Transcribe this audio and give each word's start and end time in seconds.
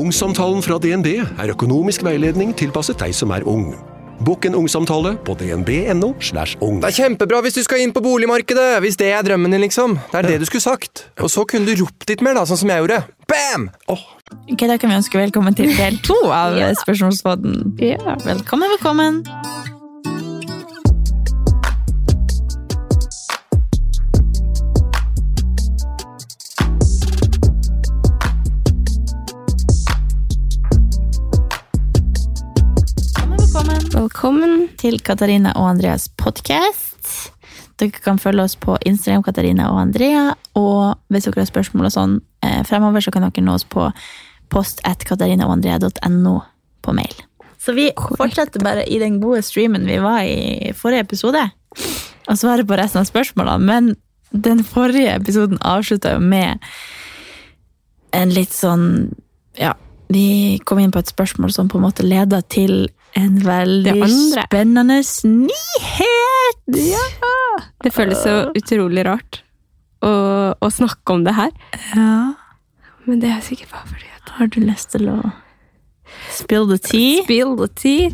Ungsamtalen 0.00 0.62
fra 0.64 0.78
DNB 0.80 1.08
er 1.20 1.50
økonomisk 1.52 2.04
veiledning 2.06 2.54
tilpasset 2.56 2.96
deg 3.02 3.12
som 3.16 3.32
er 3.36 3.44
ung. 3.48 3.74
Bokk 4.24 4.46
en 4.48 4.56
ungsamtale 4.56 5.14
på 5.26 5.34
dnb.no. 5.36 6.14
slash 6.24 6.56
ung. 6.64 6.78
Det 6.80 6.88
er 6.90 6.96
kjempebra 7.02 7.40
hvis 7.44 7.58
du 7.58 7.62
skal 7.64 7.82
inn 7.84 7.92
på 7.92 8.02
boligmarkedet, 8.04 8.78
hvis 8.84 8.96
det 9.00 9.10
er 9.16 9.24
drømmen 9.26 9.52
din, 9.52 9.64
liksom. 9.64 9.98
Det 10.12 10.22
er 10.22 10.28
det 10.28 10.38
du 10.42 10.46
skulle 10.48 10.64
sagt. 10.64 11.06
Og 11.20 11.32
så 11.32 11.44
kunne 11.48 11.68
du 11.68 11.82
ropt 11.82 12.08
litt 12.08 12.24
mer, 12.24 12.38
da, 12.38 12.46
sånn 12.48 12.62
som 12.62 12.72
jeg 12.72 12.84
gjorde. 12.84 13.02
Bam! 13.28 13.68
Ok, 13.92 14.64
Da 14.68 14.78
kan 14.80 14.92
vi 14.92 15.00
ønske 15.00 15.20
velkommen 15.20 15.56
til 15.58 15.72
del 15.76 16.00
to 16.04 16.16
av 16.32 16.56
Spørsmålspodden. 16.84 17.60
Velkommen, 17.80 18.72
velkommen. 18.76 19.20
Velkommen, 19.26 19.79
velkommen. 34.00 34.68
Til 34.80 35.00
Katarina 35.04 35.52
og 35.58 35.66
Andreas 35.74 36.06
podcast. 36.16 37.32
Dere 37.80 38.00
kan 38.00 38.20
følge 38.20 38.46
oss 38.46 38.56
på 38.56 38.76
Instagram, 38.88 39.22
Katarina 39.26 39.68
og 39.72 39.80
Andrea. 39.82 40.34
Og 40.56 40.96
hvis 41.12 41.26
dere 41.26 41.42
har 41.42 41.48
spørsmål 41.50 41.88
og 41.88 41.92
sånn 41.92 42.14
eh, 42.46 42.62
fremover, 42.68 43.04
så 43.04 43.12
kan 43.12 43.26
dere 43.26 43.44
nå 43.44 43.56
oss 43.58 43.66
på 43.68 43.90
post 44.52 44.80
at 44.88 45.04
katarinaogandrea.no 45.08 46.34
på 46.80 46.94
mail. 46.96 47.18
Så 47.60 47.74
vi 47.76 47.90
fortsetter 48.16 48.64
bare 48.64 48.86
i 48.88 48.96
den 49.02 49.18
gode 49.20 49.42
streamen 49.44 49.84
vi 49.88 49.98
var 50.00 50.24
i 50.24 50.72
forrige 50.76 51.04
episode, 51.04 51.42
og 52.24 52.40
svarer 52.40 52.64
på 52.64 52.78
resten 52.80 53.02
av 53.02 53.10
spørsmålene. 53.10 53.66
Men 53.68 53.90
den 54.32 54.64
forrige 54.64 55.12
episoden 55.18 55.60
avslutta 55.60 56.14
jo 56.16 56.24
med 56.24 56.64
en 58.16 58.32
litt 58.32 58.54
sånn 58.56 59.10
Ja, 59.58 59.74
vi 60.08 60.58
kom 60.64 60.78
inn 60.80 60.92
på 60.94 61.02
et 61.02 61.10
spørsmål 61.10 61.52
som 61.52 61.68
på 61.68 61.76
en 61.76 61.84
måte 61.84 62.06
leda 62.06 62.40
til 62.40 62.88
en 63.18 63.38
veldig 63.44 63.94
spennende 64.08 65.00
nyhet! 65.26 66.66
Ja! 66.76 67.06
Det 67.84 67.92
føles 67.94 68.20
så 68.22 68.34
utrolig 68.56 69.04
rart 69.08 69.42
å, 70.04 70.12
å 70.54 70.70
snakke 70.72 71.16
om 71.16 71.24
det 71.26 71.34
her. 71.36 71.50
Ja. 71.94 72.34
Men 73.06 73.22
det 73.22 73.32
er 73.32 73.40
sikkert 73.44 73.72
bare 73.72 73.88
fordi 73.88 74.10
at 74.16 74.34
Har 74.36 74.50
du 74.52 74.60
lyst 74.62 74.92
til 74.94 75.08
å 75.10 75.16
spill 76.30 76.68
the 76.68 76.78
tea? 76.78 77.24
Spill 77.24 77.56
the 77.58 77.68
tea. 77.74 78.10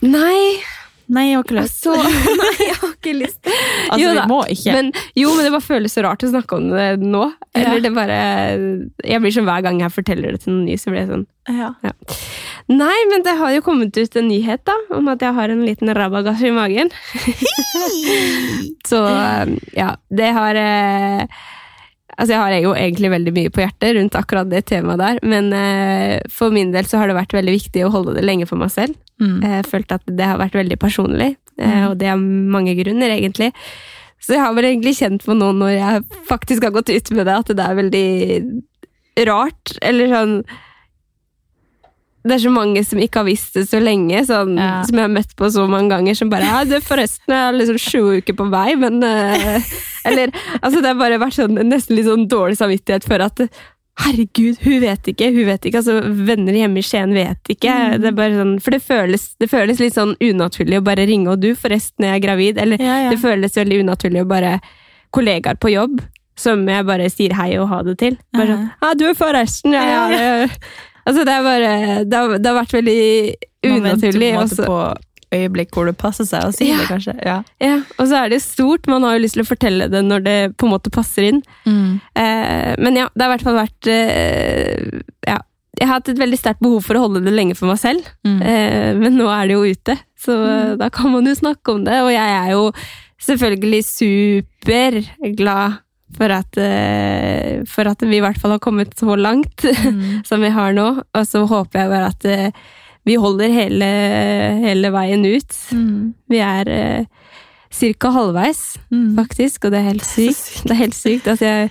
Nei, 0.00 0.60
Nei, 1.10 1.24
jeg 1.32 1.38
har 1.40 1.44
ikke 1.46 1.56
lyst. 1.58 1.80
Så, 1.82 1.94
Nei, 2.40 2.52
jeg 2.62 2.76
har 2.78 2.92
ikke 2.94 3.14
lyst. 3.18 3.40
Altså, 3.50 3.98
Jo 3.98 4.10
vi 4.14 4.26
må 4.30 4.38
ikke. 4.54 4.74
Men, 4.76 4.90
jo, 5.18 5.32
men 5.34 5.46
det 5.48 5.52
bare 5.56 5.66
føles 5.66 5.96
så 5.96 6.04
rart 6.06 6.22
å 6.22 6.30
snakke 6.30 6.58
om 6.60 6.68
det 6.70 6.86
nå. 7.02 7.24
Eller 7.58 7.80
Ja. 7.80 7.82
det 7.82 7.90
bare 7.96 8.18
Jeg 9.02 9.18
blir 9.24 9.32
sånn 9.34 9.48
hver 9.48 9.64
gang 9.66 9.80
jeg 9.82 9.90
forteller 9.90 10.36
det 10.36 10.44
til 10.44 10.52
noen 10.54 10.68
ny, 10.68 10.76
så 10.78 10.92
blir 10.92 11.02
jeg 11.02 11.10
sånn 11.10 11.26
ja. 11.50 11.72
Nei, 12.70 12.98
men 13.10 13.24
det 13.26 13.32
har 13.40 13.50
jo 13.56 13.62
kommet 13.66 13.96
ut 13.98 14.16
en 14.20 14.28
nyhet 14.30 14.62
da, 14.68 14.76
om 14.94 15.08
at 15.10 15.24
jeg 15.24 15.34
har 15.34 15.50
en 15.50 15.64
liten 15.66 15.90
rabagass 15.96 16.44
i 16.46 16.52
magen. 16.54 16.92
så 18.90 19.00
ja, 19.74 19.96
det 20.14 20.28
har 20.36 20.54
eh, 20.60 21.24
Altså, 22.20 22.34
jeg 22.34 22.40
har 22.42 22.54
jo 22.60 22.72
egentlig 22.76 23.10
veldig 23.14 23.32
mye 23.32 23.50
på 23.50 23.62
hjertet 23.64 23.94
rundt 23.96 24.16
akkurat 24.18 24.48
det 24.50 24.66
temaet 24.68 25.00
der, 25.00 25.20
men 25.24 25.46
eh, 25.56 26.18
for 26.28 26.52
min 26.52 26.70
del 26.74 26.84
så 26.84 27.00
har 27.00 27.08
det 27.08 27.16
vært 27.16 27.32
veldig 27.32 27.54
viktig 27.54 27.84
å 27.86 27.92
holde 27.94 28.12
det 28.18 28.24
lenge 28.28 28.44
for 28.50 28.60
meg 28.60 28.68
selv. 28.74 28.98
Mm. 29.22 29.38
Jeg 29.40 29.68
følt 29.70 29.94
at 29.96 30.04
det 30.04 30.26
har 30.28 30.36
vært 30.40 30.58
veldig 30.60 30.76
personlig, 30.82 31.30
eh, 31.56 31.64
Mm. 31.80 31.86
og 31.90 31.98
det 32.00 32.08
er 32.12 32.20
mange 32.20 32.74
grunner, 32.76 33.08
egentlig. 33.16 33.50
Så 34.20 34.34
jeg 34.36 34.44
har 34.44 34.52
vel 34.52 34.68
egentlig 34.68 34.98
kjent 35.00 35.24
på 35.24 35.32
nå 35.36 35.48
når 35.56 35.72
jeg 35.78 36.04
faktisk 36.28 36.62
har 36.68 36.76
gått 36.76 36.92
ut 36.92 37.10
med 37.16 37.24
det, 37.26 37.38
at 37.40 37.56
det 37.56 37.64
er 37.64 37.80
veldig 37.80 38.06
rart, 39.28 39.74
eller 39.82 40.12
sånn 40.12 40.34
det 42.24 42.34
er 42.36 42.42
så 42.42 42.50
mange 42.52 42.82
som 42.84 42.98
ikke 43.00 43.22
har 43.22 43.26
visst 43.30 43.54
det 43.56 43.62
så 43.70 43.78
lenge, 43.80 44.20
sånn, 44.28 44.56
Ja. 44.60 44.82
som 44.84 44.98
jeg 44.98 45.06
har 45.06 45.12
møtt 45.14 45.34
på 45.38 45.48
så 45.50 45.66
mange 45.70 45.88
ganger, 45.94 46.14
som 46.18 46.28
bare 46.32 46.44
ja, 46.44 46.62
det 46.68 46.82
forresten 46.84 47.32
jeg 47.32 47.48
er 47.48 47.56
liksom 47.56 47.78
sju 47.80 48.20
uker 48.20 48.36
på 48.36 48.46
vei, 48.52 48.74
men 48.76 48.98
uh, 49.02 49.60
Eller 50.04 50.32
altså, 50.60 50.80
det 50.80 50.88
har 50.92 50.98
bare 51.00 51.18
vært 51.20 51.36
sånn, 51.38 51.56
nesten 51.68 51.96
litt 51.96 52.06
sånn 52.08 52.26
dårlig 52.28 52.56
samvittighet 52.60 53.04
for 53.08 53.20
at 53.24 53.44
Herregud, 54.00 54.56
hun 54.64 54.78
vet 54.80 55.08
ikke, 55.12 55.26
hun 55.34 55.44
vet 55.44 55.66
ikke. 55.68 55.80
Altså, 55.82 55.98
venner 56.24 56.56
hjemme 56.56 56.80
i 56.80 56.84
Skien 56.86 57.10
vet 57.12 57.50
ikke. 57.52 57.72
Det 58.00 58.08
er 58.08 58.14
bare 58.16 58.38
sånn, 58.38 58.54
for 58.64 58.72
det 58.72 58.78
føles, 58.80 59.26
det 59.42 59.48
føles 59.50 59.80
litt 59.82 59.92
sånn 59.98 60.14
unaturlig 60.24 60.78
å 60.80 60.84
bare 60.86 61.04
ringe, 61.10 61.28
og 61.34 61.42
du, 61.42 61.50
forresten, 61.58 62.06
jeg 62.08 62.14
er 62.16 62.22
gravid. 62.24 62.60
Eller 62.62 62.80
Ja, 62.80 62.94
ja. 63.04 63.10
det 63.12 63.18
føles 63.20 63.58
veldig 63.60 63.82
unaturlig 63.84 64.22
å 64.24 64.28
bare 64.30 64.54
Kollegaer 65.12 65.58
på 65.60 65.72
jobb 65.74 66.00
som 66.40 66.62
jeg 66.70 66.86
bare 66.88 67.10
sier 67.12 67.34
hei 67.36 67.50
og 67.60 67.68
ha 67.68 67.82
det 67.84 67.98
til. 68.00 68.16
Bare 68.32 68.54
sånn, 68.54 68.70
ja, 68.80 68.92
du, 68.96 69.04
er 69.10 69.18
forresten, 69.18 69.76
jeg 69.76 69.90
Ja, 69.92 70.06
er 70.46 70.56
Altså, 71.10 71.24
det 71.26 71.36
bare 71.44 71.70
Det 72.06 72.16
har, 72.22 72.34
det 72.38 72.46
har 72.52 72.58
vært 72.62 72.74
veldig 72.78 73.00
unaturlig. 73.66 73.70
Man 73.70 73.82
venter 73.82 74.00
på 74.00 74.10
unaturlig. 74.10 74.28
en 74.30 74.36
og 74.36 74.42
måte 74.46 74.56
så- 74.56 74.66
på 74.70 74.80
øyeblikk 75.30 75.70
hvor 75.76 75.86
det 75.86 75.96
passer 75.98 76.26
seg 76.26 76.42
å 76.42 76.52
si 76.54 76.66
Ja. 76.70 76.78
det, 76.80 76.86
kanskje. 76.90 77.12
Ja. 77.26 77.36
ja, 77.62 77.74
og 77.98 78.08
så 78.10 78.16
er 78.24 78.28
det 78.32 78.40
stort. 78.42 78.86
Man 78.90 79.02
har 79.06 79.14
jo 79.18 79.22
lyst 79.26 79.34
til 79.38 79.44
å 79.44 79.46
fortelle 79.50 79.86
det 79.90 80.00
når 80.02 80.24
det 80.24 80.38
på 80.58 80.66
en 80.66 80.72
måte 80.72 80.90
passer 80.90 81.22
inn. 81.28 81.42
Mm. 81.66 82.00
Eh, 82.18 82.74
men 82.82 82.96
ja, 82.98 83.06
det 83.14 83.22
har 83.22 83.30
i 83.30 83.36
hvert 83.36 83.46
fall 83.46 83.60
vært 83.60 83.86
eh, 83.86 85.00
Ja. 85.28 85.38
Jeg 85.78 85.86
har 85.86 85.94
hatt 86.00 86.08
et 86.10 86.18
veldig 86.18 86.36
sterkt 86.36 86.60
behov 86.60 86.82
for 86.84 86.94
å 86.98 87.04
holde 87.06 87.22
det 87.24 87.32
lenge 87.32 87.54
for 87.56 87.66
meg 87.70 87.78
selv, 87.78 88.02
Mm. 88.26 88.42
eh, 88.42 88.92
men 88.98 89.14
nå 89.16 89.28
er 89.30 89.46
det 89.46 89.54
jo 89.54 89.62
ute, 89.70 89.94
så 90.18 90.34
mm. 90.34 90.78
da 90.78 90.88
kan 90.90 91.12
man 91.12 91.24
jo 91.24 91.32
snakke 91.38 91.72
om 91.72 91.84
det. 91.86 91.94
Og 92.02 92.10
jeg 92.10 92.28
er 92.42 92.50
jo 92.50 92.72
selvfølgelig 93.22 93.84
superglad 93.86 95.78
for 96.16 96.32
at, 96.34 96.56
eh, 96.58 97.62
for 97.70 97.88
at 97.88 98.02
vi 98.02 98.16
i 98.18 98.20
hvert 98.24 98.38
fall 98.40 98.50
har 98.56 98.62
kommet 98.62 98.94
så 98.98 99.16
langt 99.16 99.64
Mm. 99.84 100.24
som 100.26 100.40
vi 100.42 100.50
har 100.50 100.72
nå. 100.76 100.88
Og 101.14 101.24
så 101.26 101.46
håper 101.46 101.80
jeg 101.84 101.90
bare 101.92 102.10
at 102.10 102.24
eh, 102.24 102.50
vi 103.06 103.14
holder 103.16 103.48
hele, 103.54 103.86
hele 104.66 104.90
veien 104.92 105.24
ut. 105.24 105.54
Mm. 105.72 106.12
Vi 106.28 106.38
er 106.44 106.68
eh, 106.68 107.04
cirka 107.72 108.10
halvveis, 108.12 108.76
Mm. 108.90 109.14
faktisk, 109.16 109.64
og 109.64 109.70
det 109.72 109.78
er 109.80 109.88
helt 109.92 110.04
sykt. 110.04 110.62
Det 110.66 110.70
er 110.74 110.80
helt 110.84 110.94
sykt. 110.98 111.26
Altså, 111.30 111.44
jeg 111.46 111.70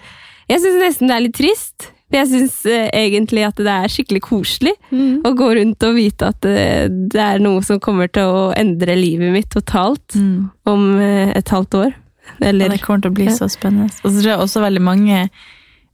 jeg 0.49 0.61
syns 0.63 0.79
nesten 0.81 1.07
det 1.11 1.15
er 1.15 1.21
litt 1.27 1.35
trist. 1.37 1.91
Jeg 2.09 2.25
syns 2.25 2.55
egentlig 2.65 3.43
at 3.45 3.59
det 3.61 3.67
er 3.69 3.91
skikkelig 3.93 4.21
koselig 4.25 4.71
Mm. 4.91 5.21
å 5.21 5.35
gå 5.37 5.49
rundt 5.59 5.83
og 5.85 5.93
vite 5.93 6.25
at 6.31 6.41
det 6.41 7.21
er 7.21 7.37
noe 7.37 7.61
som 7.61 7.77
kommer 7.79 8.07
til 8.09 8.23
å 8.25 8.47
endre 8.57 8.95
livet 8.97 9.29
mitt 9.31 9.49
totalt 9.53 10.15
Mm. 10.17 10.49
om 10.65 10.99
et 10.99 11.45
halvt 11.53 11.75
år. 11.83 11.93
Eller 12.39 12.69
Ja, 12.69 12.73
det 12.75 12.81
kommer 12.83 13.03
til 13.03 13.11
å 13.11 13.17
bli 13.17 13.29
så 13.35 13.49
spennende. 13.51 13.89
Og 14.03 14.11
så 14.11 14.17
tror 14.19 14.31
jeg 14.31 14.43
også 14.45 14.65
veldig 14.65 14.83
mange 14.83 15.29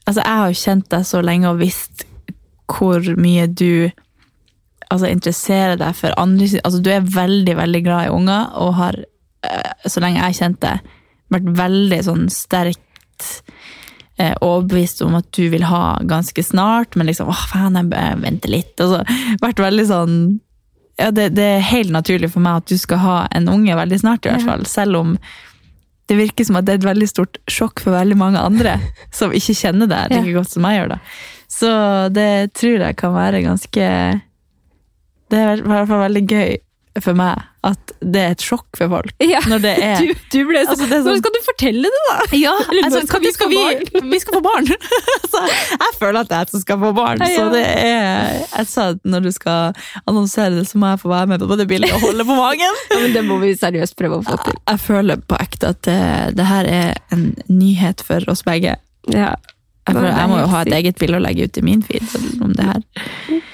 Altså, 0.05 0.21
jeg 0.21 0.37
har 0.37 0.51
jo 0.51 0.59
kjent 0.61 0.89
deg 0.93 1.05
så 1.09 1.19
lenge 1.25 1.49
og 1.49 1.61
visst 1.63 2.03
hvor 2.69 3.01
mye 3.17 3.47
du 3.49 3.89
altså, 4.89 5.07
interesserer 5.09 5.79
deg 5.81 5.95
for 5.97 6.13
andre 6.21 6.49
Altså, 6.61 6.81
du 6.81 6.91
er 6.93 7.07
veldig, 7.15 7.55
veldig 7.57 7.81
glad 7.85 8.07
i 8.07 8.13
unger, 8.13 8.51
og 8.61 8.75
har, 8.79 8.99
eh, 9.45 9.89
så 9.89 10.03
lenge 10.03 10.19
jeg 10.19 10.27
har 10.27 10.39
kjent 10.39 10.61
deg, 10.61 10.91
vært 11.33 11.49
veldig 11.57 12.01
sånn 12.05 12.27
sterkt 12.29 13.31
eh, 14.19 14.35
overbevist 14.41 15.01
om 15.05 15.17
at 15.17 15.29
du 15.33 15.47
vil 15.49 15.65
ha 15.65 15.97
ganske 16.05 16.45
snart, 16.45 16.95
men 16.95 17.09
liksom 17.09 17.31
åh, 17.31 17.45
faen, 17.51 17.79
jeg 17.81 18.21
venter 18.21 18.53
litt. 18.53 18.75
Og 18.85 18.93
så 18.93 19.01
vært 19.41 19.63
veldig 19.63 19.87
sånn 19.89 20.19
ja, 20.95 21.09
det, 21.11 21.33
det 21.35 21.43
er 21.57 21.65
helt 21.73 21.91
naturlig 21.91 22.29
for 22.31 22.43
meg 22.43 22.61
at 22.61 22.71
du 22.71 22.77
skal 22.79 23.01
ha 23.03 23.17
en 23.35 23.49
unge 23.51 23.75
veldig 23.75 23.99
snart, 23.99 24.25
i 24.25 24.31
hvert 24.31 24.45
fall. 24.47 24.63
Selv 24.69 25.01
om 25.01 25.17
det 26.09 26.17
virker 26.19 26.45
som 26.45 26.59
at 26.59 26.67
det 26.67 26.75
er 26.75 26.81
et 26.81 26.89
veldig 26.89 27.07
stort 27.09 27.39
sjokk 27.49 27.81
for 27.81 27.95
veldig 27.95 28.17
mange 28.19 28.41
andre 28.41 28.77
som 29.15 29.33
ikke 29.33 29.57
kjenner 29.57 29.89
deg 29.89 30.13
like 30.13 30.35
godt 30.35 30.51
som 30.53 30.67
jeg 30.69 30.79
gjør. 30.79 30.93
da. 30.95 30.99
Så 31.55 31.71
det 32.13 32.29
tror 32.57 32.85
jeg 32.87 32.97
kan 32.99 33.13
være 33.15 33.43
ganske 33.45 33.89
Det 35.31 35.39
er 35.39 35.61
i 35.61 35.65
hvert 35.65 35.89
fall 35.89 36.03
veldig 36.05 36.23
gøy 36.29 36.55
for 37.03 37.17
meg 37.17 37.41
at 37.65 37.91
det 37.99 38.21
er 38.21 38.33
et 38.35 38.43
sjokk 38.45 38.77
for 38.77 38.91
folk. 38.91 39.09
Ja, 39.25 39.39
Når 39.49 39.61
det 39.63 39.71
er 39.83 39.97
du, 39.99 40.11
du 40.31 40.37
ble 40.47 40.61
så, 40.63 40.75
Altså, 40.75 40.85
sånn- 41.01 41.17
skal 41.19 41.33
du 41.33 41.39
fortelle 41.43 41.89
det, 41.91 42.01
da? 42.05 42.17
Ja, 42.37 42.53
altså, 42.85 43.01
skal 43.09 43.23
vi, 43.23 43.31
skal 43.33 43.49
vi, 43.51 43.61
vi 44.11 44.19
skal 44.21 44.37
få 44.37 44.41
barn! 44.45 44.69
altså, 45.17 45.41
jeg 45.73 45.95
føler 45.97 46.19
at 46.21 46.29
det 46.29 46.37
er 46.37 46.45
jeg 46.45 46.51
som 46.53 46.63
skal 46.63 46.79
få 46.83 46.91
barn. 46.95 47.23
Ja, 47.25 47.31
Så 47.41 47.47
det 47.55 47.63
er 47.65 48.37
Jeg 48.43 48.69
sa 48.71 48.85
at 48.93 49.01
når 49.03 49.25
du 49.25 49.31
skal 49.35 49.81
annonsere 50.05 50.53
det, 50.59 50.67
så 50.69 50.77
må 50.79 50.93
jeg 50.93 51.01
få 51.01 51.11
være 51.11 51.31
med 51.33 51.47
på 51.49 51.57
det 51.59 51.67
bildet 51.73 51.95
og 51.97 52.05
holde 52.05 52.27
på 52.29 52.37
magen. 52.37 52.79
Ja, 52.93 53.01
men 53.01 53.17
Det 53.17 53.25
må 53.27 53.39
vi 53.41 53.51
seriøst 53.57 53.97
prøve 53.99 54.21
å 54.21 54.25
få 54.29 54.37
til. 54.45 54.55
Jeg 54.69 54.83
føler 54.85 55.19
på 55.25 55.41
ekte 55.41 55.73
at 55.73 55.81
det, 55.89 55.99
det 56.37 56.45
her 56.47 56.69
er 56.69 56.95
en 57.15 57.31
nyhet 57.49 58.05
for 58.05 58.23
oss 58.31 58.45
begge. 58.47 58.77
Ja. 59.11 59.33
Jeg, 59.85 59.93
føler, 59.95 60.15
jeg 60.17 60.29
må 60.31 60.37
jo 60.39 60.45
ha 60.49 60.61
et 60.65 60.73
eget 60.73 60.97
bilde 60.97 61.17
å 61.19 61.21
legge 61.21 61.45
ut 61.45 61.57
i 61.57 61.61
min 61.61 61.81
feed. 61.85 62.07
Om 62.41 62.53
det 62.57 62.63
her. 62.65 62.79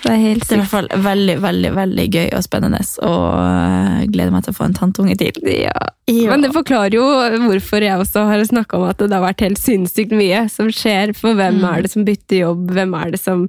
Det 0.02 0.12
er 0.14 0.16
helt 0.22 0.46
Det 0.48 0.52
er 0.56 0.56
i 0.56 0.62
hvert 0.62 0.72
fall 0.72 0.88
veldig, 1.04 1.36
veldig 1.44 1.72
veldig 1.76 2.06
gøy 2.16 2.30
og 2.38 2.44
spennende, 2.46 2.80
og 3.04 3.26
øh, 3.36 3.98
gleder 4.14 4.32
meg 4.32 4.46
til 4.46 4.54
å 4.54 4.58
få 4.58 4.66
en 4.70 4.78
tantunge 4.80 5.18
til. 5.20 5.36
Ja. 5.52 5.76
Ja. 6.08 6.30
Men 6.32 6.42
det 6.48 6.54
forklarer 6.56 6.96
jo 6.96 7.04
hvorfor 7.46 7.84
jeg 7.84 8.00
også 8.00 8.24
har 8.32 8.44
snakka 8.48 8.80
om 8.80 8.88
at 8.90 8.98
det 9.04 9.12
har 9.12 9.26
vært 9.28 9.44
helt 9.46 9.60
sinnssykt 9.62 10.16
mye 10.16 10.46
som 10.52 10.72
skjer. 10.74 11.14
For 11.20 11.36
hvem 11.38 11.60
Mm. 11.62 11.68
er 11.76 11.82
det 11.84 11.92
som 11.92 12.06
bytter 12.08 12.38
jobb, 12.46 12.72
hvem 12.72 12.96
er 13.02 13.12
det 13.12 13.20
som 13.22 13.48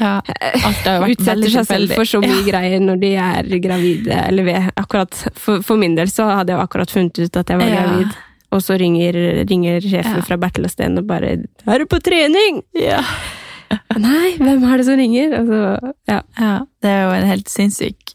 Ja, 0.00 0.20
utsetter 1.02 1.50
seg 1.50 1.66
selv 1.66 1.92
for 1.98 2.06
så 2.06 2.20
mye 2.22 2.44
greier 2.46 2.80
når 2.80 3.00
de 3.02 3.12
er 3.18 3.48
gravide. 3.62 4.14
Eller 4.28 4.70
akkurat, 4.78 5.12
for, 5.34 5.60
for 5.66 5.76
min 5.80 5.96
del 5.98 6.06
så 6.12 6.28
hadde 6.38 6.54
jeg 6.54 6.62
akkurat 6.62 6.90
funnet 6.94 7.18
ut 7.18 7.36
at 7.40 7.50
jeg 7.52 7.58
var 7.60 7.68
Ja. 7.72 7.82
gravid. 7.84 8.16
Og 8.54 8.62
så 8.64 8.78
ringer, 8.80 9.12
ringer 9.48 9.82
sjefen 9.84 10.20
Ja. 10.22 10.24
fra 10.24 10.38
Bertel 10.40 10.64
og 10.64 10.72
Steen 10.72 10.96
og 10.98 11.06
bare 11.06 11.36
'Er 11.66 11.78
du 11.78 11.86
på 11.86 12.00
trening?' 12.00 12.62
Ja. 12.74 13.02
Nei, 13.98 14.36
hvem 14.38 14.62
er 14.64 14.76
det 14.78 14.86
som 14.86 14.96
ringer? 14.96 15.34
Altså, 15.38 15.92
ja. 16.08 16.22
Ja, 16.38 16.54
det 16.82 16.88
er 16.88 17.02
jo 17.04 17.10
en 17.18 17.28
helt 17.28 17.48
sinnssyk 17.48 18.14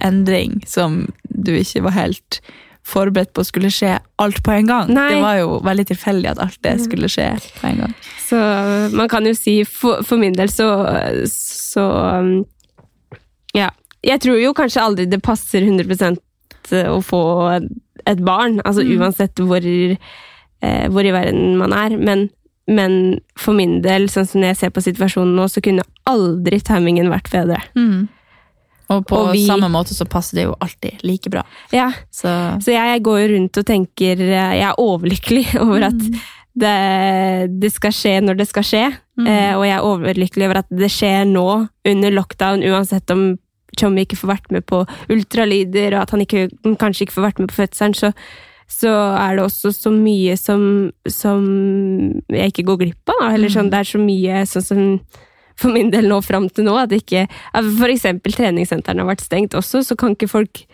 endring 0.00 0.62
som 0.66 1.12
du 1.28 1.52
ikke 1.52 1.82
var 1.82 1.90
helt 1.90 2.40
forberedt 2.86 3.32
på 3.34 3.44
skulle 3.44 3.68
skje 3.74 3.98
alt 4.22 4.42
på 4.46 4.52
en 4.54 4.66
gang. 4.70 4.92
Nei. 4.94 5.08
Det 5.14 5.22
var 5.22 5.38
jo 5.40 5.60
veldig 5.66 5.86
tilfeldig 5.90 6.30
at 6.30 6.38
alt 6.38 6.58
det 6.62 6.76
skulle 6.84 7.08
skje 7.10 7.32
på 7.60 7.66
en 7.66 7.80
gang. 7.82 7.94
Så 8.28 8.38
man 8.94 9.08
kan 9.08 9.26
jo 9.26 9.34
si, 9.34 9.64
for, 9.64 10.04
for 10.06 10.16
min 10.22 10.36
del 10.38 10.48
så, 10.52 10.68
så 11.28 11.86
um, 12.20 12.44
Ja. 13.54 13.70
Jeg 14.06 14.20
tror 14.22 14.38
jo 14.38 14.52
kanskje 14.54 14.82
aldri 14.84 15.06
det 15.10 15.18
passer 15.24 15.64
100% 15.66 16.20
å 16.92 17.00
få 17.02 17.22
et 18.06 18.20
barn, 18.24 18.60
altså 18.64 18.84
uansett 18.86 19.34
hvor, 19.42 19.60
eh, 19.66 20.88
hvor 20.88 21.04
i 21.04 21.12
verden 21.14 21.56
man 21.58 21.72
er. 21.72 21.96
Men, 21.98 22.28
men 22.68 23.20
for 23.38 23.52
min 23.58 23.80
del, 23.82 24.08
sånn 24.08 24.26
som 24.26 24.42
jeg 24.46 24.56
ser 24.56 24.70
på 24.74 24.82
situasjonen 24.84 25.34
nå, 25.38 25.48
så 25.50 25.62
kunne 25.62 25.84
aldri 26.06 26.60
timingen 26.62 27.10
vært 27.12 27.30
bedre. 27.32 27.60
Og 28.88 29.02
på 29.10 29.16
Og 29.18 29.32
vi- 29.34 29.46
samme 29.48 29.66
måte 29.68 29.94
så 29.94 30.06
passer 30.06 30.36
det 30.38 30.44
jo 30.46 30.54
alltid 30.62 31.02
like 31.02 31.28
bra. 31.30 31.42
Ja, 31.72 31.90
Så 32.12 32.28
Så 32.62 32.70
jeg 32.70 33.02
går 33.02 33.18
jo 33.26 33.34
rundt 33.34 33.58
og 33.58 33.64
tenker 33.66 34.20
eh, 34.20 34.52
Jeg 34.60 34.62
er 34.62 34.78
overlykkelig 34.78 35.56
over 35.64 35.82
at 35.88 35.98
det, 36.56 37.60
det 37.60 37.72
skal 37.74 37.90
skje 37.92 38.20
når 38.22 38.36
det 38.38 38.46
skal 38.48 38.62
skje. 38.62 38.84
Eh, 39.26 39.52
og 39.56 39.64
jeg 39.66 39.74
er 39.76 39.82
overlykkelig 39.84 40.46
over 40.46 40.58
at 40.62 40.68
det 40.70 40.88
skjer 40.90 41.26
nå, 41.28 41.68
under 41.84 42.10
lockdown, 42.14 42.62
uansett 42.62 43.10
om 43.10 43.38
Tjommi 43.76 44.06
ikke 44.06 44.18
får 44.20 44.32
vært 44.34 44.50
med 44.54 44.66
på 44.68 44.82
ultralyder, 45.12 45.94
og 45.96 46.06
at 46.06 46.14
han 46.14 46.24
ikke, 46.24 46.48
kanskje 46.80 47.06
ikke 47.06 47.18
får 47.18 47.26
vært 47.28 47.42
med 47.42 47.52
på 47.52 47.58
fødselen, 47.60 47.96
så, 47.96 48.12
så 48.70 48.92
er 49.20 49.36
det 49.38 49.44
også 49.46 49.72
så 49.76 49.92
mye 49.94 50.36
som, 50.40 50.66
som 51.10 51.46
jeg 52.32 52.52
ikke 52.54 52.66
går 52.70 52.82
glipp 52.86 53.14
av. 53.16 53.28
Eller 53.34 53.52
sånn, 53.52 53.70
det 53.72 53.82
er 53.82 53.90
så 53.92 54.02
mye 54.02 54.42
sånn 54.50 54.66
som 54.66 54.82
for 55.56 55.72
min 55.72 55.88
del 55.92 56.08
nå 56.10 56.18
fram 56.24 56.50
til 56.52 56.66
nå, 56.68 56.74
at 56.76 56.92
ikke 56.92 57.26
F.eks. 57.56 58.02
Treningssentrene 58.26 59.00
har 59.00 59.08
vært 59.08 59.24
stengt 59.24 59.56
også, 59.56 59.80
så 59.86 59.96
kan 59.96 60.12
ikke 60.12 60.28
folk 60.28 60.66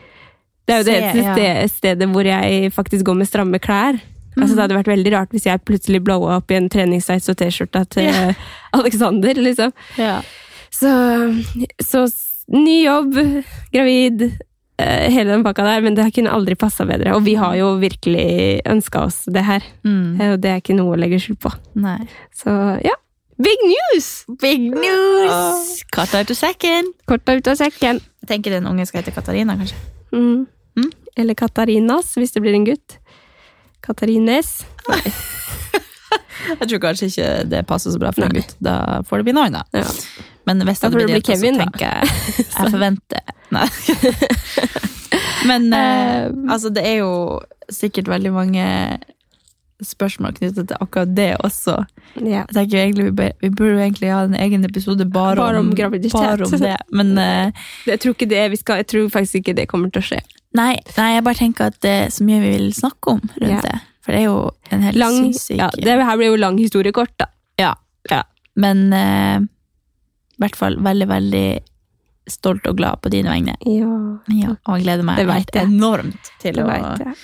Det 0.66 0.74
er 0.74 0.80
jo 0.80 0.86
det 0.88 0.96
eneste 0.96 1.22
ja. 1.22 1.34
sted- 1.36 1.76
stedet 1.76 2.08
hvor 2.10 2.26
jeg 2.26 2.72
faktisk 2.74 3.06
går 3.06 3.20
med 3.20 3.30
stramme 3.30 3.60
klær. 3.62 4.00
Altså, 4.32 4.54
det 4.54 4.62
hadde 4.64 4.76
vært 4.78 4.88
veldig 4.88 5.12
rart 5.12 5.34
hvis 5.34 5.46
jeg 5.46 5.60
plutselig 5.68 6.00
blowa 6.06 6.38
opp 6.38 6.50
i 6.50 6.56
en 6.56 6.70
treningstights 6.72 7.28
og 7.28 7.36
T-skjorta 7.36 7.84
til 7.92 8.06
yeah. 8.08 8.38
Alexander, 8.78 9.36
liksom. 9.36 9.74
ja. 10.00 10.22
Så, 10.72 10.88
så 11.84 12.06
ny 12.52 12.82
jobb, 12.84 13.16
gravid, 13.72 14.22
eh, 14.78 15.06
hele 15.12 15.30
den 15.32 15.44
pakka 15.44 15.64
der, 15.66 15.80
men 15.84 15.94
det 15.96 16.08
kunne 16.14 16.32
aldri 16.32 16.54
passa 16.58 16.84
bedre. 16.88 17.14
Og 17.16 17.24
vi 17.24 17.34
har 17.40 17.54
jo 17.56 17.74
virkelig 17.80 18.62
ønska 18.68 19.06
oss 19.06 19.22
det 19.26 19.44
her, 19.44 19.62
Mm. 19.84 20.20
eh, 20.20 20.32
og 20.34 20.40
det 20.40 20.50
er 20.50 20.60
ikke 20.60 20.76
noe 20.76 20.96
å 20.96 21.00
legge 21.00 21.20
skjul 21.20 21.36
på. 21.40 21.52
Nei. 21.74 21.98
Så 22.36 22.50
ja, 22.84 22.94
big 23.40 23.58
news! 23.64 24.24
Big 24.40 24.70
news! 24.74 25.82
Katta 25.92 26.20
ut 26.20 26.30
av 26.30 26.36
sekken. 26.36 26.92
Korta 27.08 27.36
ut 27.36 27.48
av 27.48 27.56
sekken. 27.56 28.00
Jeg 28.22 28.28
tenker 28.28 28.50
den 28.50 28.66
ungen 28.66 28.86
skal 28.86 29.02
hete 29.02 29.14
Katarina, 29.14 29.56
kanskje. 29.56 29.76
Mm. 30.12 30.46
Mm. 30.76 30.90
Eller 31.16 31.34
Katarinas, 31.34 32.14
hvis 32.16 32.32
det 32.32 32.42
blir 32.42 32.54
en 32.54 32.64
gutt. 32.64 32.98
Katarines. 33.82 34.64
Jeg 36.42 36.68
tror 36.68 36.80
kanskje 36.82 37.06
ikke 37.08 37.26
det 37.48 37.60
passer 37.68 37.92
så 37.94 37.98
bra 38.02 38.10
for 38.12 38.26
en 38.26 38.34
gutt. 38.34 38.54
Da 38.62 39.00
får 39.08 39.20
det 39.22 39.26
bli 39.28 39.34
noe 39.36 39.46
annet. 39.48 39.68
Ja. 39.76 39.84
Men 40.48 40.64
hvis 40.66 40.82
jeg 40.82 40.92
det 40.92 41.06
blitt 41.06 41.26
Kevin, 41.26 41.54
så 41.54 41.64
tenker 41.66 41.86
jeg 41.86 42.02
Jeg 42.58 42.74
forventer 42.74 43.20
Nei. 43.52 43.68
Men 45.50 45.72
uh, 45.74 46.52
altså, 46.52 46.70
det 46.72 46.84
er 46.86 47.02
jo 47.02 47.40
sikkert 47.72 48.08
veldig 48.08 48.32
mange 48.32 48.64
spørsmål 49.82 50.36
knyttet 50.36 50.68
til 50.70 50.76
akkurat 50.80 51.10
det 51.16 51.28
også. 51.42 51.74
Yeah. 52.16 52.46
Jeg 52.46 52.54
tenker 52.54 52.78
egentlig 52.78 53.06
Vi, 53.18 53.28
vi 53.40 53.50
burde 53.50 53.72
jo 53.72 53.82
egentlig 53.82 54.12
ha 54.12 54.22
en 54.24 54.36
egen 54.38 54.64
episode 54.64 55.04
bare, 55.10 55.36
Bare 55.36 55.58
om 55.58 55.72
om, 55.72 55.76
graviditet. 55.76 56.14
bare 56.14 56.46
om 56.46 56.60
det. 56.62 56.76
Men 56.92 57.18
uh, 57.18 57.64
Jeg 57.90 58.00
tror 58.00 58.16
ikke 58.16 58.30
det 58.30 58.50
vi 58.50 58.60
skal, 58.60 58.82
jeg 58.82 58.86
tror 58.86 59.08
faktisk 59.08 59.42
ikke 59.42 59.56
det 59.58 59.68
kommer 59.68 59.90
til 59.90 60.02
å 60.02 60.08
skje. 60.12 60.20
nei, 60.54 60.76
nei, 60.96 61.12
jeg 61.14 61.24
bare 61.24 61.38
tenker 61.38 61.72
at 61.72 61.80
det 61.82 61.96
er 62.04 62.12
så 62.12 62.24
mye 62.24 62.40
vi 62.42 62.52
vil 62.56 62.72
snakke 62.76 63.16
om 63.16 63.22
rundt 63.22 63.48
yeah. 63.50 63.62
det. 63.66 63.78
For 64.02 64.12
det 64.12 64.20
er 64.20 64.26
jo 64.26 64.38
en 64.74 64.82
helt 64.82 64.98
Lang, 64.98 65.16
sinnssyk 65.18 65.58
ja, 65.60 65.70
det 65.78 65.94
her 66.04 66.16
blir 66.18 66.32
jo 66.32 66.38
lang 66.42 66.58
historiekort, 66.58 67.12
da. 67.22 67.28
Ja. 67.60 67.74
Ja. 68.10 68.22
Men 68.58 68.92
eh, 68.92 69.44
i 70.42 70.46
hvert 70.48 70.58
fall 70.58 70.76
veldig, 70.82 71.08
veldig 71.10 71.46
stolt 72.32 72.66
og 72.70 72.76
glad 72.78 73.00
på 73.02 73.10
dine 73.14 73.30
vegne. 73.32 73.54
Ja, 73.66 73.94
Ja, 74.30 74.52
og 74.66 74.76
jeg 74.78 74.84
gleder 74.86 75.06
meg 75.06 75.18
Det 75.22 75.26
vet 75.30 75.54
jeg. 75.56 75.66
enormt 75.70 76.30
til 76.42 76.54
det 76.58 76.64
å, 76.64 76.70
jeg. 76.70 77.14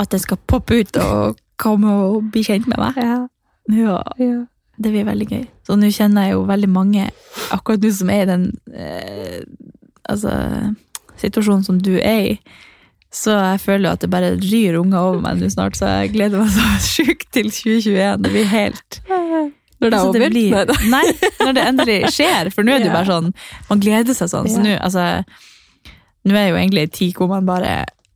at 0.00 0.10
den 0.14 0.22
skal 0.22 0.38
poppe 0.48 0.78
ut 0.80 0.96
og 1.02 1.38
komme 1.60 1.92
og 2.06 2.30
bli 2.32 2.42
kjent 2.46 2.66
med 2.70 2.80
meg. 2.80 2.96
Ja, 3.00 3.20
Ja, 3.72 3.98
ja. 4.20 4.42
Det 4.76 4.90
blir 4.90 5.04
veldig 5.06 5.26
gøy. 5.30 5.42
Så 5.68 5.76
nå 5.78 5.86
kjenner 5.94 6.24
jeg 6.26 6.32
jo 6.34 6.40
veldig 6.48 6.68
mange 6.68 7.04
akkurat 7.54 7.80
nå 7.84 7.90
som 7.94 8.08
er 8.10 8.24
i 8.24 8.26
den 8.26 8.46
eh, 8.74 9.44
altså, 10.10 10.32
situasjonen 11.20 11.62
som 11.64 11.78
du 11.78 11.92
er 12.00 12.32
i. 12.32 12.38
Så 13.14 13.30
jeg 13.30 13.60
føler 13.62 13.86
jo 13.86 13.92
at 13.94 14.02
det 14.02 14.10
bare 14.10 14.32
ryr 14.42 14.80
unger 14.80 14.98
over 14.98 15.20
meg 15.22 15.38
nå 15.38 15.46
snart, 15.52 15.76
så 15.78 15.86
jeg 16.02 16.16
gleder 16.16 16.42
meg 16.42 16.50
så 16.50 16.66
sjukt 16.96 17.28
til 17.36 17.52
2021. 17.54 18.24
Det 18.26 18.32
blir 18.34 18.50
helt 18.50 18.98
Når 19.84 19.90
det 19.92 19.98
er 19.98 20.06
over? 20.08 20.28
blir- 20.32 20.52
Nei. 20.54 20.86
Nei, 20.90 21.06
når 21.44 21.56
det 21.58 21.64
endelig 21.70 21.98
skjer. 22.16 22.50
For 22.54 22.64
nå 22.66 22.74
er 22.74 22.82
det 22.82 22.88
jo 22.88 22.94
bare 22.96 23.10
sånn 23.12 23.34
Man 23.70 23.82
gleder 23.84 24.16
seg 24.16 24.30
sånn. 24.32 24.48
Så 24.50 24.62
nå, 24.64 24.78
altså 24.80 25.04
Nå 26.24 26.38
er 26.40 26.48
jo 26.48 26.56
egentlig 26.56 26.86
en 26.88 26.94
tid 26.96 27.18
hvor 27.20 27.28
man 27.28 27.44
bare 27.44 27.72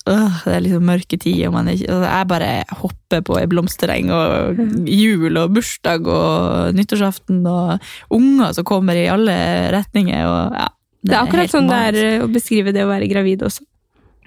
øh, 0.09 0.38
Det 0.47 0.55
er 0.56 0.62
liksom 0.65 0.87
mørke 0.88 1.19
tider, 1.20 1.50
og 1.50 1.56
man 1.59 1.69
er 1.69 1.76
ikke 1.76 1.91
altså, 1.93 2.09
Jeg 2.09 2.29
bare 2.32 2.50
hopper 2.81 3.20
på 3.29 3.37
ei 3.41 3.47
blomstereng, 3.53 4.11
og 4.17 4.62
jul 4.88 5.37
og 5.43 5.53
bursdag 5.59 6.09
og 6.09 6.73
nyttårsaften 6.79 7.43
og 7.47 7.79
unger 8.17 8.55
som 8.56 8.65
kommer 8.69 8.97
i 8.97 9.06
alle 9.12 9.37
retninger, 9.77 10.25
og 10.25 10.56
ja. 10.56 10.69
Det 11.05 11.15
er 11.15 11.20
akkurat 11.22 11.53
sånn 11.53 11.69
det 11.70 11.77
er 11.94 12.25
å 12.25 12.27
beskrive 12.32 12.72
det 12.75 12.82
å 12.82 12.89
være 12.91 13.06
gravid 13.08 13.44
også. 13.46 13.63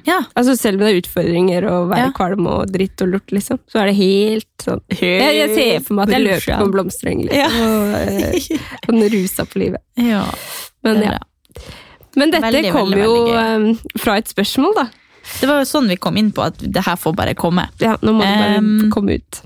Ja. 0.07 0.19
Altså 0.35 0.55
Selv 0.57 0.79
om 0.79 0.85
det 0.85 0.91
er 0.95 0.99
utfordringer 1.01 1.67
og 1.69 1.89
være 1.91 2.05
Ja. 2.07 2.11
kvalm 2.17 2.47
og 2.47 2.71
dritt 2.73 3.01
og 3.05 3.11
lort, 3.13 3.31
liksom, 3.31 3.59
så 3.71 3.81
er 3.81 3.91
det 3.91 3.95
helt 3.99 4.47
sånn 4.63 4.81
jeg, 4.97 5.35
jeg 5.37 5.49
ser 5.55 5.83
for 5.85 5.97
meg 5.97 6.07
at 6.09 6.15
jeg 6.15 6.25
løper 6.25 6.57
på 6.57 6.65
en 6.67 6.73
blomstereng 6.75 7.21
liksom, 7.27 7.37
Ja. 7.37 7.49
og 7.67 7.93
eh, 7.99 8.57
sånn 8.87 9.05
rusa 9.13 9.45
på 9.45 9.61
livet. 9.61 9.81
ja. 10.11 10.23
Men, 10.83 11.01
ja. 11.05 11.17
Men 12.15 12.31
dette 12.33 12.47
Veldig, 12.49 12.71
kom 12.73 12.89
veldig, 12.91 13.05
jo 13.05 13.13
veldig 13.29 13.75
eh, 13.75 14.01
fra 14.01 14.17
et 14.19 14.27
spørsmål, 14.31 14.73
da. 14.75 14.87
Det 15.39 15.47
var 15.47 15.61
jo 15.61 15.67
sånn 15.69 15.87
vi 15.87 15.95
kom 16.01 16.17
inn 16.17 16.31
på 16.35 16.43
at 16.43 16.57
det 16.59 16.81
her 16.83 16.97
får 16.99 17.13
bare 17.15 17.33
komme. 17.37 17.67
Ja, 17.79 17.93
Nå 18.01 18.13
må 18.17 18.25
det 18.25 18.37
bare 18.41 18.57
Um, 18.59 18.89
komme 18.91 19.19
ut. 19.21 19.41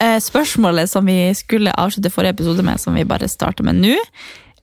Eh, 0.00 0.16
Spørsmålet 0.18 0.88
som 0.88 1.04
vi 1.06 1.18
skulle 1.36 1.74
avslutte 1.76 2.10
forrige 2.10 2.38
episode 2.38 2.64
med, 2.64 2.80
som 2.80 2.94
vi 2.96 3.04
bare 3.04 3.28
starter 3.28 3.62
med 3.68 3.76
nå, 3.82 3.98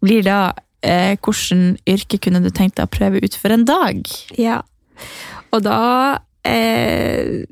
blir 0.02 0.24
da 0.26 0.40
eh, 0.82 1.14
hvordan 1.22 1.78
yrke 1.88 2.18
kunne 2.20 2.42
du 2.44 2.50
tenkt 2.50 2.76
deg 2.82 2.88
å 2.90 2.92
prøve 2.92 3.22
ut 3.24 3.38
for 3.38 3.54
en 3.54 3.64
dag? 3.70 4.02
Ja. 4.38 4.64
Og 5.56 5.64
da 5.66 5.82
eh, 6.48 7.44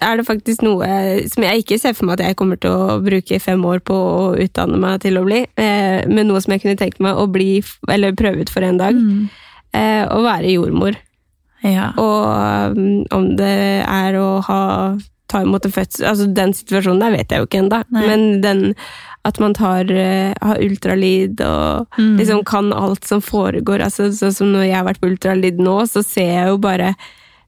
er 0.00 0.16
det 0.16 0.26
faktisk 0.26 0.64
noe 0.64 0.88
som 1.30 1.44
jeg 1.44 1.62
ikke 1.62 1.78
ser 1.82 1.94
for 1.96 2.08
meg 2.08 2.18
at 2.18 2.30
jeg 2.30 2.38
kommer 2.40 2.60
til 2.60 2.72
å 2.72 2.98
bruke 3.04 3.40
fem 3.42 3.62
år 3.66 3.82
på 3.84 3.94
å 3.96 4.32
utdanne 4.40 4.78
meg 4.80 5.02
til 5.04 5.18
å 5.20 5.26
bli, 5.26 5.44
eh, 5.60 6.00
men 6.08 6.30
noe 6.30 6.40
som 6.42 6.54
jeg 6.54 6.64
kunne 6.64 6.80
tenkt 6.80 7.02
meg 7.02 7.18
å 7.18 7.28
bli, 7.30 7.60
eller 7.90 8.16
prøve 8.18 8.46
ut 8.46 8.52
for 8.52 8.66
en 8.66 8.80
dag. 8.80 8.98
Eh, 9.76 10.02
å 10.10 10.22
være 10.24 10.54
jordmor. 10.54 10.98
Ja. 11.66 11.90
Og 12.00 12.76
um, 12.76 13.02
om 13.12 13.26
det 13.36 13.84
er 13.84 14.16
å 14.16 14.40
ha 14.46 14.60
ta 15.30 15.42
imot 15.44 15.66
en 15.66 15.74
fødsel 15.74 16.06
Altså, 16.08 16.26
den 16.34 16.54
situasjonen 16.56 17.02
der 17.04 17.12
vet 17.14 17.32
jeg 17.32 17.42
jo 17.42 17.48
ikke 17.48 17.60
ennå, 17.62 17.82
men 17.92 18.40
den 18.42 18.62
at 19.24 19.38
man 19.40 19.52
tar, 19.54 19.84
eh, 19.92 20.32
har 20.40 20.56
ultralyd 20.64 21.40
og 21.44 21.86
Mm. 21.98 22.16
liksom 22.18 22.44
kan 22.44 22.72
alt 22.72 23.04
som 23.04 23.20
foregår. 23.20 23.80
Altså, 23.84 24.08
sånn 24.12 24.32
som 24.34 24.52
når 24.52 24.64
jeg 24.66 24.74
har 24.76 24.84
vært 24.84 25.00
på 25.00 25.10
ultralyd 25.10 25.58
nå, 25.58 25.82
så 25.88 26.02
ser 26.04 26.30
jeg 26.32 26.46
jo 26.48 26.56
bare 26.58 26.94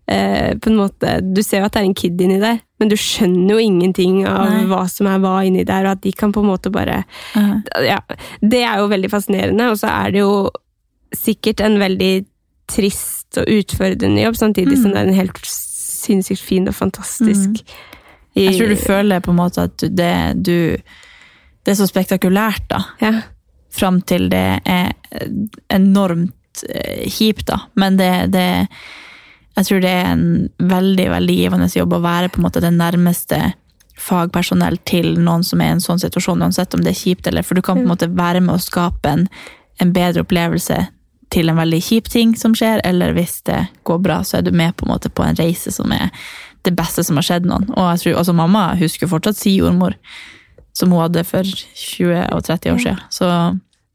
eh, 0.09 0.55
på 0.59 0.67
en 0.69 0.77
måte, 0.77 1.23
Du 1.33 1.43
ser 1.43 1.61
jo 1.61 1.65
at 1.65 1.73
det 1.73 1.81
er 1.81 1.85
en 1.87 1.95
kid 1.95 2.21
inni 2.21 2.41
der, 2.41 2.59
men 2.81 2.89
du 2.89 2.97
skjønner 2.97 3.51
jo 3.55 3.59
ingenting 3.63 4.27
av 4.27 4.51
Nei. 4.51 4.65
hva 4.67 4.89
som 4.91 5.07
er 5.07 5.19
hva 5.23 5.47
inni 5.47 5.65
der, 5.65 5.85
og 5.87 5.93
at 5.93 6.01
de 6.03 6.13
kan 6.13 6.33
på 6.33 6.41
en 6.43 6.49
måte 6.51 6.71
bare 6.73 7.05
Ja. 7.37 7.63
ja, 7.81 7.99
det 8.43 8.65
er 8.67 8.79
jo 8.83 8.89
veldig 8.89 9.09
fascinerende, 9.11 9.71
og 9.71 9.79
så 9.79 9.89
er 9.89 10.11
det 10.11 10.19
jo 10.21 10.51
sikkert 11.15 11.61
en 11.65 11.79
veldig 11.79 12.27
trist 12.69 13.39
og 13.39 13.47
utfordrende 13.47 14.23
jobb, 14.25 14.35
samtidig 14.37 14.77
Mm. 14.77 14.83
som 14.83 14.91
det 14.93 14.99
er 15.01 15.09
en 15.09 15.15
helt 15.15 15.39
sinnssykt 15.45 16.41
fin 16.43 16.69
og 16.69 16.75
fantastisk 16.75 17.49
mm. 17.49 17.65
Jeg 18.35 18.55
tror 18.59 18.69
du 18.69 18.77
føler 18.77 19.21
på 19.21 19.31
en 19.31 19.37
måte 19.37 19.63
at 19.63 19.77
det, 19.79 20.43
du, 20.43 20.77
det 21.63 21.75
er 21.75 21.79
så 21.79 21.87
spektakulært, 21.87 22.67
da. 22.71 22.83
ja. 23.03 23.15
fram 23.73 24.01
til 24.03 24.29
det 24.33 24.61
er 24.69 24.93
enormt 25.73 26.65
eh, 26.69 27.09
kjipt, 27.11 27.47
da. 27.51 27.63
Men 27.75 27.97
det, 28.01 28.13
det 28.35 28.77
Jeg 29.57 29.67
tror 29.69 29.81
det 29.85 29.91
er 29.91 30.07
en 30.09 30.49
veldig, 30.59 31.11
veldig 31.13 31.35
givende 31.37 31.69
jobb 31.69 31.93
å 31.93 32.05
være 32.05 32.31
på 32.33 32.41
en 32.41 32.47
måte 32.47 32.65
den 32.65 32.79
nærmeste 32.81 33.53
fagpersonell 34.01 34.79
til 34.89 35.19
noen 35.21 35.45
som 35.45 35.61
er 35.61 35.71
i 35.71 35.75
en 35.77 35.85
sånn 35.85 36.01
situasjon, 36.01 36.43
uansett 36.43 36.75
om 36.75 36.83
det 36.83 36.95
er 36.95 37.03
kjipt 37.03 37.29
eller 37.29 37.45
For 37.47 37.55
du 37.55 37.63
kan 37.63 37.79
på 37.79 37.85
en 37.85 37.93
måte 37.93 38.09
være 38.11 38.41
med 38.41 38.57
å 38.57 38.63
skape 38.63 39.13
en, 39.13 39.27
en 39.79 39.93
bedre 39.93 40.25
opplevelse 40.25 40.79
til 41.33 41.49
en 41.49 41.57
veldig 41.57 41.81
kjip 41.85 42.09
ting 42.13 42.35
som 42.37 42.55
skjer, 42.57 42.83
eller 42.85 43.15
hvis 43.17 43.41
det 43.49 43.61
går 43.89 44.01
bra, 44.05 44.21
så 44.25 44.39
er 44.39 44.47
du 44.47 44.53
med 44.53 44.75
på 44.77 44.85
en 44.87 44.93
måte 44.93 45.09
på 45.13 45.25
en 45.25 45.39
reise 45.39 45.73
som 45.73 45.93
er 45.95 46.11
det 46.67 46.75
beste 46.77 47.05
som 47.07 47.19
har 47.19 47.27
skjedd 47.27 47.49
noen. 47.49 47.65
Og 47.73 47.87
jeg 47.95 48.03
tror, 48.03 48.19
altså 48.21 48.35
Mamma 48.37 48.67
husker 48.79 49.11
fortsatt 49.11 49.39
si 49.39 49.57
jordmor, 49.57 49.97
som 50.73 50.91
hun 50.93 51.03
hadde 51.05 51.25
for 51.29 51.43
20 51.45 52.27
og 52.33 52.43
30 52.47 52.73
år 52.73 52.79
siden. 52.87 53.01
Så 53.13 53.29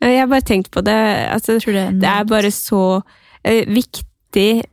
Jeg 0.02 0.20
har 0.20 0.28
bare 0.30 0.46
tenkt 0.46 0.70
på 0.72 0.84
det. 0.86 0.98
Altså, 1.34 1.58
tror 1.60 1.74
det 1.74 1.86
er 1.88 1.92
det 2.04 2.10
er 2.12 2.24
bare 2.30 2.52
så 2.54 2.82
eh, 3.44 3.66
viktig 3.66 4.64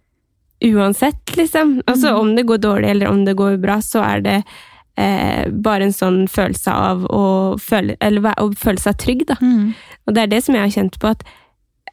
uansett, 0.64 1.36
liksom. 1.36 1.82
Altså, 1.86 2.08
Mm. 2.12 2.18
Om 2.20 2.34
det 2.36 2.46
går 2.46 2.58
dårlig 2.58 2.90
eller 2.90 3.08
om 3.08 3.24
det 3.24 3.34
går 3.36 3.56
bra, 3.60 3.78
så 3.82 4.02
er 4.04 4.20
det 4.20 4.44
eh, 4.96 5.48
bare 5.50 5.84
en 5.84 5.92
sånn 5.92 6.28
følelse 6.28 6.70
av 6.70 7.04
å 7.10 7.56
føle, 7.58 7.96
eller, 8.00 8.34
å 8.38 8.52
føle 8.56 8.78
seg 8.80 8.96
trygg, 8.98 9.24
da. 9.26 9.36
mm. 9.40 9.74
Og 10.06 10.14
det 10.14 10.22
er 10.22 10.26
det 10.30 10.44
som 10.44 10.54
jeg 10.54 10.62
har 10.62 10.70
kjent 10.82 10.98
på 11.00 11.08
at 11.14 11.24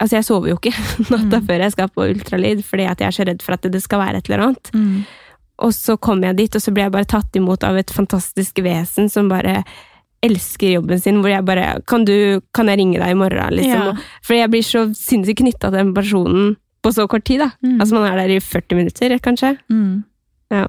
Altså, 0.02 0.16
jeg 0.18 0.26
sover 0.26 0.50
jo 0.50 0.56
ikke 0.58 0.72
natta 1.14 1.38
Mm. 1.38 1.44
før 1.46 1.60
jeg 1.62 1.72
skal 1.76 1.90
på 1.94 2.06
ultralyd, 2.10 2.64
fordi 2.66 2.86
at 2.90 3.00
jeg 3.00 3.08
er 3.08 3.12
så 3.14 3.26
redd 3.28 3.42
for 3.46 3.54
at 3.54 3.62
det 3.70 3.82
skal 3.84 4.00
være 4.02 4.18
et 4.18 4.30
eller 4.32 4.44
annet. 4.48 4.72
Mm. 4.74 5.04
Og 5.62 5.74
så 5.78 5.94
kommer 6.02 6.28
jeg 6.32 6.38
dit, 6.40 6.56
og 6.58 6.62
så 6.64 6.72
blir 6.74 6.84
jeg 6.88 6.92
bare 6.96 7.06
tatt 7.06 7.36
imot 7.38 7.64
av 7.64 7.78
et 7.78 7.92
fantastisk 7.94 8.58
vesen 8.66 9.10
som 9.14 9.30
bare 9.30 9.60
elsker 10.26 10.76
jobben 10.76 11.02
sin, 11.02 11.22
hvor 11.22 11.32
jeg 11.32 11.46
bare 11.46 11.82
Kan, 11.90 12.06
du, 12.06 12.42
kan 12.54 12.70
jeg 12.70 12.80
ringe 12.82 13.00
deg 13.02 13.14
i 13.14 13.18
morgen, 13.18 13.56
liksom? 13.58 13.88
Ja. 13.92 14.22
For 14.26 14.38
jeg 14.38 14.52
blir 14.54 14.66
så 14.66 14.86
sinnssykt 14.98 15.42
knytta 15.42 15.70
til 15.70 15.80
den 15.80 15.96
personen 15.98 16.56
på 16.82 16.94
så 16.94 17.08
kort 17.10 17.26
tid, 17.30 17.44
da. 17.44 17.52
Mm. 17.62 17.78
Altså, 17.80 17.96
man 17.98 18.08
er 18.10 18.18
der 18.22 18.36
i 18.36 18.42
40 18.42 18.78
minutter, 18.80 19.18
kanskje. 19.22 19.56
Mm. 19.70 20.04
Ja. 20.54 20.66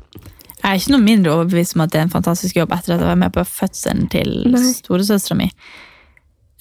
Jeg 0.63 0.69
er 0.71 0.79
ikke 0.79 0.95
noe 0.95 1.05
mindre 1.05 1.33
overbevist 1.35 1.75
om 1.75 1.83
at 1.83 1.93
det 1.93 2.01
er 2.01 2.05
en 2.07 2.13
fantastisk 2.13 2.59
jobb 2.61 2.75
etter 2.77 2.95
at 2.95 3.01
jeg 3.03 3.09
var 3.09 3.19
med 3.19 3.33
på 3.35 3.43
fødselen 3.49 4.05
til 4.13 4.53
storesøstera 4.77 5.39
mi. 5.41 5.49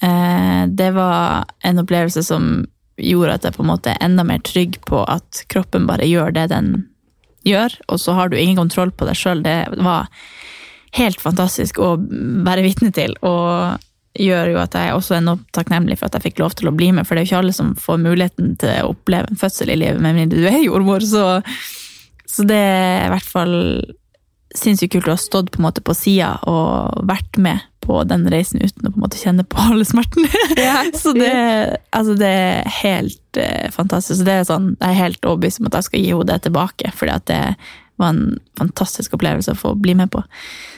Eh, 0.02 0.62
det 0.66 0.88
var 0.96 1.52
en 1.62 1.82
opplevelse 1.84 2.24
som 2.26 2.64
gjorde 2.98 3.36
at 3.36 3.46
jeg 3.46 3.54
på 3.54 3.62
en 3.62 3.70
måte 3.70 3.92
er 3.92 4.02
enda 4.02 4.24
mer 4.26 4.42
trygg 4.42 4.80
på 4.88 5.04
at 5.06 5.44
kroppen 5.52 5.86
bare 5.86 6.08
gjør 6.08 6.34
det 6.34 6.48
den 6.50 6.72
gjør, 7.46 7.74
og 7.90 8.00
så 8.00 8.14
har 8.18 8.30
du 8.30 8.36
ingen 8.38 8.58
kontroll 8.58 8.92
på 8.94 9.06
deg 9.06 9.18
sjøl. 9.18 9.42
Det 9.46 9.56
var 9.82 10.10
helt 10.98 11.22
fantastisk 11.22 11.80
å 11.80 11.94
være 11.98 12.64
vitne 12.66 12.92
til, 12.94 13.14
og 13.24 13.80
gjør 14.18 14.50
jo 14.52 14.58
at 14.60 14.74
jeg 14.76 14.92
også 14.92 15.16
er 15.16 15.24
nå 15.24 15.38
takknemlig 15.56 15.96
for 15.96 16.08
at 16.08 16.18
jeg 16.18 16.26
fikk 16.26 16.42
lov 16.42 16.56
til 16.58 16.68
å 16.68 16.74
bli 16.76 16.90
med, 16.92 17.06
for 17.08 17.16
det 17.16 17.22
er 17.22 17.26
jo 17.26 17.30
ikke 17.30 17.40
alle 17.40 17.56
som 17.56 17.72
får 17.80 18.02
muligheten 18.02 18.54
til 18.60 18.74
å 18.82 18.92
oppleve 18.92 19.32
en 19.32 19.40
fødsel 19.40 19.72
i 19.72 19.78
livet, 19.80 20.02
med 20.04 20.18
mindre 20.18 20.42
du 20.42 20.48
er 20.50 20.60
jordmor, 20.60 21.04
så, 21.06 21.40
så 22.28 22.46
det 22.48 22.60
er 22.60 23.06
i 23.06 23.12
hvert 23.14 23.32
fall 23.32 23.56
sinnssykt 24.52 24.92
kult 24.92 25.08
å 25.08 25.14
ha 25.16 25.20
stått 25.20 25.52
på 25.52 25.60
en 25.60 25.66
måte 25.66 25.84
på 25.84 25.94
sida 25.96 26.34
og 26.48 27.06
vært 27.08 27.38
med 27.40 27.62
på 27.82 28.02
den 28.06 28.26
reisen 28.30 28.62
uten 28.62 28.86
å 28.86 28.92
på 28.92 28.98
en 28.98 29.04
måte 29.04 29.18
kjenne 29.18 29.44
på 29.48 29.58
alle 29.58 29.86
smertene. 29.88 30.28
så 31.02 31.14
det, 31.16 31.32
altså 31.90 32.14
det 32.18 32.28
er 32.30 32.68
helt 32.82 33.40
eh, 33.40 33.70
fantastisk. 33.74 34.20
Så 34.20 34.26
det 34.28 34.36
er 34.36 34.46
sånn, 34.46 34.68
jeg 34.76 34.88
er 34.90 35.00
helt 35.00 35.26
overbevist 35.26 35.62
om 35.62 35.70
at 35.70 35.80
jeg 35.80 35.88
skal 35.88 36.04
gi 36.04 36.12
henne 36.12 36.28
det 36.30 36.38
tilbake, 36.46 36.92
fordi 36.98 37.16
at 37.16 37.26
det 37.32 37.40
var 38.02 38.12
en 38.16 38.36
fantastisk 38.58 39.14
opplevelse 39.16 39.54
å 39.54 39.60
få 39.62 39.72
bli 39.78 39.94
med 39.98 40.10
på. 40.12 40.20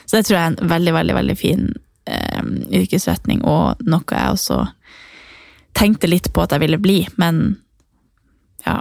Så 0.05 0.17
det 0.19 0.27
tror 0.29 0.37
jeg 0.37 0.45
er 0.45 0.53
en 0.55 0.71
veldig, 0.71 0.93
veldig, 0.95 1.15
veldig 1.17 1.35
fin 1.41 1.67
eh, 2.07 2.41
yrkesretning, 2.79 3.43
og 3.43 3.81
noe 3.89 4.05
jeg 4.15 4.37
også 4.37 4.61
tenkte 5.75 6.07
litt 6.07 6.29
på 6.31 6.45
at 6.45 6.53
jeg 6.55 6.61
ville 6.63 6.79
bli, 6.79 7.01
men 7.19 7.57
ja, 8.65 8.79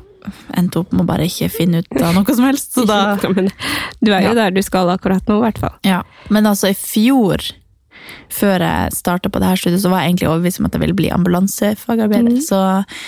endte 0.56 0.80
opp 0.80 0.92
med 0.94 1.02
å 1.04 1.08
bare 1.10 1.26
ikke 1.28 1.50
finne 1.52 1.82
ut 1.82 1.90
av 2.00 2.14
noe 2.16 2.32
som 2.36 2.46
helst. 2.46 2.70
Så 2.76 2.86
da, 2.88 3.16
du 4.04 4.12
er 4.14 4.22
jo 4.24 4.30
Ja. 4.30 4.38
der 4.44 4.54
du 4.54 4.62
skal 4.64 4.88
akkurat 4.94 5.26
nå, 5.28 5.40
i 5.40 5.44
hvert 5.48 5.58
fall. 5.60 5.74
ja. 5.84 5.98
Men 6.32 6.46
altså, 6.48 6.70
i 6.72 6.78
fjor, 6.78 7.42
før 8.32 8.62
jeg 8.64 8.94
starta 8.96 9.28
på 9.32 9.40
det 9.42 9.50
her 9.50 9.60
studiet, 9.60 9.82
så 9.82 9.90
var 9.92 10.00
jeg 10.04 10.14
egentlig 10.14 10.30
overbevist 10.30 10.60
om 10.62 10.68
at 10.70 10.76
jeg 10.78 10.84
ville 10.86 10.96
bli 11.02 11.10
ambulansefagarbeider. 11.12 12.38
Så 12.46 12.60
eh, 12.78 13.02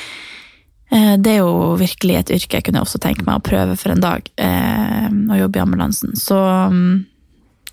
det 1.19 1.33
er 1.33 1.41
jo 1.43 1.75
virkelig 1.81 2.17
et 2.21 2.31
yrke 2.37 2.61
jeg 2.61 2.67
kunne 2.69 2.83
også 2.85 3.01
tenke 3.03 3.25
meg 3.27 3.41
å 3.41 3.45
prøve 3.45 3.77
for 3.79 3.95
en 3.95 4.03
dag. 4.05 4.29
Eh, 4.39 5.09
å 5.11 5.39
jobbe 5.41 5.59
i 5.59 5.63
ambulansen. 5.65 6.15
Så 6.19 6.39
mm, 6.73 7.05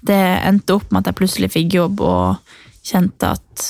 det 0.09 0.21
endte 0.49 0.77
opp 0.79 0.89
med 0.91 1.03
at 1.03 1.11
jeg 1.11 1.19
plutselig 1.21 1.51
fikk 1.53 1.77
jobb 1.77 2.01
og 2.01 2.55
kjente 2.83 3.35
at 3.37 3.67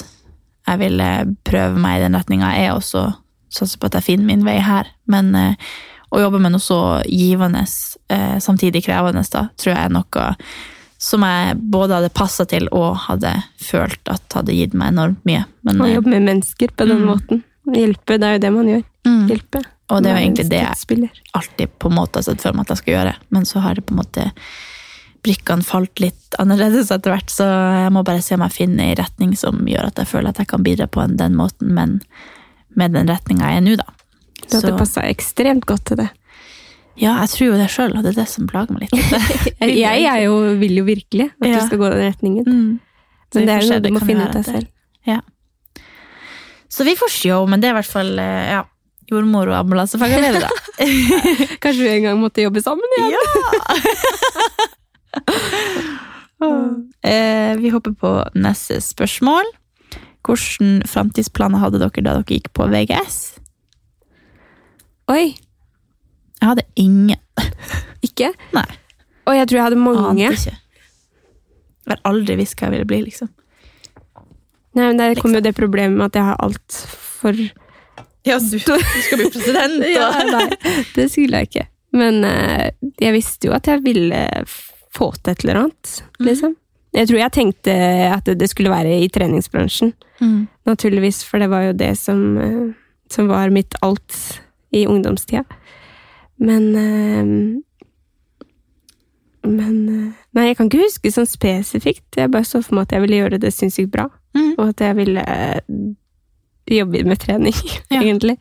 jeg 0.63 0.79
ville 0.79 1.09
prøve 1.43 1.79
meg 1.81 2.00
i 2.00 2.05
den 2.05 2.15
retninga. 2.15 2.53
Jeg 2.55 2.69
er 2.69 2.77
også 2.77 3.07
satse 3.53 3.77
på 3.77 3.89
at 3.89 4.00
jeg 4.00 4.07
finner 4.07 4.31
min 4.31 4.45
vei 4.47 4.59
her. 4.63 4.88
Men 5.12 5.33
eh, 5.35 5.73
å 6.13 6.21
jobbe 6.21 6.39
med 6.41 6.55
noe 6.55 6.63
så 6.63 6.79
givende, 7.09 7.65
eh, 8.13 8.38
samtidig 8.41 8.85
krevende, 8.85 9.25
da, 9.33 9.47
tror 9.59 9.73
jeg 9.73 9.81
er 9.89 9.93
noe 9.93 10.29
som 11.03 11.23
jeg 11.27 11.57
både 11.73 11.97
hadde 11.97 12.13
passa 12.15 12.45
til 12.47 12.69
og 12.71 12.95
hadde 13.09 13.33
følt 13.59 14.07
at 14.07 14.38
hadde 14.38 14.55
gitt 14.55 14.75
meg 14.77 14.93
enormt 14.93 15.19
mye. 15.27 15.43
Men, 15.67 15.81
Å 15.83 15.89
eh, 15.89 15.97
jobbe 15.97 16.13
med 16.15 16.29
mennesker 16.29 16.71
på 16.71 16.88
den 16.88 17.03
Mm. 17.03 17.09
måten. 17.12 17.43
Hjelpe, 17.75 18.17
det 18.19 18.23
er 18.23 18.33
jo 18.38 18.43
det 18.45 18.51
man 18.53 18.69
gjør. 18.71 18.83
Mm, 19.07 19.24
Hjelpe. 19.31 19.63
og 19.91 20.03
det 20.03 20.12
er 20.12 20.17
jo 20.19 20.25
egentlig 20.25 20.45
det 20.51 20.62
jeg 20.62 21.10
alltid 21.33 21.74
på 21.79 21.89
en 21.91 21.98
måte 21.98 22.19
har 22.22 22.27
sett 22.27 22.41
for 22.41 22.53
meg 22.55 22.65
at 22.67 22.75
jeg 22.75 22.81
skal 22.83 22.93
gjøre, 22.98 23.15
men 23.36 23.45
så 23.50 23.63
har 23.65 23.75
det 23.75 23.86
på 23.88 23.93
en 23.95 24.01
måte 24.03 24.29
brikkene 25.24 25.63
falt 25.63 26.01
litt 26.03 26.36
annerledes 26.39 26.89
etter 26.91 27.13
hvert, 27.13 27.29
så 27.31 27.45
jeg 27.48 27.91
må 27.95 28.01
bare 28.03 28.22
se 28.25 28.36
om 28.36 28.43
jeg 28.43 28.55
finner 28.57 28.89
en 28.91 28.98
retning 29.00 29.36
som 29.39 29.62
gjør 29.69 29.88
at 29.88 30.01
jeg 30.01 30.10
føler 30.12 30.33
at 30.33 30.41
jeg 30.41 30.50
kan 30.51 30.65
bidra 30.65 30.88
på 30.91 31.05
den 31.15 31.38
måten, 31.39 31.72
men 31.77 32.01
med 32.75 32.91
den 32.98 33.07
retninga 33.07 33.53
jeg 33.53 33.62
er 33.62 33.65
nå, 33.67 33.77
da. 33.79 33.88
Du 34.43 34.57
hadde 34.57 34.74
passa 34.75 35.05
ekstremt 35.07 35.63
godt 35.69 35.86
til 35.88 36.01
det. 36.01 36.10
Ja, 37.00 37.15
jeg 37.24 37.29
tror 37.31 37.48
jo 37.48 37.53
det 37.57 37.69
sjøl, 37.74 37.93
og 37.98 38.03
det 38.03 38.12
er 38.12 38.19
det 38.22 38.27
som 38.29 38.50
plager 38.50 38.75
meg 38.75 38.83
litt. 38.91 38.98
Jeg 39.65 40.03
er 40.05 40.19
jo, 40.27 40.33
vil 40.62 40.75
jo 40.77 40.83
virkelig 40.86 41.31
at 41.31 41.48
Ja. 41.48 41.55
du 41.55 41.65
skal 41.65 41.79
gå 41.81 41.88
den 41.89 42.03
retningen. 42.03 42.43
Mm. 42.45 42.74
Men 43.33 43.48
det 43.48 43.53
er 43.55 43.63
jo 43.63 43.69
noe 43.72 43.81
du 43.81 43.88
må 43.95 44.01
finne 44.05 44.27
ut 44.29 44.36
av 44.38 44.43
selv. 44.45 44.67
Ja. 45.10 45.15
Så 46.69 46.86
vi 46.86 46.93
får 47.00 47.10
se, 47.15 47.31
men 47.50 47.63
det 47.63 47.69
er 47.72 47.74
i 47.74 47.77
hvert 47.79 47.89
fall 47.89 48.12
eh, 48.22 48.51
ja, 48.51 48.60
jordmor 49.12 49.48
og 49.51 49.57
ambulansefagarbeider, 49.60 50.45
da. 50.45 50.51
Kanskje 51.63 51.83
vi 51.83 51.91
en 51.98 52.03
gang 52.07 52.19
måtte 52.22 52.43
jobbe 52.45 52.62
sammen 52.63 52.98
igjen? 53.00 53.19
Eh, 57.03 57.55
vi 57.55 57.69
hopper 57.72 57.93
på 57.95 58.10
neste 58.36 58.81
spørsmål. 58.83 59.48
Hvilke 60.27 60.88
framtidsplaner 60.91 61.62
hadde 61.62 61.79
dere 61.79 62.03
da 62.03 62.17
dere 62.17 62.25
gikk 62.27 62.50
på 62.55 62.65
VGS? 62.72 63.17
Oi, 65.12 65.36
Jeg 66.41 66.50
hadde 66.50 66.65
ingen. 66.75 67.19
ikke? 68.03 68.33
Nei. 68.51 68.65
Og 69.27 69.36
jeg 69.38 69.48
tror 69.48 69.57
jeg 69.57 69.63
hadde 69.69 69.79
mange. 69.79 70.27
Ante 70.27 70.36
ikke. 70.36 70.57
Jeg 71.83 71.91
har 71.93 72.01
aldri 72.12 72.36
visst 72.39 72.57
hva 72.60 72.67
jeg 72.67 72.74
ville 72.75 72.88
bli, 72.91 73.00
liksom. 73.07 73.29
Nei, 74.75 74.88
men 74.89 74.98
Der 75.00 75.15
kom 75.15 75.31
Liksom. 75.31 75.36
jo 75.36 75.39
det 75.48 75.55
problemet 75.55 75.98
med 75.98 76.05
at 76.12 76.15
jeg 76.19 76.24
har 76.27 76.36
alt 76.43 76.72
for 77.22 77.31
Ja, 78.25 78.38
du, 78.39 78.60
skal 78.60 79.18
bli 79.20 79.30
president, 79.34 79.84
ja, 79.98 80.10
Nei, 80.30 80.46
det 80.96 81.10
skulle 81.12 81.42
jeg 81.42 81.50
ikke. 81.50 81.65
Men 81.94 82.24
eh, 82.24 82.70
jeg 83.01 83.13
visste 83.18 83.50
jo 83.50 83.53
at 83.58 83.68
jeg 83.68 83.84
ville 83.84 84.22
få 84.96 85.10
til 85.20 85.34
et 85.34 85.44
eller 85.44 85.60
annet, 85.65 85.96
Mhm. 86.20 86.27
liksom. 86.30 86.56
Jeg 86.94 87.08
tror 87.10 87.18
jeg 87.18 87.32
tenkte 87.34 87.74
at 88.13 88.27
det 88.38 88.48
skulle 88.51 88.70
være 88.70 89.00
i 89.03 89.08
treningsbransjen, 89.10 89.94
Mm. 90.22 90.48
naturligvis, 90.70 91.24
for 91.25 91.39
det 91.42 91.50
var 91.50 91.63
jo 91.65 91.74
det 91.74 91.98
som, 91.98 92.38
eh, 92.38 92.74
som 93.10 93.27
var 93.27 93.50
mitt 93.50 93.74
alt 93.82 94.39
i 94.72 94.86
ungdomstida. 94.88 95.44
Men 96.39 96.75
eh, 96.75 97.62
Men 99.46 100.13
Nei, 100.34 100.46
jeg 100.48 100.58
kan 100.58 100.70
ikke 100.70 100.86
huske 100.86 101.12
sånn 101.12 101.27
spesifikt. 101.27 102.15
Jeg 102.15 102.32
bare 102.32 102.48
så 102.48 102.62
for 102.63 102.77
meg 102.77 102.88
at 102.88 102.94
jeg 102.96 103.03
ville 103.03 103.18
gjøre 103.20 103.39
det 103.44 103.51
sinnssykt 103.53 103.92
bra. 103.92 104.06
Mm. 104.38 104.53
Og 104.58 104.70
at 104.70 104.80
jeg 104.86 104.96
ville 104.96 105.25
eh, 106.70 106.77
jobbe 106.79 107.03
med 107.08 107.20
trening, 107.20 107.53
Ja. 107.93 108.01
egentlig. 108.01 108.38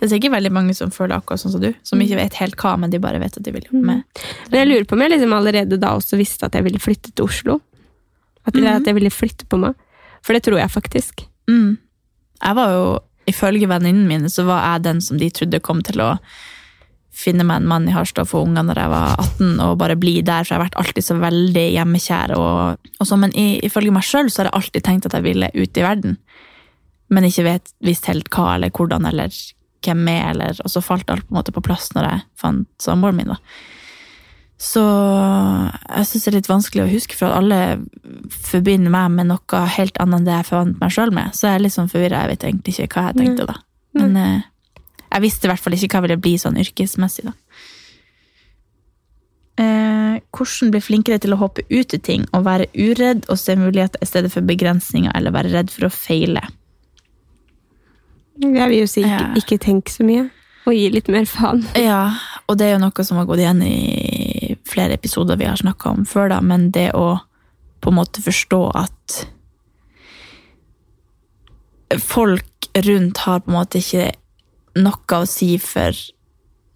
Det 0.00 0.06
er 0.06 0.14
sikkert 0.14 0.32
veldig 0.32 0.50
mange 0.56 0.72
som 0.74 0.88
føler 0.94 1.18
akkurat 1.18 1.42
sånn 1.42 1.52
som 1.52 1.60
du, 1.60 1.74
som 1.84 2.00
ikke 2.00 2.16
vet 2.16 2.38
helt 2.40 2.56
hva, 2.56 2.70
men 2.80 2.88
de 2.92 2.98
bare 3.02 3.18
vet 3.20 3.36
at 3.36 3.44
de 3.44 3.52
vil 3.52 3.66
jobbe 3.68 3.82
med. 3.84 4.22
Men 4.48 4.58
jeg 4.62 4.68
lurer 4.70 4.86
på 4.88 4.96
om 4.96 5.02
jeg 5.04 5.12
liksom 5.12 5.34
allerede 5.36 5.76
da 5.82 5.90
også 5.98 6.16
visste 6.16 6.48
at 6.48 6.56
jeg 6.56 6.64
ville 6.64 6.80
flytte 6.80 7.12
til 7.12 7.26
Oslo. 7.28 7.58
At, 8.46 8.54
eller 8.56 8.78
at 8.78 8.86
jeg 8.88 8.96
ville 8.96 9.10
flytte 9.12 9.44
på 9.52 9.58
meg. 9.60 9.76
For 10.24 10.32
det 10.32 10.40
tror 10.46 10.56
jeg 10.56 10.72
faktisk. 10.72 11.26
Mm. 11.52 11.76
Jeg 12.40 12.56
var 12.56 12.72
jo, 12.72 12.86
ifølge 13.28 13.68
venninnene 13.68 14.08
mine, 14.08 14.30
så 14.32 14.46
var 14.48 14.64
jeg 14.64 14.86
den 14.88 15.02
som 15.04 15.20
de 15.20 15.28
trodde 15.36 15.60
kom 15.60 15.82
til 15.84 16.00
å 16.00 16.14
finne 17.20 17.44
meg 17.44 17.60
en 17.60 17.68
mann 17.68 17.88
i 17.90 17.92
Harstad 17.92 18.24
og 18.24 18.30
få 18.30 18.40
unger 18.46 18.64
når 18.64 18.78
jeg 18.80 18.90
var 18.94 19.10
18, 19.20 19.48
og 19.66 19.76
bare 19.82 19.96
bli 20.00 20.14
der, 20.24 20.46
for 20.46 20.54
jeg 20.54 20.60
har 20.60 20.64
vært 20.64 20.78
alltid 20.80 21.04
så 21.04 21.16
veldig 21.20 21.64
hjemmekjær. 21.74 22.32
Og, 22.38 22.88
og 23.02 23.08
så, 23.08 23.18
men 23.20 23.34
i, 23.36 23.58
ifølge 23.66 23.92
meg 23.92 24.06
sjøl 24.06 24.30
så 24.32 24.40
har 24.40 24.48
jeg 24.48 24.56
alltid 24.62 24.86
tenkt 24.88 25.08
at 25.10 25.16
jeg 25.18 25.26
ville 25.28 25.50
ut 25.52 25.80
i 25.80 25.84
verden, 25.84 26.16
men 27.10 27.26
ikke 27.26 27.46
vet, 27.46 27.72
visst 27.84 28.08
helt 28.10 28.30
hva 28.34 28.54
eller 28.54 28.72
hvordan 28.74 29.08
eller 29.10 29.34
hvem 29.84 30.08
er, 30.12 30.30
eller 30.34 30.58
Og 30.64 30.70
så 30.70 30.82
falt 30.84 31.10
alt 31.10 31.26
på 31.26 31.34
en 31.34 31.40
måte 31.40 31.54
på 31.56 31.62
plass 31.64 31.88
når 31.96 32.08
jeg 32.08 32.24
fant 32.40 32.68
samboeren 32.82 33.20
min, 33.20 33.32
da. 33.32 33.38
Så 34.60 34.82
jeg 34.82 36.06
syns 36.06 36.24
det 36.26 36.30
er 36.30 36.36
litt 36.36 36.50
vanskelig 36.50 36.82
å 36.84 36.90
huske, 36.90 37.16
for 37.16 37.30
at 37.30 37.38
alle 37.40 37.60
forbinder 38.44 38.92
meg 38.92 39.14
med 39.14 39.30
noe 39.30 39.62
helt 39.76 39.96
annet 40.02 40.20
enn 40.20 40.26
det 40.28 40.34
jeg 40.34 40.48
forvant 40.50 40.82
meg 40.82 40.92
sjøl 40.92 41.14
med. 41.16 41.32
Så 41.32 41.48
jeg 41.48 41.56
er 41.56 41.64
litt 41.64 41.76
sånn 41.78 41.88
forvirra. 41.88 42.26
Jeg 42.26 42.34
vet 42.34 42.46
egentlig 42.50 42.74
ikke 42.76 42.90
hva 42.92 43.06
jeg 43.08 43.20
tenkte 43.22 43.48
da. 43.48 43.56
Men 43.96 44.18
eh, 44.20 44.42
jeg 45.06 45.24
visste 45.24 45.48
i 45.48 45.50
hvert 45.50 45.64
fall 45.64 45.78
ikke 45.78 45.88
hva 45.88 46.02
jeg 46.02 46.06
ville 46.10 46.24
bli 46.26 46.34
sånn 46.44 46.60
yrkesmessig, 46.60 47.30
da. 47.30 47.34
Eh, 49.60 50.20
hvordan 50.36 50.74
bli 50.74 50.84
flinkere 50.84 51.20
til 51.24 51.34
å 51.34 51.40
hoppe 51.40 51.64
ut 51.72 51.96
i 51.96 52.00
ting 52.00 52.28
og 52.36 52.44
være 52.46 52.68
uredd 52.76 53.26
og 53.32 53.40
se 53.40 53.56
muligheter 53.58 54.00
i 54.00 54.08
stedet 54.08 54.30
for 54.32 54.46
begrensninger 54.46 55.12
eller 55.16 55.34
være 55.34 55.52
redd 55.56 55.72
for 55.72 55.88
å 55.88 55.92
feile? 55.92 56.44
Jeg 58.40 58.68
vil 58.72 58.78
jo 58.78 58.88
si 58.88 59.02
ikke, 59.04 59.24
ikke 59.42 59.58
tenk 59.60 59.90
så 59.92 60.04
mye, 60.06 60.28
og 60.64 60.76
gi 60.76 60.86
litt 60.94 61.10
mer 61.12 61.26
faen. 61.28 61.64
Ja, 61.90 62.04
og 62.48 62.58
det 62.60 62.68
er 62.68 62.76
jo 62.76 62.84
noe 62.84 63.06
som 63.06 63.20
har 63.20 63.28
gått 63.28 63.42
igjen 63.42 63.60
i 63.66 64.54
flere 64.70 64.96
episoder 64.96 65.38
vi 65.40 65.48
har 65.48 65.58
snakka 65.60 65.92
om 65.92 66.06
før, 66.08 66.30
da, 66.32 66.40
men 66.44 66.70
det 66.74 66.90
å 66.96 67.18
på 67.80 67.92
en 67.92 67.96
måte 67.96 68.22
forstå 68.22 68.60
at 68.76 69.20
folk 72.04 72.68
rundt 72.86 73.22
har 73.24 73.40
på 73.42 73.50
en 73.50 73.56
måte 73.56 73.80
ikke 73.80 74.10
noe 74.80 75.20
å 75.20 75.28
si 75.28 75.54
for 75.58 75.96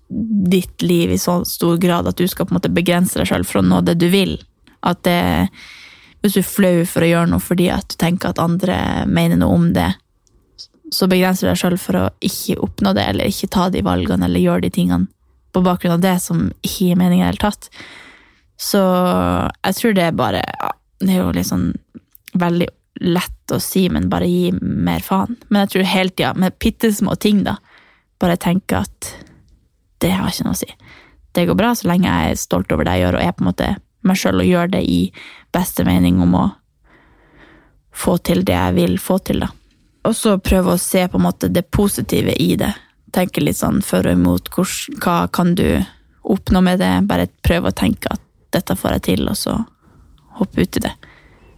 ditt 0.09 0.83
liv 0.83 1.13
i 1.15 1.21
så 1.21 1.41
stor 1.49 1.79
grad 1.81 2.09
at 2.09 2.19
du 2.19 2.27
skal 2.29 2.47
på 2.47 2.55
en 2.55 2.59
måte 2.59 2.73
begrense 2.73 3.19
deg 3.19 3.29
sjøl 3.31 3.47
for 3.47 3.61
å 3.61 3.67
nå 3.67 3.81
det 3.87 3.97
du 4.01 4.09
vil. 4.13 4.37
At 4.85 5.05
det 5.07 5.49
Hvis 6.25 6.39
du 6.39 6.41
er 6.41 6.49
flau 6.49 6.85
for 6.89 7.05
å 7.05 7.09
gjøre 7.09 7.29
noe 7.35 7.45
fordi 7.45 7.67
at 7.69 7.85
du 7.93 7.97
tenker 8.01 8.31
at 8.33 8.41
andre 8.41 9.05
mener 9.05 9.37
noe 9.37 9.53
om 9.53 9.67
det, 9.77 9.91
så 10.95 11.09
begrenser 11.11 11.49
du 11.49 11.53
deg 11.53 11.61
sjøl 11.61 11.77
for 11.81 11.99
å 11.99 12.07
ikke 12.25 12.61
oppnå 12.63 12.95
det, 12.97 13.05
eller 13.11 13.31
ikke 13.31 13.51
ta 13.53 13.69
de 13.73 13.83
valgene, 13.85 14.29
eller 14.29 14.43
gjøre 14.43 14.67
de 14.67 14.73
tingene 14.75 15.11
på 15.55 15.63
bakgrunn 15.63 15.97
av 15.97 16.03
det 16.03 16.17
som 16.23 16.49
ikke 16.63 16.89
gir 16.89 16.99
mening 16.99 17.21
i 17.21 17.25
det 17.25 17.33
hele 17.33 17.43
tatt. 17.43 17.69
Så 18.61 18.81
jeg 18.81 19.77
tror 19.79 19.95
det 19.97 20.09
er 20.09 20.17
bare 20.17 20.41
ja, 20.47 20.71
Det 21.03 21.11
er 21.11 21.25
jo 21.27 21.43
sånn 21.45 21.73
veldig 22.39 22.69
lett 23.03 23.53
å 23.53 23.59
si, 23.63 23.89
men 23.91 24.09
bare 24.11 24.29
gi 24.31 24.53
mer 24.55 25.03
faen. 25.03 25.37
Men 25.49 25.65
jeg 25.65 25.73
tror 25.73 25.89
hele 25.91 26.15
tida, 26.15 26.35
med 26.39 26.55
bitte 26.63 26.91
små 26.95 27.17
ting, 27.21 27.43
da, 27.47 27.57
bare 28.23 28.39
tenke 28.41 28.79
at 28.87 29.11
det 30.03 30.13
har 30.15 30.31
ikke 30.31 30.47
noe 30.47 30.55
å 30.55 30.61
si. 30.63 30.71
Det 31.35 31.47
går 31.49 31.59
bra 31.59 31.73
så 31.75 31.91
lenge 31.91 32.11
jeg 32.11 32.35
er 32.35 32.41
stolt 32.41 32.73
over 32.73 32.87
det 32.87 32.95
jeg 32.97 33.07
gjør, 33.07 33.19
og 33.19 33.27
er 33.27 33.35
på 33.35 33.45
en 33.45 33.51
måte 33.51 33.73
meg 34.05 34.21
sjøl 34.21 34.43
og 34.43 34.49
gjør 34.49 34.71
det 34.77 34.85
i 34.87 35.01
beste 35.55 35.87
mening 35.87 36.21
om 36.23 36.37
å 36.39 36.45
få 37.95 38.17
til 38.27 38.45
det 38.47 38.55
jeg 38.55 38.77
vil 38.79 38.97
få 39.03 39.19
til, 39.27 39.43
da. 39.45 39.51
Og 40.05 40.17
så 40.17 40.37
prøve 40.43 40.75
å 40.75 40.81
se 40.81 41.07
på 41.09 41.19
en 41.19 41.27
måte 41.27 41.49
det 41.49 41.67
positive 41.73 42.35
i 42.41 42.55
det. 42.61 42.73
Tenke 43.15 43.43
litt 43.45 43.59
sånn 43.59 43.81
for 43.85 44.07
og 44.07 44.19
imot. 44.19 44.51
Hva 45.01 45.25
kan 45.33 45.55
du 45.57 45.67
oppnå 46.23 46.61
med 46.65 46.83
det? 46.83 46.93
Bare 47.09 47.31
prøve 47.47 47.71
å 47.71 47.77
tenke 47.77 48.13
at 48.13 48.23
dette 48.55 48.77
får 48.79 48.99
jeg 48.99 49.05
til, 49.09 49.29
og 49.31 49.39
så 49.39 49.59
hoppe 50.39 50.65
ut 50.65 50.79
i 50.79 50.85
det. 50.85 50.95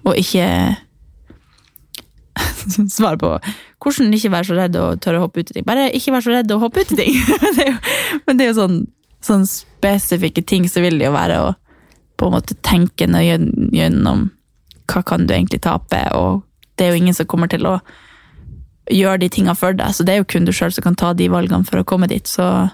Og 0.06 0.18
ikke 0.20 0.48
Svar 2.92 3.16
på 3.16 3.30
hvordan 3.80 4.12
ikke 4.12 4.32
være 4.32 4.48
så 4.48 4.56
redd 4.58 4.76
og 4.80 4.98
tørre 5.00 5.20
å 5.20 5.26
hoppe 5.26 5.40
ut 5.40 5.50
i 5.52 5.54
ting. 5.56 5.64
Bare 5.66 5.86
ikke 5.94 6.12
være 6.12 6.26
så 6.26 6.32
redd 6.34 6.52
og 6.52 6.64
hoppe 6.66 6.82
ut 6.82 6.92
i 6.92 6.98
ting. 6.98 7.14
det 7.56 7.68
jo, 7.70 7.76
men 8.26 8.38
det 8.38 8.44
er 8.44 8.50
jo 8.50 8.56
sånn, 8.58 8.80
sånn 9.24 9.46
spesifikke 9.48 10.42
ting, 10.44 10.66
så 10.68 10.82
vil 10.84 10.98
det 10.98 11.06
jo 11.08 11.14
være 11.14 11.38
å 11.44 11.52
på 12.16 12.28
en 12.28 12.34
måte 12.34 12.56
tenke 12.64 13.06
gjennom 13.06 14.26
hva 14.90 15.02
kan 15.06 15.26
du 15.26 15.34
egentlig 15.34 15.60
tape, 15.64 16.00
og 16.16 16.42
det 16.76 16.86
er 16.86 16.94
jo 16.94 17.00
ingen 17.02 17.16
som 17.16 17.28
kommer 17.28 17.50
til 17.52 17.66
å 17.68 17.78
gjøre 18.92 19.20
de 19.24 19.30
tingene 19.32 19.56
for 19.58 19.76
deg, 19.76 19.94
så 19.94 20.06
det 20.06 20.14
er 20.14 20.22
jo 20.22 20.28
kun 20.30 20.46
du 20.46 20.52
sjøl 20.54 20.74
som 20.74 20.84
kan 20.86 20.98
ta 20.98 21.12
de 21.16 21.28
valgene 21.32 21.66
for 21.66 21.82
å 21.82 21.86
komme 21.88 22.08
dit, 22.10 22.26
så 22.28 22.68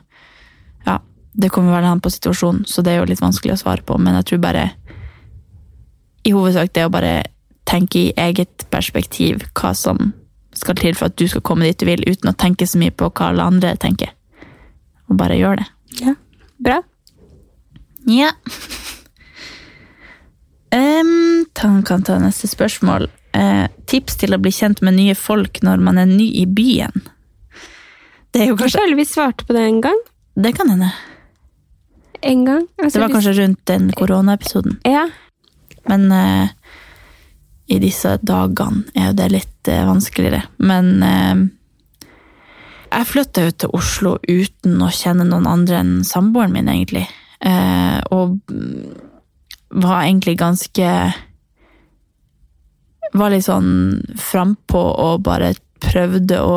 ja, 0.87 0.99
det 1.33 1.52
kommer 1.54 1.76
vel 1.76 1.88
an 1.88 2.02
på 2.04 2.12
situasjonen, 2.12 2.66
så 2.69 2.85
det 2.85 2.95
er 2.95 3.02
jo 3.02 3.11
litt 3.11 3.23
vanskelig 3.23 3.57
å 3.57 3.61
svare 3.64 3.85
på, 3.87 3.99
men 3.99 4.19
jeg 4.21 4.28
tror 4.31 4.42
bare 4.45 4.66
i 6.23 6.35
hovedsak 6.35 6.75
det 6.76 6.87
å 6.87 6.92
bare 6.92 7.14
tenke 7.69 7.99
i 7.99 8.12
eget 8.19 8.66
perspektiv 8.71 9.47
hva 9.59 9.73
som 9.76 10.12
skal 10.57 10.76
til 10.78 10.97
for 10.99 11.09
at 11.09 11.16
du 11.16 11.25
skal 11.31 11.45
komme 11.47 11.66
dit 11.66 11.78
du 11.81 11.87
vil, 11.88 12.04
uten 12.07 12.31
å 12.31 12.37
tenke 12.37 12.69
så 12.69 12.81
mye 12.81 12.92
på 12.95 13.09
hva 13.09 13.31
alle 13.31 13.47
andre 13.49 13.73
tenker. 13.81 14.12
Og 15.09 15.16
bare 15.18 15.38
gjør 15.38 15.62
det. 15.62 15.68
Ja, 16.03 16.16
bra. 16.62 16.83
Ja. 18.11 18.35
Um, 20.72 21.44
kan 21.53 21.83
ta 21.85 22.14
neste 22.16 22.48
spørsmål. 22.48 23.11
Eh, 23.37 23.66
tips 23.92 24.18
til 24.22 24.35
å 24.35 24.40
bli 24.42 24.52
kjent 24.55 24.83
med 24.85 24.96
nye 24.98 25.16
folk 25.18 25.62
når 25.64 25.83
man 25.85 26.00
er 26.00 26.11
ny 26.11 26.28
i 26.42 26.46
byen. 26.48 27.05
Det 28.33 28.44
er 28.44 28.52
jo 28.52 28.59
kanskje 28.61 28.81
føler 28.81 28.96
vi 28.96 29.09
svarte 29.09 29.44
på 29.44 29.57
det 29.57 29.66
en 29.68 29.83
gang. 29.85 29.98
Det 30.40 30.55
kan 30.57 30.70
hende. 30.72 30.92
En 32.22 32.44
gang. 32.48 32.66
Altså, 32.78 32.98
Det 32.98 33.05
var 33.05 33.14
kanskje 33.16 33.37
rundt 33.40 33.66
den 33.68 33.90
koronaepisoden. 33.92 34.78
Ja. 34.88 35.09
Men 35.90 36.12
eh, 36.12 36.48
i 37.72 37.78
disse 37.83 38.16
dagene 38.22 38.87
er 38.94 39.11
jo 39.11 39.18
det 39.18 39.28
litt 39.33 39.68
eh, 39.68 39.85
vanskeligere. 39.88 40.44
Men 40.62 41.02
eh, 41.02 41.42
jeg 42.92 43.09
flytta 43.09 43.46
jo 43.46 43.57
til 43.57 43.74
Oslo 43.76 44.14
uten 44.28 44.81
å 44.85 44.90
kjenne 44.92 45.26
noen 45.28 45.48
andre 45.50 45.83
enn 45.83 45.92
samboeren 46.07 46.55
min, 46.57 46.70
egentlig. 46.72 47.05
Eh, 47.40 47.98
og 48.14 48.38
mm, 48.48 48.96
var 49.83 50.05
egentlig 50.05 50.38
ganske 50.40 50.88
Var 53.12 53.33
litt 53.33 53.46
sånn 53.46 54.01
frampå 54.18 54.81
og 54.81 55.25
bare 55.27 55.53
prøvde 55.83 56.38
å 56.40 56.57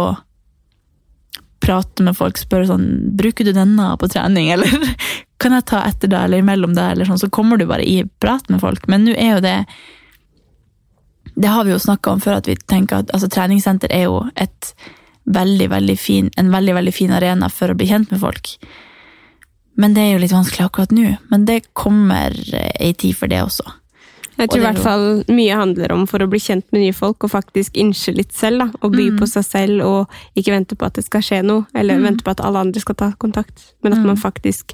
prate 1.65 2.06
med 2.06 2.15
folk, 2.18 2.38
spørre 2.38 2.70
sånn 2.70 2.88
Bruker 3.18 3.48
du 3.48 3.54
denne 3.56 3.89
på 4.00 4.10
trening, 4.12 4.52
eller 4.54 4.72
kan 5.41 5.56
jeg 5.56 5.68
ta 5.72 5.84
etter 5.88 6.12
deg, 6.12 6.28
eller 6.28 6.44
imellom 6.44 6.76
deg, 6.78 6.94
eller 6.94 7.10
sånn, 7.10 7.22
så 7.22 7.32
kommer 7.34 7.60
du 7.60 7.68
bare 7.70 7.86
i 7.86 8.04
prat 8.22 8.48
med 8.50 8.62
folk. 8.63 8.88
Men 8.91 9.08
nå 9.08 9.15
er 9.18 9.36
jo 9.36 9.46
det 9.46 9.58
Det 11.36 11.52
har 11.52 11.65
vi 11.68 11.74
jo 11.74 11.82
snakka 11.82 12.13
om 12.15 12.22
før, 12.24 12.39
at 12.39 12.48
vi 12.48 12.56
tenker 12.56 13.04
at 13.04 13.10
altså, 13.12 13.28
treningssenter 13.28 13.91
er 13.91 14.06
jo 14.08 14.22
et 14.39 14.74
veldig, 15.26 15.68
veldig 15.74 15.96
fin, 16.00 16.30
en 16.38 16.52
veldig, 16.54 16.76
veldig 16.78 16.94
fin 16.94 17.12
arena 17.12 17.50
for 17.52 17.72
å 17.72 17.76
bli 17.76 17.89
kjent 17.89 18.12
med 18.13 18.22
folk. 18.22 18.54
Men 19.76 19.96
det 19.96 20.06
er 20.06 20.13
jo 20.13 20.22
litt 20.24 20.36
vanskelig 20.36 20.68
akkurat 20.70 20.94
nå. 20.96 21.15
Men 21.32 21.48
det 21.50 21.65
kommer 21.76 22.32
eh, 22.32 22.72
ei 22.80 22.94
tid 22.96 23.18
for 23.20 23.32
det 23.32 23.41
også. 23.44 23.65
Jeg 24.38 24.50
tror 24.50 24.60
i 24.60 24.65
er 24.65 24.74
hvert 24.74 24.84
fall 24.84 25.24
mye 25.32 25.56
handler 25.56 25.91
om 25.93 26.06
for 26.08 26.19
å 26.19 26.28
bli 26.30 26.39
kjent 26.39 26.65
med 26.74 26.82
nye 26.82 26.93
folk, 26.93 27.24
og 27.24 27.32
faktisk 27.32 27.78
innse 27.80 28.13
litt 28.15 28.34
selv, 28.34 28.60
da. 28.60 28.67
Og 28.82 28.91
by 28.91 29.10
Mm. 29.12 29.19
på 29.19 29.28
seg 29.28 29.45
selv, 29.45 29.84
og 29.86 30.10
ikke 30.36 30.52
vente 30.52 30.76
på 30.76 30.86
at 30.86 30.93
det 30.93 31.06
skal 31.06 31.21
skje 31.21 31.43
noe, 31.45 31.65
eller 31.74 32.00
vente 32.02 32.24
på 32.24 32.32
at 32.32 32.41
alle 32.41 32.60
andre 32.60 32.80
skal 32.82 32.95
ta 32.95 33.12
kontakt. 33.17 33.74
Men 33.84 33.93
at 33.93 34.00
Mm. 34.00 34.06
man 34.08 34.17
faktisk 34.17 34.74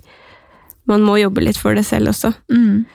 Man 0.88 1.02
må 1.04 1.14
jobbe 1.22 1.44
litt 1.46 1.58
for 1.58 1.76
det 1.76 1.86
selv 1.86 2.08
også. 2.10 2.34
Mm. 2.52 2.86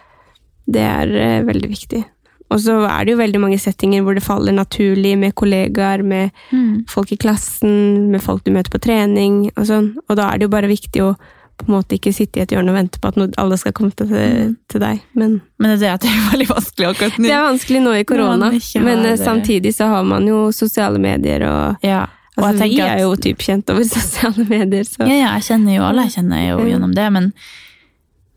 Det 0.69 0.83
er 0.83 1.07
eh, 1.17 1.43
veldig 1.45 1.69
viktig. 1.71 2.05
Og 2.51 2.59
så 2.59 2.85
er 2.91 3.05
det 3.05 3.13
jo 3.13 3.19
veldig 3.23 3.41
mange 3.41 3.59
settinger 3.61 4.03
hvor 4.03 4.15
det 4.15 4.25
faller 4.25 4.53
naturlig 4.53 5.17
med 5.17 5.35
kollegaer, 5.37 6.03
med 6.05 6.33
Mm. 6.53 6.85
folk 6.89 7.13
i 7.13 7.17
klassen, 7.17 8.11
med 8.11 8.21
folk 8.21 8.43
du 8.45 8.51
møter 8.51 8.71
på 8.71 8.81
trening 8.81 9.51
og 9.57 9.65
sånn. 9.67 9.97
Og 10.11 10.17
da 10.17 10.29
er 10.33 10.39
det 10.39 10.43
jo 10.43 10.49
bare 10.49 10.69
viktig 10.69 11.01
å 11.01 11.17
på 11.57 11.65
en 11.69 11.75
måte 11.79 11.97
ikke 11.97 12.13
sitte 12.15 12.39
i 12.39 12.43
et 12.45 12.51
hjørne 12.53 12.69
og 12.73 12.77
vente 12.77 12.99
på 13.01 13.09
at 13.09 13.39
alle 13.41 13.57
skal 13.59 13.73
komme 13.73 13.93
til, 13.97 14.07
Mm. 14.07 14.57
til 14.69 14.81
deg. 14.81 15.01
Men 15.15 15.41
Men 15.59 15.79
det 15.79 15.89
er 15.89 15.97
det 15.99 16.11
er 16.11 16.31
veldig 16.33 16.49
vanskelig 16.49 16.89
akkurat 16.91 17.19
nå. 17.19 17.25
det 17.27 17.33
er 17.33 17.47
vanskelig 17.47 17.83
nå 17.83 17.93
i 18.01 18.05
korona, 18.05 18.51
men 18.85 19.05
eh, 19.07 19.17
samtidig 19.17 19.73
så 19.75 19.89
har 19.89 20.05
man 20.05 20.27
jo 20.27 20.51
sosiale 20.53 20.99
medier, 20.99 21.43
og 21.49 21.77
Ja. 21.83 22.07
Og 22.39 22.45
altså, 22.45 22.67
jeg 22.69 22.75
vi 22.77 22.81
er 22.83 22.99
jo 23.01 23.15
typ 23.17 23.39
kjent 23.39 23.71
over 23.73 23.83
sosiale 23.99 24.45
medier, 24.49 24.85
så 24.85 25.07
Ja, 25.09 25.15
ja, 25.15 25.31
jeg 25.39 25.43
kjenner 25.49 25.77
jo 25.79 25.83
alle 25.89 26.03
jeg 26.05 26.13
kjenner 26.19 26.49
jo 26.51 26.59
gjennom 26.69 26.93
det, 26.95 27.07
men, 27.13 27.33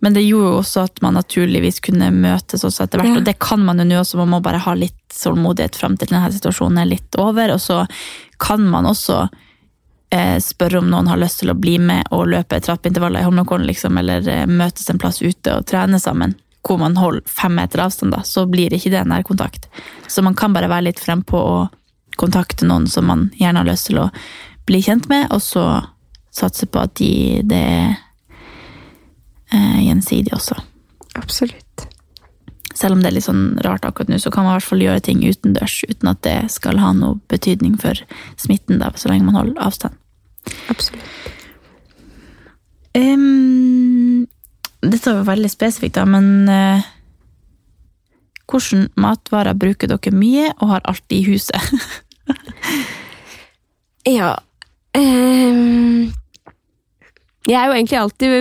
men 0.02 0.14
det 0.16 0.24
gjorde 0.24 0.54
jo 0.54 0.60
også 0.62 0.84
at 0.88 1.02
man 1.04 1.14
naturligvis 1.20 1.82
kunne 1.84 2.08
møtes 2.16 2.64
også 2.64 2.86
etter 2.86 3.00
hvert, 3.02 3.12
Ja. 3.12 3.18
og 3.20 3.26
det 3.26 3.38
kan 3.44 3.60
man 3.60 3.78
jo 3.80 3.84
nå 3.90 4.00
også, 4.00 4.16
man 4.22 4.30
må 4.30 4.42
bare 4.42 4.58
ha 4.64 4.74
litt 4.74 4.96
tålmodighet 5.12 5.76
fram 5.76 5.98
til 6.00 6.08
denne 6.08 6.32
situasjonen 6.32 6.80
er 6.80 6.86
litt 6.94 7.16
over, 7.20 7.52
og 7.52 7.60
så 7.60 7.82
kan 8.40 8.62
man 8.72 8.86
også 8.86 9.28
spørre 10.42 10.80
om 10.82 10.90
noen 10.90 11.08
har 11.08 11.20
lyst 11.22 11.44
til 11.44 11.52
å 11.52 11.58
bli 11.58 11.78
med 11.82 12.08
og 12.16 12.32
løpe 12.32 12.58
trappeintervaller 12.66 13.22
i 13.22 13.28
Holmenkollen, 13.28 13.68
liksom, 13.70 13.98
eller 14.02 14.26
eh, 14.30 14.46
møtes 14.50 14.90
en 14.90 15.02
plass 15.02 15.22
ute 15.22 15.54
og 15.54 15.68
trene 15.70 16.00
sammen, 16.02 16.34
hvor 16.66 16.80
man 16.82 16.98
holder 16.98 17.22
fem 17.30 17.56
meter 17.60 17.84
avstand, 17.86 18.16
da, 18.16 18.24
så 18.26 18.48
blir 18.50 18.74
ikke 18.74 18.92
det 18.94 19.06
nærkontakt. 19.10 19.70
Så 20.08 20.26
man 20.26 20.38
kan 20.38 20.56
bare 20.56 20.72
være 20.72 20.90
litt 20.90 21.04
frempå 21.04 21.38
og 21.38 21.78
kontakte 22.20 22.68
noen 22.68 22.90
som 22.90 23.08
man 23.08 23.30
gjerne 23.40 23.62
har 23.62 23.70
lyst 23.70 23.92
til 23.92 24.02
å 24.02 24.10
bli 24.68 24.82
kjent 24.86 25.08
med, 25.12 25.30
og 25.34 25.44
så 25.46 25.66
satse 26.34 26.68
på 26.70 26.82
at 26.82 26.98
de, 27.00 27.14
det 27.48 27.62
er 27.62 27.96
eh, 29.54 29.80
gjensidig 29.88 30.34
også. 30.36 30.58
absolutt. 31.22 31.69
Selv 32.80 32.96
om 32.96 33.02
det 33.04 33.10
er 33.10 33.18
litt 33.18 33.28
sånn 33.28 33.58
rart 33.66 33.84
akkurat 33.88 34.12
nå, 34.12 34.20
så 34.24 34.32
kan 34.32 34.46
man 34.46 34.54
i 34.54 34.60
hvert 34.60 34.70
fall 34.70 34.84
gjøre 34.86 35.04
ting 35.04 35.24
utendørs 35.26 35.82
uten 35.90 36.12
at 36.14 36.22
det 36.24 36.38
skal 36.54 36.80
ha 36.80 36.94
noe 36.96 37.20
betydning 37.32 37.76
for 37.82 38.00
smitten, 38.40 38.80
da, 38.80 38.94
så 38.96 39.12
lenge 39.12 39.28
man 39.28 39.36
holder 39.40 39.60
avstand. 39.68 39.98
Absolutt. 40.72 41.04
Um, 42.96 44.26
dette 44.82 45.12
var 45.14 45.28
veldig 45.28 45.52
spesifikt, 45.52 46.00
da, 46.00 46.08
men 46.10 46.48
uh, 46.50 46.88
hvordan 48.50 48.88
matvarer 48.98 49.58
bruker 49.60 49.92
dere 49.92 50.16
mye 50.16 50.48
og 50.58 50.72
har 50.74 50.88
alltid 50.90 51.20
i 51.20 51.28
huset? 51.34 51.60
Ja 54.08 54.32
um, 54.96 56.14
Jeg 57.46 57.58
er 57.58 57.66
jo 57.68 57.74
egentlig 57.76 57.98
alltid 58.00 58.36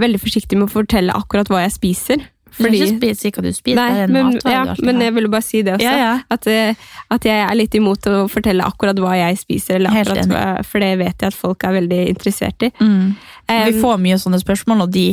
veldig 0.00 0.20
forsiktig 0.22 0.58
med 0.58 0.68
å 0.68 0.72
fortelle 0.72 1.14
akkurat 1.14 1.50
hva 1.50 1.64
jeg 1.64 1.74
spiser. 1.74 2.22
Fordi... 2.52 2.64
Fordi, 2.68 2.80
Ikke 2.82 2.96
spise 2.96 3.28
ikke 3.28 3.40
hva 3.40 3.46
du 3.46 3.56
spiser, 3.56 3.78
nei, 3.80 4.06
men, 4.12 4.26
matvare 4.34 4.54
ja, 4.54 4.76
men 4.84 5.04
jeg 5.06 5.16
ville 5.16 5.30
bare 5.32 5.46
si 5.46 5.62
det 5.64 5.76
også. 5.78 5.86
Ja, 5.86 5.94
ja. 6.00 6.14
At, 6.32 6.48
eh, 6.52 6.88
at 7.16 7.28
jeg 7.28 7.44
er 7.46 7.54
litt 7.56 7.76
imot 7.78 8.08
å 8.10 8.24
fortelle 8.32 8.66
akkurat 8.66 8.98
hva 9.00 9.14
jeg 9.18 9.40
spiser, 9.40 9.78
eller 9.78 10.02
akkurat 10.02 10.66
for 10.68 10.84
det 10.84 10.92
vet 11.00 11.24
jeg 11.24 11.32
at 11.32 11.38
folk 11.38 11.64
er 11.64 11.78
veldig 11.80 12.02
interessert 12.12 12.68
i. 12.68 12.72
Mm. 12.82 13.14
Um, 13.16 13.54
Vi 13.70 13.80
får 13.80 14.04
mye 14.04 14.20
sånne 14.20 14.42
spørsmål, 14.42 14.84
og 14.84 14.92
de 14.92 15.06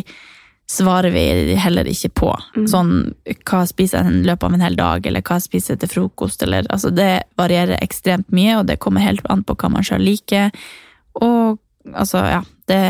svarer 0.70 1.10
vi 1.10 1.56
heller 1.58 1.88
ikke 1.90 2.12
på. 2.22 2.34
Mm. 2.58 2.68
Sånn, 2.70 2.92
hva 3.50 3.64
spiser 3.70 4.04
jeg 4.04 4.20
i 4.20 4.28
løpet 4.28 4.46
av 4.46 4.58
en 4.58 4.66
hel 4.68 4.78
dag, 4.78 5.08
eller 5.10 5.26
hva 5.26 5.40
spiser 5.42 5.74
jeg 5.74 5.84
til 5.84 5.94
frokost, 5.96 6.44
eller 6.46 6.68
altså 6.70 6.92
Det 6.94 7.24
varierer 7.40 7.80
ekstremt 7.82 8.30
mye, 8.36 8.60
og 8.60 8.68
det 8.70 8.78
kommer 8.84 9.02
helt 9.02 9.26
an 9.34 9.42
på 9.48 9.58
hva 9.58 9.72
man 9.74 9.88
sjøl 9.88 10.04
liker. 10.06 10.54
Og 11.26 11.58
altså, 11.94 12.22
ja, 12.30 12.44
det 12.70 12.84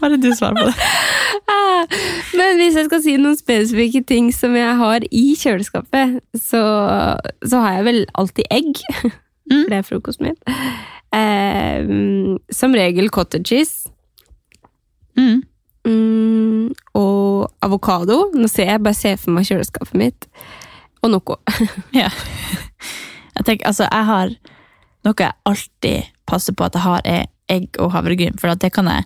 Bare 0.00 0.18
du 0.18 0.30
svarer 0.34 0.56
på 0.58 0.66
det. 0.70 0.76
Men 2.38 2.58
hvis 2.60 2.78
jeg 2.78 2.88
skal 2.88 3.02
si 3.04 3.16
noen 3.20 3.38
spesifikke 3.38 4.02
ting 4.08 4.32
som 4.34 4.56
jeg 4.56 4.76
har 4.78 5.06
i 5.10 5.24
kjøleskapet, 5.38 6.18
så, 6.38 6.62
så 7.44 7.62
har 7.62 7.78
jeg 7.78 7.86
vel 7.90 8.02
alltid 8.18 8.50
egg. 8.50 8.82
Mm. 9.50 9.62
For 9.62 9.70
det 9.70 9.78
er 9.78 9.86
frokosten 9.86 10.30
min. 10.30 10.36
Eh, 11.12 12.36
som 12.54 12.74
regel 12.78 13.10
cottage 13.14 13.48
cheese. 13.52 13.90
Mm. 15.18 15.42
Mm, 15.84 16.74
og 16.94 17.50
avokado. 17.62 18.30
Nå 18.34 18.48
ser 18.48 18.70
jeg 18.70 18.82
bare 18.82 18.96
ser 18.96 19.18
for 19.20 19.34
meg 19.34 19.48
kjøleskapet 19.48 19.98
mitt. 19.98 20.28
Og 21.02 21.14
noe. 21.14 21.38
Ja. 22.02 22.10
Jeg 23.32 23.44
tenker, 23.46 23.66
altså, 23.66 23.86
jeg 23.88 24.04
har 24.04 24.34
Noe 25.02 25.18
jeg 25.18 25.34
alltid 25.48 26.10
passer 26.30 26.54
på 26.54 26.62
at 26.68 26.76
jeg 26.76 26.84
har, 26.84 27.00
er 27.04 27.24
egg 27.52 27.78
og 27.82 27.92
havregryn, 27.94 28.38
for 28.40 28.52
at 28.54 28.60
det 28.64 28.72
kan 28.74 28.88
jeg 28.90 29.04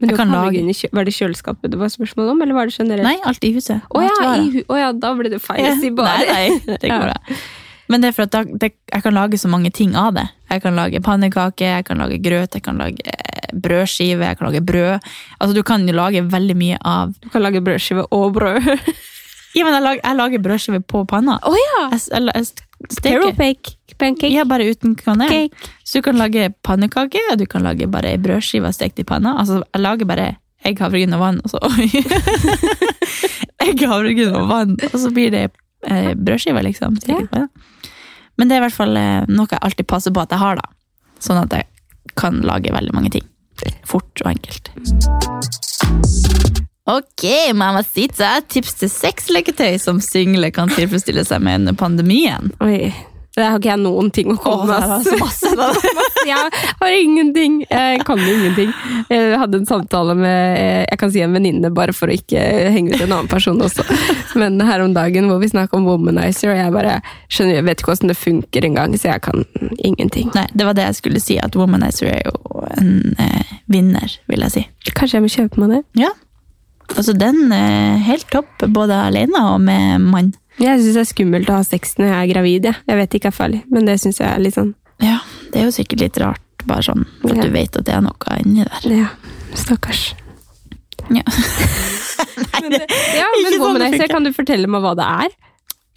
Men 0.00 0.10
du 0.12 0.16
kan 0.16 0.30
lage- 0.30 0.60
i 0.62 0.88
Var 0.94 1.04
det 1.08 1.14
kjøleskapet 1.16 1.72
det 1.72 1.78
var 1.80 1.90
spørsmål 1.90 2.28
om, 2.36 2.42
eller 2.44 2.54
var 2.54 2.66
det 2.70 2.76
generelt? 2.78 3.02
Nei, 3.08 3.16
alt 3.26 3.42
i 3.44 3.52
huset. 3.56 3.80
Å 3.90 4.02
ja, 4.04 4.34
i 4.38 4.50
hu 4.54 4.60
å 4.70 4.76
ja, 4.78 4.92
da 4.94 5.10
ble 5.18 5.28
det 5.32 5.40
feil. 5.42 5.64
Ja. 5.64 5.72
Si 5.80 5.90
bare. 5.90 6.20
Nei, 6.28 6.48
nei, 6.54 6.76
det 6.78 6.86
går 6.86 6.94
Ja. 6.94 7.00
bra. 7.08 7.36
Men 7.88 8.02
det 8.04 8.10
er 8.10 8.14
for 8.18 8.26
at 8.28 8.34
da, 8.36 8.42
det, 8.44 8.68
jeg 8.92 9.02
kan 9.02 9.14
lage 9.16 9.38
så 9.40 9.48
mange 9.48 9.70
ting 9.72 9.94
av 9.96 10.12
det. 10.14 10.26
Jeg 10.52 10.60
kan 10.62 10.76
lage 10.76 11.00
pannekake, 11.00 11.64
jeg 11.64 11.84
kan 11.88 11.98
lage 11.98 12.18
grøt, 12.22 12.52
jeg 12.54 12.62
kan 12.66 12.76
lage 12.78 13.00
eh, 13.00 13.48
brødskive, 13.56 14.26
jeg 14.28 14.36
kan 14.38 14.50
lage 14.50 14.60
brød. 14.60 15.00
Altså, 15.40 15.54
du 15.56 15.62
kan 15.64 15.86
jo 15.88 15.94
lage 15.96 16.20
veldig 16.30 16.56
mye 16.60 16.78
av 16.84 17.14
Du 17.24 17.30
kan 17.32 17.42
lage 17.42 17.62
brødskive 17.64 18.04
og 18.12 18.34
brød. 18.38 18.68
Ja, 19.56 19.64
men 19.64 19.72
jeg 19.78 19.82
lager, 19.82 20.00
jeg 20.04 20.16
lager 20.18 20.40
brødskive 20.44 20.78
på 20.84 21.00
panna. 21.08 21.38
Å 21.48 21.54
ja! 21.56 21.78
Jeg, 21.96 22.28
jeg 22.28 22.67
Taro 23.02 23.32
cake. 23.34 23.74
Pancake. 23.98 24.30
Ja, 24.30 24.44
bare 24.46 24.68
uten 24.70 24.94
kanel. 24.94 25.28
Cake. 25.28 25.70
Så 25.84 25.98
du 25.98 26.02
kan 26.06 26.18
lage 26.20 26.50
pannekake, 26.62 27.18
og 27.32 27.38
du 27.40 27.46
kan 27.50 27.64
lage 27.66 27.88
bare 27.90 28.12
ei 28.14 28.20
brødskive 28.22 28.70
stekt 28.72 29.00
i 29.02 29.06
panna. 29.06 29.34
Altså, 29.42 29.62
jeg 29.74 29.82
lager 29.82 30.06
bare 30.06 30.28
egg, 30.66 30.78
havregryn 30.82 31.16
og 31.16 31.22
vann, 31.22 31.40
og 31.42 31.50
så 31.50 31.58
Oi! 31.68 31.88
egg, 33.66 33.82
havregryn 33.82 34.36
og 34.38 34.48
vann, 34.50 34.76
og 34.92 34.98
så 35.02 35.10
blir 35.14 35.34
det 35.34 35.48
eh, 35.86 36.12
brødskiver, 36.14 36.62
liksom. 36.66 36.98
Ja. 37.08 37.46
Men 38.38 38.48
det 38.50 38.56
er 38.56 38.62
i 38.62 38.66
hvert 38.68 38.78
fall 38.78 38.94
eh, 38.98 39.26
noe 39.26 39.50
jeg 39.50 39.62
alltid 39.66 39.90
passer 39.90 40.14
på 40.14 40.22
at 40.22 40.34
jeg 40.34 40.42
har, 40.44 40.62
da. 40.62 40.70
Sånn 41.22 41.42
at 41.42 41.58
jeg 41.58 41.66
kan 42.18 42.38
lage 42.46 42.74
veldig 42.74 42.94
mange 42.94 43.10
ting. 43.18 43.26
Fort 43.86 44.22
og 44.22 44.30
enkelt. 44.30 44.70
Ok, 46.88 47.24
mamacita. 47.54 48.38
Tips 48.48 48.78
til 48.80 48.88
sexleketøy 48.88 49.76
som 49.82 50.00
single 50.00 50.48
kan 50.56 50.72
tilfredsstille 50.72 51.24
seg 51.28 51.44
med 51.44 51.60
under 51.60 51.76
pandemien. 51.76 52.48
Oi. 52.64 52.88
Det 53.38 53.44
har 53.44 53.60
ikke 53.60 53.68
jeg 53.68 53.80
noen 53.84 54.08
ting 54.10 54.32
å 54.32 54.38
komme 54.40 54.78
med. 54.80 55.04
jeg 56.26 56.48
har 56.80 56.94
ingenting. 56.96 57.60
Jeg 57.68 58.00
kan 58.08 58.18
ingenting. 58.18 58.72
Jeg 59.12 59.36
hadde 59.38 59.60
en 59.60 59.68
samtale 59.68 60.16
med 60.18 60.56
jeg 60.88 60.98
kan 60.98 61.12
si 61.14 61.22
en 61.22 61.36
venninne, 61.36 61.70
bare 61.70 61.94
for 61.94 62.10
å 62.10 62.16
ikke 62.16 62.40
henge 62.74 62.96
ut 62.96 63.04
en 63.04 63.12
annen 63.12 63.30
person 63.30 63.60
også. 63.62 63.84
Men 64.40 64.58
her 64.64 64.82
om 64.82 64.96
dagen 64.96 65.28
hvor 65.30 65.38
vi 65.44 65.52
snakket 65.52 65.78
om 65.78 65.86
womanizer, 65.86 66.50
og 66.50 66.58
jeg 66.58 66.74
bare 66.74 66.98
skjønner, 67.28 67.60
jeg 67.60 67.68
vet 67.68 67.82
ikke 67.84 67.92
hvordan 67.92 68.14
det 68.14 68.18
funker 68.18 68.68
engang, 68.72 68.96
så 68.98 69.12
jeg 69.12 69.26
kan 69.28 69.44
ingenting. 69.76 70.32
Nei, 70.34 70.48
det 70.56 70.66
var 70.66 70.74
det 70.74 70.88
jeg 70.88 70.98
skulle 71.02 71.22
si, 71.22 71.38
at 71.38 71.54
Womanizer 71.58 72.10
er 72.16 72.24
jo 72.26 72.64
en 72.74 73.12
eh, 73.22 73.58
vinner, 73.70 74.18
vil 74.32 74.48
jeg 74.48 74.56
si. 74.56 74.64
Kanskje 74.96 75.20
jeg 75.20 75.26
må 75.28 75.30
kjøpe 75.36 75.62
meg 75.62 75.76
det? 75.76 75.84
Ja. 76.08 76.16
Altså, 76.96 77.12
den 77.18 77.52
er 77.52 77.98
helt 78.06 78.28
topp, 78.32 78.64
både 78.72 78.96
alene 79.08 79.40
og 79.52 79.60
med 79.60 80.00
mann. 80.08 80.30
Jeg 80.58 80.80
syns 80.80 80.96
det 80.96 81.02
er 81.04 81.08
skummelt 81.12 81.50
å 81.52 81.58
ha 81.60 81.64
sex 81.66 81.96
når 82.00 82.08
jeg 82.08 82.18
er 82.22 82.30
gravid. 82.32 82.64
Ja. 82.70 82.74
Jeg 82.88 82.96
vet 83.02 83.16
ikke 83.18 83.30
er 83.30 83.36
farlig, 83.36 83.60
men 83.70 83.86
det 83.86 83.98
syns 84.02 84.18
jeg 84.22 84.28
er 84.32 84.40
litt 84.42 84.56
sånn 84.56 84.72
Ja, 85.04 85.18
det 85.52 85.60
er 85.60 85.68
jo 85.68 85.74
sikkert 85.76 86.00
litt 86.02 86.16
rart, 86.18 86.42
bare 86.66 86.82
sånn 86.82 87.04
at 87.22 87.36
Ja. 87.36 87.42
du 87.44 87.52
vet 87.54 87.76
at 87.78 87.84
det 87.86 87.94
er 87.94 88.00
noe 88.02 88.38
inni 88.40 88.64
der. 88.66 88.88
Ja, 88.90 89.10
stakkars. 89.54 90.14
Ja, 91.14 91.22
Men, 92.62 92.72
ja, 92.74 93.26
men 93.32 93.46
sånn 93.52 93.62
womanizer, 93.62 94.08
kan 94.10 94.24
du 94.26 94.32
fortelle 94.34 94.68
meg 94.70 94.82
hva 94.84 94.94
det 94.98 95.06
er? 95.26 95.36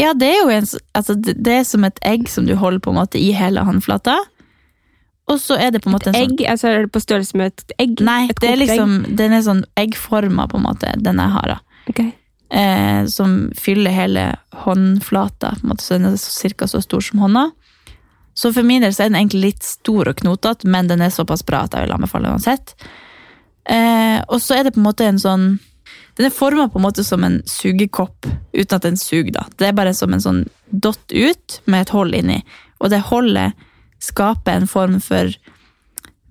ja 0.01 0.13
det 0.17 0.29
er 0.33 0.37
jo 0.39 0.49
en, 0.49 0.65
altså, 0.97 1.13
det, 1.13 1.35
det 1.45 1.53
er 1.59 1.65
som 1.67 1.83
et 1.85 1.99
egg 2.07 2.29
som 2.31 2.45
du 2.47 2.55
holder 2.57 2.79
på 2.81 2.89
en 2.93 2.97
måte 2.97 3.19
i 3.21 3.27
hele 3.37 3.61
håndflata. 3.67 4.15
Og 5.31 5.39
så 5.39 5.55
er 5.55 5.71
det 5.73 5.83
på 5.83 5.89
en 5.91 5.95
måte 5.95 6.11
en 6.11 6.17
sånn 6.17 6.33
Egg? 6.35 6.45
Altså, 6.51 6.69
er 6.69 6.85
det 6.85 6.91
på 6.93 7.01
størrelse 7.03 7.37
med 7.39 7.53
et 7.53 7.75
egg? 7.79 8.01
Nei, 8.03 8.23
et 8.29 8.41
det 8.43 8.49
er 8.51 8.59
liksom, 8.59 8.97
egg? 9.05 9.13
den 9.21 9.35
er 9.37 9.45
sånn 9.45 9.61
eggforma, 9.79 10.47
på 10.51 10.59
en 10.59 10.65
måte, 10.67 10.91
den 10.99 11.21
jeg 11.23 11.35
har. 11.37 11.55
da. 11.55 11.79
Okay. 11.91 12.11
eh, 12.51 13.05
som 13.05 13.51
fyller 13.57 13.91
hele 13.91 14.35
håndflata, 14.51 15.55
på 15.55 15.63
en 15.63 15.69
måte, 15.69 15.83
så 15.83 15.97
den 15.97 16.11
er 16.11 16.17
cirka 16.17 16.67
så 16.67 16.81
stor 16.81 17.01
som 17.01 17.23
hånda. 17.23 17.49
Så 18.33 18.53
for 18.53 18.63
min 18.63 18.83
del 18.83 18.93
så 18.95 19.05
er 19.05 19.11
den 19.11 19.19
egentlig 19.19 19.43
litt 19.45 19.63
stor 19.67 20.11
og 20.11 20.19
knotete, 20.21 20.67
men 20.67 20.87
den 20.87 21.03
er 21.03 21.11
såpass 21.13 21.43
bra 21.47 21.65
at 21.65 21.75
jeg 21.75 21.87
vil 21.87 21.95
anbefale 21.95 22.31
uansett. 22.31 22.75
Eh, 23.65 24.19
og 24.27 24.39
så 24.41 24.57
er 24.57 24.65
det 24.65 24.75
på 24.75 24.81
en 24.81 24.87
måte 24.87 25.05
en 25.05 25.19
sånn 25.21 25.43
Den 26.17 26.25
er 26.25 26.33
forma 26.33 26.65
på 26.67 26.79
en 26.79 26.83
måte 26.83 27.03
som 27.05 27.23
en 27.23 27.37
sugekopp, 27.47 28.27
uten 28.53 28.75
at 28.75 28.83
den 28.83 28.97
suger. 28.99 29.31
da. 29.31 29.45
Det 29.57 29.67
er 29.67 29.75
bare 29.75 29.93
som 29.95 30.11
en 30.13 30.21
sånn 30.21 30.41
dott 30.69 31.11
ut 31.11 31.61
med 31.65 31.85
et 31.85 31.93
hold 31.95 32.15
inni. 32.15 32.41
Og 32.83 32.91
det 32.91 32.99
holdet 33.07 33.55
skaper 34.01 34.57
en 34.59 34.67
form 34.67 34.99
for 35.03 35.29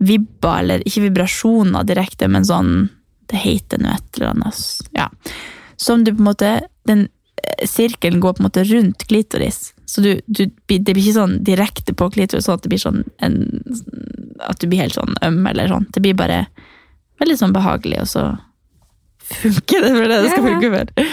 vibber, 0.01 0.59
eller 0.63 0.83
ikke 0.89 1.05
vibrasjoner 1.09 1.85
direkte, 1.89 2.29
men 2.29 2.47
sånn 2.49 2.89
Det 3.31 3.39
heter 3.39 3.79
nå 3.79 3.93
et 3.95 4.17
eller 4.19 4.33
annet. 4.33 4.61
Ja. 4.97 5.05
Som 5.79 6.03
du 6.05 6.11
på 6.15 6.19
en 6.25 6.31
måte 6.33 6.49
Den 6.89 7.05
eh, 7.45 7.67
sirkelen 7.69 8.21
går 8.21 8.35
på 8.35 8.43
en 8.43 8.49
måte 8.49 8.65
rundt 8.67 9.05
klitoris. 9.07 9.73
Så 9.87 10.01
du, 10.03 10.21
du, 10.27 10.47
det 10.67 10.81
blir 10.95 10.99
ikke 11.05 11.15
sånn 11.21 11.37
direkte 11.47 11.95
på 11.95 12.09
klitoris, 12.15 12.47
sånn 12.49 12.59
at 12.59 12.65
det 12.67 12.73
blir 12.73 12.83
sånn 12.83 13.05
en, 13.23 13.37
At 14.43 14.59
du 14.63 14.67
blir 14.71 14.81
helt 14.83 14.97
sånn 14.99 15.15
øm, 15.23 15.43
eller 15.51 15.69
sånn. 15.71 15.87
Det 15.95 16.03
blir 16.03 16.17
bare 16.19 16.45
veldig 17.21 17.37
sånn 17.39 17.53
behagelig, 17.55 18.01
og 18.01 18.09
så 18.09 18.25
funker 19.31 19.85
det 19.85 19.91
for 19.95 20.09
det 20.11 20.19
det 20.25 20.31
skal 20.33 20.47
funke 20.47 20.71
for. 20.73 21.11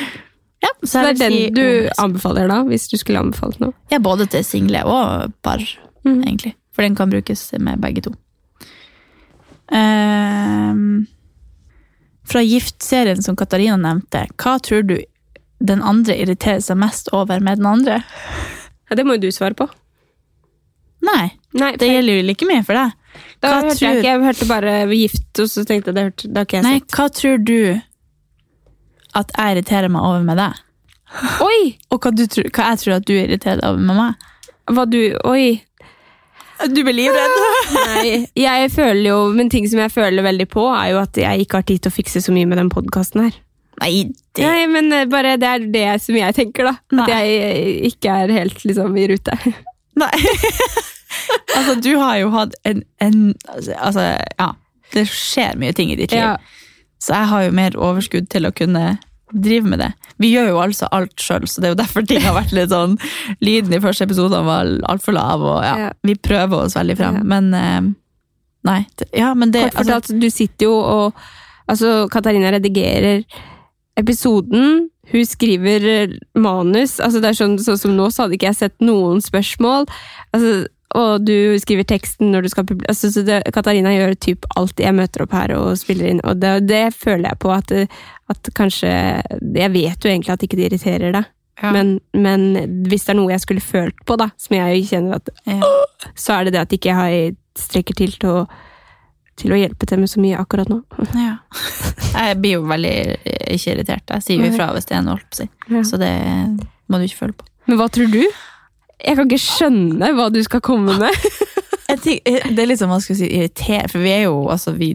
Ja, 0.63 0.69
så 0.81 0.87
Så 0.89 1.01
det 1.03 1.09
er 1.09 1.17
den 1.19 1.33
si- 1.35 1.49
du 1.53 1.89
anbefaler 2.01 2.47
da, 2.49 2.61
hvis 2.65 2.87
du 2.89 2.95
skulle 2.97 3.19
anbefalt 3.21 3.59
noe? 3.61 3.73
Ja, 3.91 3.99
både 4.01 4.25
til 4.31 4.45
single 4.47 4.81
og 4.89 5.33
par, 5.45 5.61
Mhm. 6.07 6.23
egentlig. 6.27 6.55
For 6.73 6.81
den 6.83 6.95
kan 6.95 7.09
brukes 7.09 7.51
med 7.59 7.79
begge 7.81 8.01
to. 8.05 8.11
Ehm, 9.71 11.05
fra 12.27 12.41
Gift-serien 12.43 13.21
som 13.23 13.35
Katarina 13.35 13.77
nevnte, 13.77 14.27
hva 14.37 14.57
tror 14.63 14.83
du 14.87 14.97
den 15.63 15.81
andre 15.81 16.15
irriterer 16.21 16.61
seg 16.63 16.77
mest 16.77 17.09
over 17.15 17.39
med 17.43 17.57
den 17.59 17.65
andre? 17.65 18.03
Ja, 18.89 18.95
det 18.95 19.05
må 19.05 19.17
jo 19.17 19.25
du 19.27 19.31
svare 19.35 19.55
på. 19.57 19.67
Nei, 21.07 21.31
Nei, 21.57 21.71
det 21.79 21.87
gjelder 21.89 22.17
jo 22.19 22.25
like 22.27 22.45
mye 22.49 22.63
for 22.65 22.73
deg. 22.77 22.91
da 23.41 23.47
hva 23.51 23.61
hørte 23.63 23.77
tror- 23.77 23.87
jeg 23.87 23.97
ikke, 23.97 24.11
jeg 24.13 24.21
hørte 24.27 24.47
bare 24.47 24.87
gift, 24.95 25.39
og 25.39 25.47
så 25.49 25.65
tenkte 25.65 25.87
jeg 25.91 25.95
det 25.95 26.03
hørte, 26.03 26.27
det 26.27 26.37
har 26.37 26.45
ikke 26.45 26.57
jeg 26.57 26.63
Nei, 26.63 26.79
sett. 26.79 26.87
hva 26.91 27.09
tror 27.09 27.37
du 27.43 27.81
at 29.15 29.31
jeg 29.37 29.55
irriterer 29.57 29.89
meg 29.89 30.01
over 30.01 30.23
med 30.23 30.37
deg? 30.37 30.53
Oi! 31.41 31.77
Og 31.91 31.99
hva, 32.01 32.11
du 32.15 32.25
tror, 32.27 32.43
hva 32.51 32.69
jeg 32.71 32.77
tror 32.79 32.93
at 32.97 33.05
du 33.05 33.13
irriterer 33.13 33.61
deg 33.61 33.69
over 33.69 33.79
med 33.79 33.95
meg? 33.95 34.15
Hva 34.67 34.85
du, 34.89 35.17
oi! 35.25 35.63
Du 36.65 36.79
blir 36.81 36.95
livredd! 36.95 37.35
Nei, 37.75 38.13
jeg 38.41 38.71
føler 38.73 39.03
jo, 39.11 39.17
men 39.35 39.51
ting 39.53 39.67
som 39.69 39.81
jeg 39.83 39.93
føler 39.93 40.25
veldig 40.25 40.47
på, 40.49 40.63
er 40.73 40.93
jo 40.95 41.01
at 41.03 41.19
jeg 41.21 41.45
ikke 41.45 41.61
har 41.61 41.67
tid 41.69 41.83
til 41.83 41.93
å 41.93 41.97
fikse 41.97 42.23
så 42.25 42.33
mye 42.33 42.49
med 42.49 42.59
den 42.61 42.71
podkasten 42.73 43.27
her. 43.27 43.37
Nei, 43.77 44.09
det 44.33 44.45
Nei, 44.45 44.65
men 44.71 44.89
eh, 44.95 45.05
bare 45.09 45.35
det 45.37 45.49
er 45.49 45.65
det 45.73 45.87
som 46.01 46.17
jeg 46.17 46.33
tenker, 46.37 46.71
da. 46.71 46.75
Nei. 46.97 47.05
At 47.05 47.13
jeg 47.13 47.41
eh, 47.45 47.73
ikke 47.91 48.15
er 48.23 48.33
helt 48.39 48.63
liksom 48.65 48.97
i 48.97 49.05
rute. 49.11 49.37
Nei. 50.01 50.13
altså, 51.57 51.75
du 51.83 51.91
har 52.01 52.17
jo 52.23 52.31
hatt 52.33 52.57
en, 52.67 52.81
en 53.03 53.19
Altså, 53.53 54.15
ja. 54.37 54.53
Det 54.93 55.03
skjer 55.11 55.57
mye 55.59 55.75
ting 55.75 55.91
i 55.91 55.97
ditt 55.99 56.13
liv. 56.15 56.23
Ja. 56.23 56.37
Så 57.03 57.13
jeg 57.13 57.29
har 57.29 57.43
jo 57.43 57.55
mer 57.59 57.75
overskudd 57.77 58.29
til 58.31 58.47
å 58.47 58.53
kunne 58.55 58.95
drive 59.33 59.67
med 59.67 59.79
det. 59.83 59.89
Vi 60.21 60.29
gjør 60.33 60.47
jo 60.53 60.59
altså 60.63 60.87
alt 60.95 61.15
sjøl, 61.19 61.47
så 61.47 61.61
det 61.61 61.67
er 61.69 61.73
jo 61.75 61.79
derfor 61.81 62.05
ting 62.07 62.21
har 62.23 62.35
vært 62.37 62.53
litt 62.55 62.71
sånn 62.71 62.97
Lyden 63.43 63.73
i 63.75 63.81
første 63.83 64.05
episode 64.07 64.39
var 64.47 64.69
altfor 64.87 65.13
lav, 65.17 65.41
og 65.43 65.63
ja, 65.65 65.75
Ja. 65.77 65.89
vi 66.07 66.15
prøver 66.15 66.63
oss 66.65 66.75
veldig 66.77 66.95
frem. 66.97 67.19
Ja. 67.21 67.23
Men 67.35 67.53
eh, 67.53 67.81
Nei. 68.67 68.79
Ja, 69.15 69.33
men 69.37 69.51
det 69.51 69.69
Kort 69.75 69.87
altså, 69.87 70.15
du 70.19 70.29
sitter 70.33 70.65
jo 70.69 70.77
og 70.79 71.13
Altså, 71.67 72.07
Katarina 72.07 72.47
redigerer 72.55 73.25
episoden. 73.99 74.89
Hun 75.11 75.25
skriver 75.25 75.83
eh, 75.87 76.13
manus. 76.35 76.99
altså 76.99 77.19
det 77.19 77.29
er 77.31 77.37
sånn, 77.39 77.57
sånn 77.59 77.79
som 77.79 77.95
nå, 77.97 78.09
så 78.11 78.23
hadde 78.25 78.37
ikke 78.37 78.49
jeg 78.51 78.59
sett 78.61 78.75
noen 78.83 79.19
spørsmål. 79.23 79.87
Altså, 80.35 80.67
Og 80.95 81.25
du 81.27 81.57
skriver 81.59 81.83
teksten 81.83 82.29
når 82.31 82.45
du 82.45 82.49
skal 82.53 82.63
publisere. 82.65 82.89
Altså, 82.93 83.09
så 83.11 83.23
det, 83.27 83.41
Katarina 83.53 83.91
gjør 83.91 84.13
typ 84.23 84.45
alt. 84.55 84.79
Jeg 84.79 84.95
møter 84.95 85.25
opp 85.25 85.33
her 85.35 85.51
og 85.57 85.73
spiller 85.77 86.07
inn, 86.13 86.21
og 86.23 86.39
det, 86.39 86.53
det 86.69 86.93
føler 86.95 87.27
jeg 87.33 87.39
på 87.43 87.51
at, 87.51 87.73
at 88.31 88.49
kanskje 88.55 88.87
Jeg 89.57 89.71
vet 89.73 89.99
jo 90.05 90.09
egentlig 90.13 90.31
at 90.33 90.43
ikke 90.47 90.57
det 90.59 90.69
irriterer 90.71 91.11
deg, 91.17 91.25
Ja. 91.57 91.71
men, 91.73 91.95
men 92.13 92.83
hvis 92.87 93.03
det 93.07 93.15
er 93.15 93.17
noe 93.17 93.31
jeg 93.33 93.41
skulle 93.41 93.61
følt 93.65 93.97
på, 94.05 94.15
da, 94.21 94.27
som 94.37 94.55
jeg 94.55 94.83
kjenner 94.91 95.15
at 95.17 95.29
Ja. 95.49 95.59
Så 96.15 96.35
er 96.37 96.45
det 96.45 96.53
det 96.53 96.61
at 96.61 96.73
ikke 96.77 96.91
jeg 96.91 96.97
har 97.01 97.37
strekker 97.57 97.97
til 97.97 98.11
til 98.13 98.29
å, 98.29 98.43
til 99.41 99.53
å 99.55 99.57
hjelpe 99.57 99.87
til 99.89 99.97
med 99.99 100.09
så 100.11 100.21
mye 100.21 100.37
akkurat 100.39 100.69
nå. 100.69 100.83
Ja. 101.17 101.35
Jeg 102.17 102.37
blir 102.41 102.59
jo 102.59 102.67
veldig 102.69 102.93
eh, 102.93 103.55
ikke 103.57 103.73
irritert. 103.75 104.05
Jeg 104.13 104.23
sier 104.27 104.39
jo 104.45 104.51
ifra 104.53 104.69
hvis 104.77 104.85
det 104.89 104.95
er 104.97 105.03
noe, 105.05 105.17
holdt 105.17 105.27
på 105.33 105.35
å 105.35 105.41
si. 105.43 105.81
Så 105.89 105.97
det 106.01 106.13
må 106.87 106.97
du 107.01 107.07
ikke 107.09 107.19
føle 107.25 107.35
på. 107.41 107.45
Men 107.67 107.81
hva 107.81 107.89
tror 107.91 108.07
du? 108.13 108.21
Jeg 109.05 109.15
kan 109.19 109.27
ikke 109.29 109.43
skjønne 109.43 110.09
hva 110.17 110.29
du 110.33 110.39
skal 110.45 110.61
komme 110.65 110.95
med. 111.01 111.27
Jeg 111.91 111.99
tenk- 112.03 112.25
eh, 112.27 112.47
det 112.51 112.59
er 112.63 112.67
litt 112.71 112.79
som 112.81 112.89
man 112.91 112.99
skulle 113.03 113.19
si 113.21 113.29
irritere, 113.37 113.87
for 113.91 114.03
vi 114.03 114.11
er 114.11 114.23
jo 114.25 114.41
altså 114.51 114.73
vi 114.75 114.89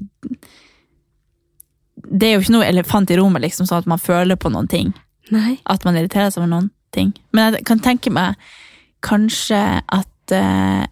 Det 2.12 2.26
er 2.28 2.34
jo 2.34 2.42
ikke 2.42 2.52
noe 2.56 2.66
elefant 2.68 3.10
i 3.14 3.16
rommet, 3.16 3.40
liksom, 3.46 3.66
sånn 3.68 3.84
at 3.84 3.88
man 3.88 4.00
føler 4.02 4.36
på 4.36 4.50
noen 4.52 4.68
ting. 4.68 4.90
Nei. 5.32 5.54
At 5.70 5.86
man 5.88 5.96
irriterer 5.96 6.32
seg 6.34 6.42
over 6.42 6.50
noen 6.50 6.66
ting. 6.92 7.12
Men 7.32 7.54
jeg 7.56 7.64
kan 7.68 7.80
tenke 7.80 8.10
meg 8.12 8.36
kanskje 9.06 9.60
at 9.86 10.34
eh, 10.36 10.82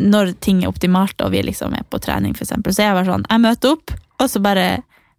når 0.00 0.32
ting 0.40 0.62
er 0.62 0.70
optimalt, 0.72 1.20
og 1.20 1.34
vi 1.34 1.42
liksom 1.44 1.74
er 1.76 1.84
på 1.92 2.00
trening, 2.02 2.32
for 2.38 2.46
eksempel, 2.46 2.72
så 2.72 2.84
er 2.86 2.88
jeg 2.92 2.96
bare 3.00 3.10
sånn 3.10 3.26
Jeg 3.28 3.42
møter 3.44 3.74
opp, 3.76 3.92
og 4.22 4.30
så 4.32 4.40
bare 4.44 4.66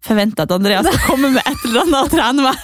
forventer 0.04 0.44
at 0.48 0.52
Andrea 0.56 0.82
skal 0.84 0.98
komme 1.06 1.30
med 1.36 1.46
et 1.46 1.62
eller 1.68 1.84
annet 1.84 2.00
og 2.02 2.10
trene 2.12 2.48
meg. 2.48 2.58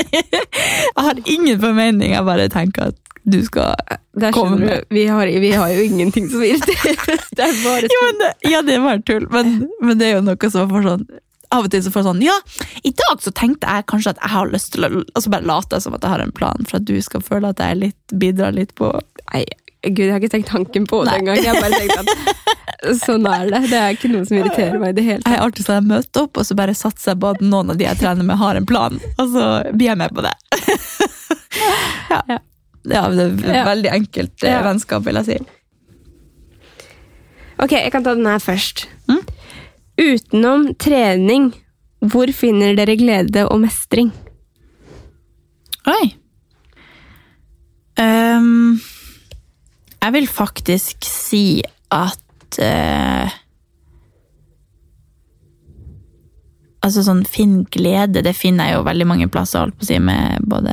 jeg 0.14 1.04
har 1.08 1.20
ingen 1.26 1.58
formening, 1.60 2.14
jeg 2.14 2.28
bare 2.28 2.46
tenker 2.52 2.92
at 2.92 2.99
du 3.22 3.40
skal 3.44 3.74
komme 4.14 4.30
Kom 4.32 4.54
med. 4.60 4.84
Vi 4.90 5.06
har, 5.06 5.26
vi 5.26 5.50
har 5.52 5.68
jo 5.74 5.82
ingenting 5.86 6.28
som 6.30 6.42
irriterer. 6.42 6.96
Det 7.36 7.44
er 7.46 7.58
bare 7.64 7.88
Jo, 7.92 8.00
men 8.06 8.18
det, 8.22 8.30
ja, 8.50 8.62
det 8.66 8.74
er 8.78 8.84
bare 8.84 9.02
tull, 9.06 9.26
men, 9.32 9.52
men 9.80 9.98
det 10.00 10.08
er 10.08 10.16
jo 10.18 10.22
noe 10.26 10.50
som 10.50 10.70
får 10.70 10.86
sånn 10.88 11.04
Av 11.50 11.64
og 11.66 11.70
til 11.72 11.82
så 11.82 11.90
får 11.90 12.02
jeg 12.02 12.08
sånn 12.08 12.22
Ja, 12.26 12.36
i 12.86 12.92
dag 12.96 13.22
så 13.24 13.32
tenkte 13.34 13.70
jeg 13.70 13.86
kanskje 13.90 14.12
at 14.14 14.20
jeg 14.22 14.32
har 14.34 14.50
lyst 14.52 14.72
til 14.74 14.86
å 14.86 14.90
Og 15.04 15.24
så 15.24 15.32
bare 15.32 15.46
late 15.48 15.80
som 15.82 15.96
at 15.96 16.04
jeg 16.06 16.14
har 16.14 16.22
en 16.24 16.34
plan 16.36 16.68
for 16.68 16.78
at 16.80 16.86
du 16.88 16.94
skal 17.02 17.24
føle 17.26 17.50
at 17.54 17.62
jeg 17.62 17.80
litt, 17.80 18.14
bidrar 18.22 18.54
litt 18.56 18.74
på 18.78 18.90
Nei, 19.30 19.44
gud, 19.86 20.04
jeg 20.06 20.12
har 20.14 20.20
ikke 20.22 20.34
tenkt 20.36 20.50
tanken 20.50 20.86
på 20.90 21.04
det 21.06 21.14
engang. 21.20 21.38
Jeg 21.40 21.60
bare 21.62 21.78
tenkt 21.78 22.00
at 22.02 22.08
sånn 23.04 23.26
er 23.28 23.46
det. 23.52 23.60
Det 23.70 23.78
er 23.78 23.94
ikke 23.96 24.10
noe 24.12 24.26
som 24.28 24.36
irriterer 24.40 24.78
meg 24.82 24.94
i 24.94 24.96
det 24.98 25.04
hele 25.06 25.18
Jeg 25.20 25.24
tatt. 25.26 25.36
er 25.36 25.44
alltid 25.44 25.66
sånn, 25.68 25.78
jeg 25.78 25.88
møter 25.92 26.24
opp, 26.26 26.40
og 26.40 26.46
så 26.48 26.56
bare 26.58 26.74
satser 26.76 27.12
jeg 27.14 27.20
på 27.22 27.30
at 27.34 27.42
noen 27.44 27.72
av 27.74 27.78
de 27.80 27.86
jeg 27.86 28.00
trener 28.00 28.26
med, 28.26 28.38
har 28.40 28.58
en 28.58 28.66
plan. 28.68 28.98
Og 29.20 29.34
så 29.34 29.46
blir 29.72 29.90
jeg 29.92 30.00
med 30.00 30.14
på 30.16 30.24
det. 30.26 30.32
ja. 32.10 32.20
ja, 32.34 32.38
det 32.84 32.96
er 32.96 33.54
Ja. 33.54 33.64
veldig 33.68 33.90
enkelt 33.92 34.42
eh, 34.44 34.50
Ja. 34.52 34.62
vennskap, 34.62 35.04
vil 35.04 35.14
jeg 35.20 35.24
si. 35.24 35.38
Ok, 37.60 37.72
jeg 37.72 37.92
kan 37.92 38.02
ta 38.04 38.14
den 38.14 38.26
her 38.26 38.38
først. 38.40 38.86
Utenom 40.00 40.74
trening, 40.80 41.50
hvor 42.00 42.30
finner 42.32 42.74
dere 42.74 42.96
glede 42.96 43.42
og 43.50 43.60
mestring? 43.60 44.12
Oi. 45.86 46.14
Um, 48.00 48.80
jeg 50.00 50.12
vil 50.14 50.26
faktisk 50.26 51.04
si 51.04 51.60
at 51.92 52.58
uh, 52.62 53.28
Altså 56.80 57.02
sånn 57.04 57.26
finn 57.28 57.66
glede, 57.68 58.22
det 58.24 58.32
finner 58.38 58.70
jeg 58.70 58.78
jo 58.78 58.84
veldig 58.86 59.06
mange 59.10 59.28
plasser, 59.28 59.60
holdt 59.66 59.76
på 59.76 59.84
å 59.84 59.88
si, 59.90 59.98
med 60.00 60.46
både 60.48 60.72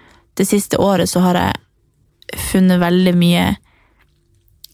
det 0.41 0.47
siste 0.49 0.79
året 0.81 1.09
så 1.09 1.21
har 1.21 1.37
jeg 1.37 2.41
funnet 2.49 2.81
veldig 2.81 3.13
mye 3.19 3.45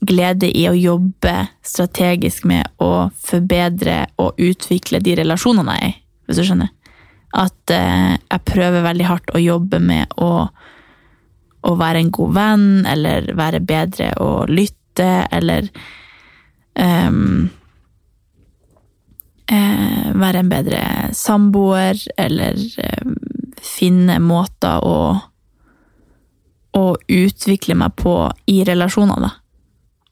glede 0.07 0.47
i 0.55 0.67
å 0.69 0.75
jobbe 0.77 1.33
strategisk 1.65 2.45
med 2.47 2.69
å 2.83 3.09
forbedre 3.11 4.05
og 4.21 4.39
utvikle 4.39 5.01
de 5.03 5.17
relasjonene 5.19 5.75
jeg 5.75 5.89
er 5.89 5.91
i, 5.91 5.97
hvis 6.27 6.39
du 6.39 6.45
skjønner. 6.47 6.73
At 7.37 7.73
eh, 7.73 8.15
jeg 8.15 8.45
prøver 8.47 8.85
veldig 8.85 9.07
hardt 9.09 9.35
å 9.35 9.41
jobbe 9.41 9.81
med 9.83 10.15
å, 10.23 10.31
å 11.67 11.75
være 11.81 12.03
en 12.05 12.13
god 12.15 12.35
venn, 12.37 12.67
eller 12.87 13.31
være 13.35 13.63
bedre 13.67 14.11
å 14.23 14.31
lytte, 14.47 15.09
eller 15.33 15.67
um, 16.79 17.49
være 19.47 20.43
en 20.43 20.51
bedre 20.51 20.81
samboer, 21.15 21.99
eller 22.19 22.57
um, 23.03 23.17
finne 23.63 24.19
måter 24.23 24.83
å, 24.85 24.97
å 26.77 26.95
utvikle 27.09 27.75
meg 27.79 27.95
på 27.99 28.13
i 28.51 28.61
relasjoner, 28.67 29.21
da. 29.27 29.33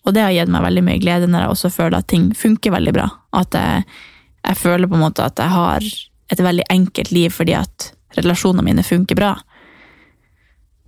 Og 0.06 0.13
det 0.13 0.21
har 0.21 0.34
gitt 0.36 0.51
meg 0.54 0.62
veldig 0.67 0.84
mye 0.86 1.01
glede 1.01 1.30
når 1.30 1.45
jeg 1.47 1.54
også 1.56 1.71
føler 1.73 1.97
at 1.99 2.10
ting 2.12 2.28
funker 2.38 2.73
veldig 2.75 2.93
bra. 2.93 3.08
At 3.34 3.56
jeg, 3.58 3.86
jeg 4.45 4.60
føler 4.62 4.89
på 4.91 4.97
en 4.99 5.06
måte 5.08 5.25
at 5.25 5.41
jeg 5.41 5.49
har 5.54 5.88
et 6.34 6.41
veldig 6.45 6.65
enkelt 6.73 7.12
liv 7.13 7.34
fordi 7.34 7.56
at 7.58 7.91
relasjonene 8.17 8.65
mine 8.65 8.86
funker 8.86 9.17
bra. 9.17 9.34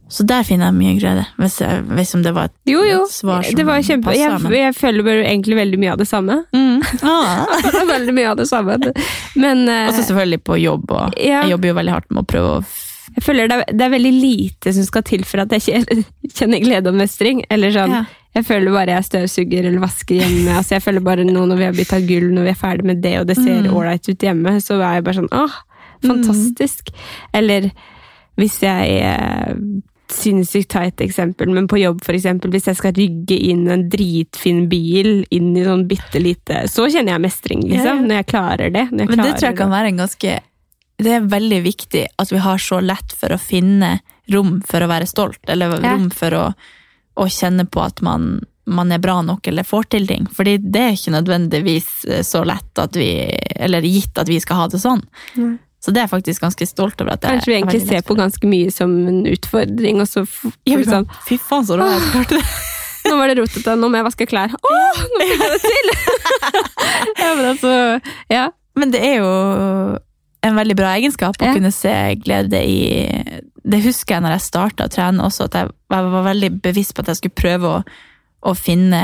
Så 0.08 0.24
der 0.24 0.46
finner 0.48 0.70
jeg 0.70 0.78
mye 0.78 0.94
glede, 1.02 1.24
hvis, 1.36 1.58
jeg, 1.60 1.82
hvis 1.98 2.14
det 2.24 2.32
var 2.32 2.48
et, 2.48 2.54
Jo, 2.70 2.80
jo. 2.88 3.02
et 3.04 3.12
svar 3.12 3.44
som 3.44 3.58
Det 3.60 3.66
var 3.68 3.82
kjempe... 3.84 4.14
Jeg, 4.16 4.38
jeg 4.56 4.76
føler 4.78 5.10
egentlig 5.26 5.58
veldig 5.58 5.80
mye 5.82 5.96
av 5.98 6.00
det 6.00 6.08
samme. 6.08 6.38
Mm. 6.56 6.78
Ah. 7.04 7.44
veldig 7.90 8.14
mye 8.16 8.30
av 8.32 8.38
det 8.40 8.46
samme. 8.48 8.78
Men 9.36 9.66
eh, 9.68 9.90
Og 9.90 9.98
så 9.98 10.06
selvfølgelig 10.06 10.44
på 10.48 10.60
jobb, 10.62 10.92
og 10.94 11.18
Ja. 11.20 11.42
jeg 11.44 11.58
jobber 11.58 11.74
jo 11.74 11.78
veldig 11.82 11.96
hardt 11.98 12.14
med 12.14 12.24
å 12.24 12.30
prøve 12.30 12.54
å 12.60 12.64
jeg 13.16 13.24
føler 13.24 13.48
det 13.48 13.56
er, 13.58 13.74
det 13.74 13.82
er 13.88 13.90
veldig 13.96 14.14
lite 14.14 14.74
som 14.74 14.84
skal 14.84 15.04
til 15.04 15.24
for 15.26 15.40
at 15.46 15.50
jeg 15.56 15.62
kje- 15.68 16.04
kjenner 16.38 16.60
glede 16.62 16.88
og 16.92 16.96
mestring. 17.00 17.44
Eller 17.50 17.72
sånn, 17.72 17.92
Ja. 17.92 18.06
Jeg 18.38 18.46
føler 18.46 18.70
bare 18.76 18.94
jeg 18.94 19.06
støvsuger 19.08 19.66
eller 19.66 19.82
vasker 19.82 20.20
hjemme. 20.20 20.52
Altså 20.60 20.76
jeg 20.76 20.84
føler 20.86 21.02
bare 21.02 21.24
nå 21.26 21.46
når 21.50 21.58
vi 21.58 21.64
har 21.66 21.74
bytta 21.74 21.98
gull, 22.06 22.28
når 22.36 22.44
vi 22.46 22.50
er 22.52 22.60
ferdig 22.60 22.86
med 22.86 23.02
det, 23.02 23.16
og 23.20 23.26
det 23.26 23.36
ser 23.40 23.64
Mm. 23.64 23.72
ålreit 23.74 24.10
ut 24.12 24.20
hjemme, 24.28 24.52
så 24.62 24.78
er 24.78 24.94
jeg 25.00 25.04
bare 25.08 25.16
sånn 25.18 25.32
åh, 25.34 25.56
fantastisk. 26.06 26.92
Eller 27.34 27.72
hvis 28.38 28.60
jeg 28.62 29.00
eh, 29.02 29.54
Sinnssykt 30.08 30.70
teit 30.72 31.02
eksempel, 31.04 31.50
men 31.52 31.66
på 31.68 31.82
jobb, 31.82 31.98
for 32.06 32.16
eksempel, 32.16 32.48
hvis 32.54 32.70
jeg 32.70 32.78
skal 32.80 32.94
rygge 32.96 33.36
inn 33.50 33.66
en 33.68 33.90
dritfin 33.92 34.70
bil 34.72 35.26
inn 35.36 35.50
i 35.60 35.66
sånn 35.66 35.82
bitte 35.90 36.22
lite 36.24 36.62
Så 36.72 36.86
kjenner 36.94 37.18
jeg 37.18 37.24
mestring, 37.26 37.66
liksom. 37.68 38.06
ja. 38.06 38.06
Når 38.08 38.16
jeg 38.22 38.28
klarer 38.30 38.72
det. 38.72 38.86
Jeg 38.88 38.94
Men 38.94 39.08
det 39.10 39.18
klarer 39.18 39.34
tror 39.42 39.48
jeg 39.50 39.58
kan 39.58 39.74
være 39.74 39.88
en 39.92 39.98
ganske 40.06 40.38
Det 40.98 41.12
er 41.14 41.26
veldig 41.30 41.60
viktig 41.62 42.06
at 42.18 42.32
vi 42.34 42.40
har 42.42 42.58
så 42.62 42.80
lett 42.82 43.14
for 43.14 43.30
å 43.36 43.38
finne 43.38 44.00
rom 44.34 44.62
for 44.66 44.82
å 44.82 44.90
være 44.90 45.06
stolt, 45.08 45.40
eller 45.48 45.78
Ja. 45.84 45.94
rom 45.94 46.10
for 46.10 46.34
å, 46.34 46.46
å 47.18 47.28
kjenne 47.30 47.68
på 47.70 47.84
at 47.86 48.02
man, 48.02 48.42
man 48.66 48.92
er 48.92 48.98
bra 49.00 49.22
nok 49.22 49.46
eller 49.48 49.64
får 49.64 49.84
til 49.94 50.08
ting. 50.10 50.26
Fordi 50.34 50.58
det 50.58 50.82
er 50.82 50.98
ikke 50.98 51.14
nødvendigvis 51.14 51.92
eh, 52.10 52.24
så 52.26 52.42
lett 52.44 52.82
at 52.82 52.96
vi 52.98 53.12
Eller 53.56 53.82
gitt 53.86 54.18
at 54.18 54.28
vi 54.28 54.40
skal 54.42 54.56
ha 54.64 54.68
det 54.68 54.82
sånn. 54.82 55.04
Nei. 55.38 55.58
Så 55.80 55.94
det 55.94 56.02
er 56.02 56.08
jeg 56.08 56.16
faktisk 56.16 56.42
ganske 56.42 56.66
stolt 56.68 57.02
over. 57.02 57.14
at 57.14 57.22
jeg 57.24 57.38
Kanskje 57.38 57.52
vi 57.52 57.56
egentlig 57.60 57.88
ser 57.88 58.02
på 58.02 58.16
ganske 58.18 58.48
mye 58.50 58.72
som 58.74 58.96
en 59.08 59.22
utfordring, 59.30 60.02
og 60.02 60.08
så 60.10 60.26
Ja, 60.66 60.82
sånn 60.84 61.06
Fy 61.28 61.38
faen, 61.38 61.64
så 61.70 61.78
rå 61.78 61.86
jeg 61.94 62.02
klarte 62.12 62.40
det. 62.42 62.44
Nå 63.08 63.16
var 63.16 63.30
det 63.30 63.38
rotete, 63.38 63.76
nå 63.80 63.88
må 63.88 64.02
jeg 64.02 64.04
vaske 64.10 64.26
klær. 64.28 64.52
Åh, 64.52 64.98
nå 65.14 65.28
fikk 65.30 65.44
jeg 65.46 65.54
det 65.54 65.62
til! 65.64 65.92
ja, 67.22 67.30
men 67.38 67.46
altså, 67.54 67.72
ja. 68.34 68.50
Men 68.76 68.92
det 68.92 69.00
er 69.06 69.22
jo 69.22 69.30
en 70.52 70.58
veldig 70.60 70.76
bra 70.80 70.94
egenskap 70.98 71.38
å 71.42 71.46
Ja. 71.50 71.54
kunne 71.56 71.72
se 71.76 71.94
glede 72.24 72.60
i 72.64 73.42
Det 73.68 73.82
husker 73.84 74.16
jeg 74.16 74.24
når 74.24 74.38
jeg 74.38 74.46
starta 74.48 74.86
å 74.88 74.92
trene 74.94 75.24
også, 75.26 75.46
at 75.50 75.58
jeg, 75.60 75.72
jeg 75.92 76.12
var 76.14 76.24
veldig 76.30 76.50
bevisst 76.64 76.94
på 76.96 77.02
at 77.04 77.08
jeg 77.12 77.20
skulle 77.20 77.36
prøve 77.42 77.68
å, 77.68 77.82
å 78.48 78.54
finne 78.56 79.02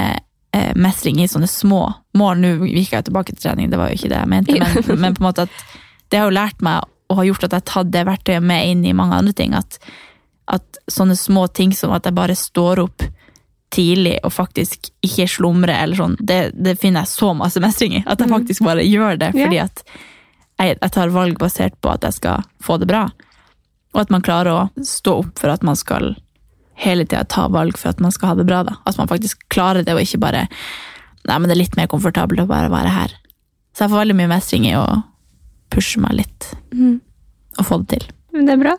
eh, 0.53 0.71
mestring 0.79 1.19
i 1.19 1.27
sånne 1.27 1.49
små 1.51 1.82
mål. 2.15 2.38
Nå 2.39 2.51
gikk 2.69 2.93
jeg 2.95 3.08
tilbake 3.10 3.34
til 3.36 3.41
trening, 3.49 3.69
det 3.73 3.79
var 3.82 3.89
jo 3.91 3.97
ikke 3.99 4.12
det 4.13 4.21
jeg 4.21 4.32
mente, 4.32 4.56
men, 4.60 4.99
men 5.01 5.17
på 5.17 5.23
en 5.23 5.27
måte 5.27 5.47
at 5.49 5.65
det 6.10 6.19
har 6.21 6.29
jo 6.29 6.38
lært 6.38 6.62
meg 6.63 6.86
og 7.12 7.17
har 7.19 7.27
gjort 7.27 7.43
at 7.43 7.51
jeg 7.58 7.62
har 7.63 7.67
tatt 7.73 7.91
det 7.91 8.06
verktøyet 8.08 8.45
med 8.53 8.69
inn 8.71 8.86
i 8.88 8.93
mange 8.95 9.17
andre 9.19 9.34
ting. 9.36 9.51
At, 9.58 9.75
at 10.47 10.79
sånne 10.89 11.17
små 11.19 11.47
ting 11.51 11.73
som 11.75 11.91
at 11.93 12.06
jeg 12.08 12.15
bare 12.15 12.36
står 12.38 12.79
opp 12.86 13.03
tidlig 13.73 14.15
og 14.23 14.32
faktisk 14.34 14.89
ikke 15.03 15.25
slumrer, 15.27 15.75
eller 15.84 15.97
sånn, 15.97 16.15
det, 16.21 16.51
det 16.53 16.75
finner 16.79 17.03
jeg 17.03 17.12
så 17.17 17.34
masse 17.38 17.60
mestring 17.63 17.95
i. 17.99 18.03
At 18.06 18.21
jeg 18.21 18.29
faktisk 18.32 18.63
bare 18.63 18.86
gjør 18.86 19.17
det, 19.19 19.32
fordi 19.36 19.60
at 19.65 19.84
jeg, 20.63 20.78
jeg 20.82 20.91
tar 20.95 21.13
valg 21.13 21.38
basert 21.41 21.76
på 21.84 21.91
at 21.93 22.04
jeg 22.08 22.17
skal 22.17 22.43
få 22.63 22.78
det 22.82 22.88
bra. 22.89 23.06
Og 23.93 24.02
at 24.02 24.10
man 24.13 24.23
klarer 24.26 24.52
å 24.54 24.84
stå 24.84 25.19
opp 25.21 25.39
for 25.41 25.54
at 25.54 25.63
man 25.63 25.78
skal 25.78 26.15
hele 26.82 27.06
tida 27.06 27.23
ta 27.30 27.45
valg 27.54 27.78
for 27.78 27.91
at 27.93 27.99
man 28.02 28.12
skal 28.15 28.32
ha 28.32 28.36
det 28.39 28.47
bra. 28.49 28.63
da. 28.65 28.78
At 28.89 28.97
man 28.97 29.08
faktisk 29.12 29.43
klarer 29.54 29.86
det, 29.86 29.93
og 29.93 30.02
ikke 30.02 30.21
bare 30.23 30.47
Nei, 31.23 31.38
men 31.39 31.47
det 31.47 31.54
er 31.56 31.62
litt 31.62 31.76
mer 31.80 31.88
komfortabelt 31.88 32.41
å 32.43 32.49
bare 32.49 32.67
være 32.67 32.89
her. 32.91 33.12
Så 33.71 33.86
jeg 33.86 33.91
får 33.93 34.02
veldig 34.02 34.15
mye 34.17 34.32
mestring 34.34 34.65
i 34.67 34.73
å 34.76 34.84
pushe 35.71 36.02
meg 36.04 36.17
litt, 36.19 36.49
Mm. 36.76 36.97
og 37.60 37.65
få 37.65 37.78
det 37.80 37.88
til. 37.93 38.10
Men 38.34 38.45
det 38.49 38.54
er 38.58 38.60
bra. 38.65 38.73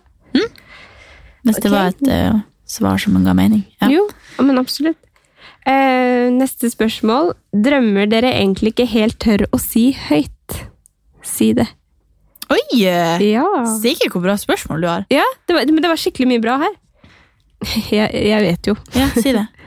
Hvis 1.44 1.60
det 1.64 1.70
var 1.72 1.88
et 1.92 2.04
uh, 2.08 2.40
svar 2.68 3.00
som 3.00 3.16
ga 3.24 3.32
mening. 3.36 3.64
Ja. 3.80 3.88
Jo, 3.92 4.04
men 4.44 4.60
absolutt. 4.60 5.00
Uh, 5.64 6.28
neste 6.36 6.68
spørsmål. 6.72 7.32
Drømmer 7.56 8.08
dere 8.12 8.34
egentlig 8.36 8.74
ikke 8.74 8.88
helt 8.92 9.18
tør 9.24 9.46
å 9.52 9.60
si 9.60 9.90
høyt? 9.96 10.33
Si 11.24 11.52
det. 11.56 11.66
Oi! 12.52 12.60
Ja. 12.76 13.46
Sikkert 13.80 14.12
hvor 14.12 14.24
bra 14.26 14.36
spørsmål 14.40 14.84
du 14.84 14.88
har. 14.90 15.04
ja 15.12 15.24
det 15.48 15.56
var, 15.56 15.68
men 15.70 15.82
det 15.82 15.90
var 15.90 16.00
skikkelig 16.00 16.28
mye 16.34 16.44
bra 16.44 16.58
her. 16.66 16.74
Jeg, 17.94 18.10
jeg 18.12 18.40
vet 18.44 18.68
jo. 18.68 18.74
Ja, 18.92 19.08
si 19.16 19.32
det. 19.32 19.46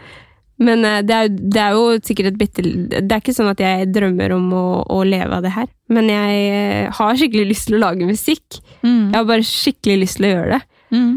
Men 0.58 0.86
eh, 0.86 1.04
det 1.06 1.14
er, 1.14 1.28
det 1.30 1.62
er 1.62 1.76
jo 1.78 1.98
sikkert 2.02 2.32
et 2.32 2.38
bitte 2.40 2.64
Det 2.66 3.06
er 3.06 3.22
ikke 3.22 3.36
sånn 3.36 3.52
at 3.52 3.62
jeg 3.62 3.92
drømmer 3.94 4.34
om 4.34 4.48
å, 4.58 4.66
å 4.90 5.04
leve 5.06 5.38
av 5.38 5.46
det 5.46 5.54
her. 5.54 5.68
Men 5.94 6.10
jeg 6.10 6.40
eh, 6.50 6.88
har 6.98 7.20
skikkelig 7.20 7.52
lyst 7.52 7.70
til 7.70 7.78
å 7.78 7.84
lage 7.84 8.10
musikk. 8.10 8.58
Mm. 8.82 9.12
Jeg 9.12 9.18
har 9.20 9.28
bare 9.30 9.46
skikkelig 9.46 10.00
lyst 10.02 10.18
til 10.18 10.30
å 10.30 10.32
gjøre 10.34 10.56
det. 10.56 10.62
Mm. 10.98 11.12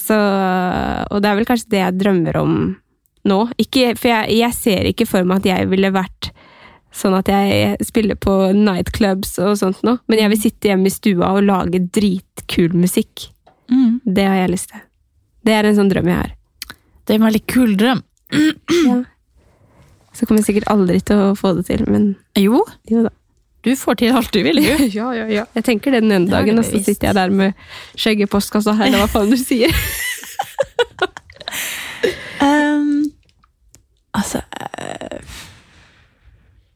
Så, 0.00 0.16
og 0.16 1.20
det 1.20 1.28
er 1.28 1.38
vel 1.40 1.48
kanskje 1.48 1.72
det 1.74 1.82
jeg 1.82 1.98
drømmer 2.00 2.40
om 2.40 2.54
nå. 3.28 3.40
Ikke, 3.60 3.92
for 4.00 4.12
jeg, 4.14 4.38
jeg 4.38 4.56
ser 4.56 4.88
ikke 4.92 5.08
for 5.08 5.28
meg 5.28 5.42
at 5.42 5.50
jeg 5.50 5.70
ville 5.72 5.92
vært 5.92 6.30
sånn 6.94 7.14
at 7.14 7.28
jeg 7.30 7.76
spiller 7.86 8.18
på 8.18 8.32
nightclubs 8.56 9.36
og 9.44 9.54
sånt 9.60 9.82
nå. 9.86 9.96
Men 10.10 10.24
jeg 10.24 10.32
vil 10.32 10.40
sitte 10.42 10.70
hjemme 10.72 10.90
i 10.90 10.94
stua 10.94 11.30
og 11.36 11.44
lage 11.46 11.82
dritkul 11.94 12.74
musikk. 12.74 13.28
Mm. 13.70 14.00
Det 14.04 14.26
har 14.26 14.40
jeg 14.42 14.52
lyst 14.56 14.72
til. 14.72 14.82
Det 15.46 15.54
er 15.56 15.68
en 15.68 15.78
sånn 15.78 15.90
drøm 15.92 16.10
jeg 16.10 16.18
har. 16.18 16.32
Det 17.06 17.14
er 17.14 17.20
en 17.20 17.28
veldig 17.28 17.42
kul 17.50 17.76
drøm. 17.78 18.02
Så 20.12 20.26
kommer 20.26 20.42
jeg 20.42 20.48
sikkert 20.50 20.68
aldri 20.72 20.98
til 21.06 21.22
å 21.30 21.30
få 21.38 21.54
det 21.56 21.64
til, 21.70 21.86
men 21.90 22.10
Jo, 22.38 22.64
jo 22.90 23.04
da. 23.06 23.12
du 23.64 23.70
får 23.78 24.00
til 24.02 24.16
alt 24.18 24.32
du 24.34 24.42
vil, 24.44 24.58
du. 24.60 24.84
Ja, 24.98 25.12
ja, 25.16 25.26
ja. 25.30 25.44
Jeg 25.54 25.64
tenker 25.70 25.94
det 25.94 26.02
den 26.04 26.12
ene 26.12 26.30
dagen, 26.30 26.58
og 26.60 26.66
så 26.66 26.82
sitter 26.82 27.10
jeg 27.10 27.18
der 27.18 27.30
med 27.30 27.54
skjegget 27.94 28.26
i 28.28 28.30
postkassa, 28.34 28.74
eller 28.76 29.04
hva 29.04 29.08
faen 29.14 29.30
du 29.32 29.38
sier. 29.40 29.70
Um, 32.40 33.10
altså 34.16 34.40
eh, 34.80 35.18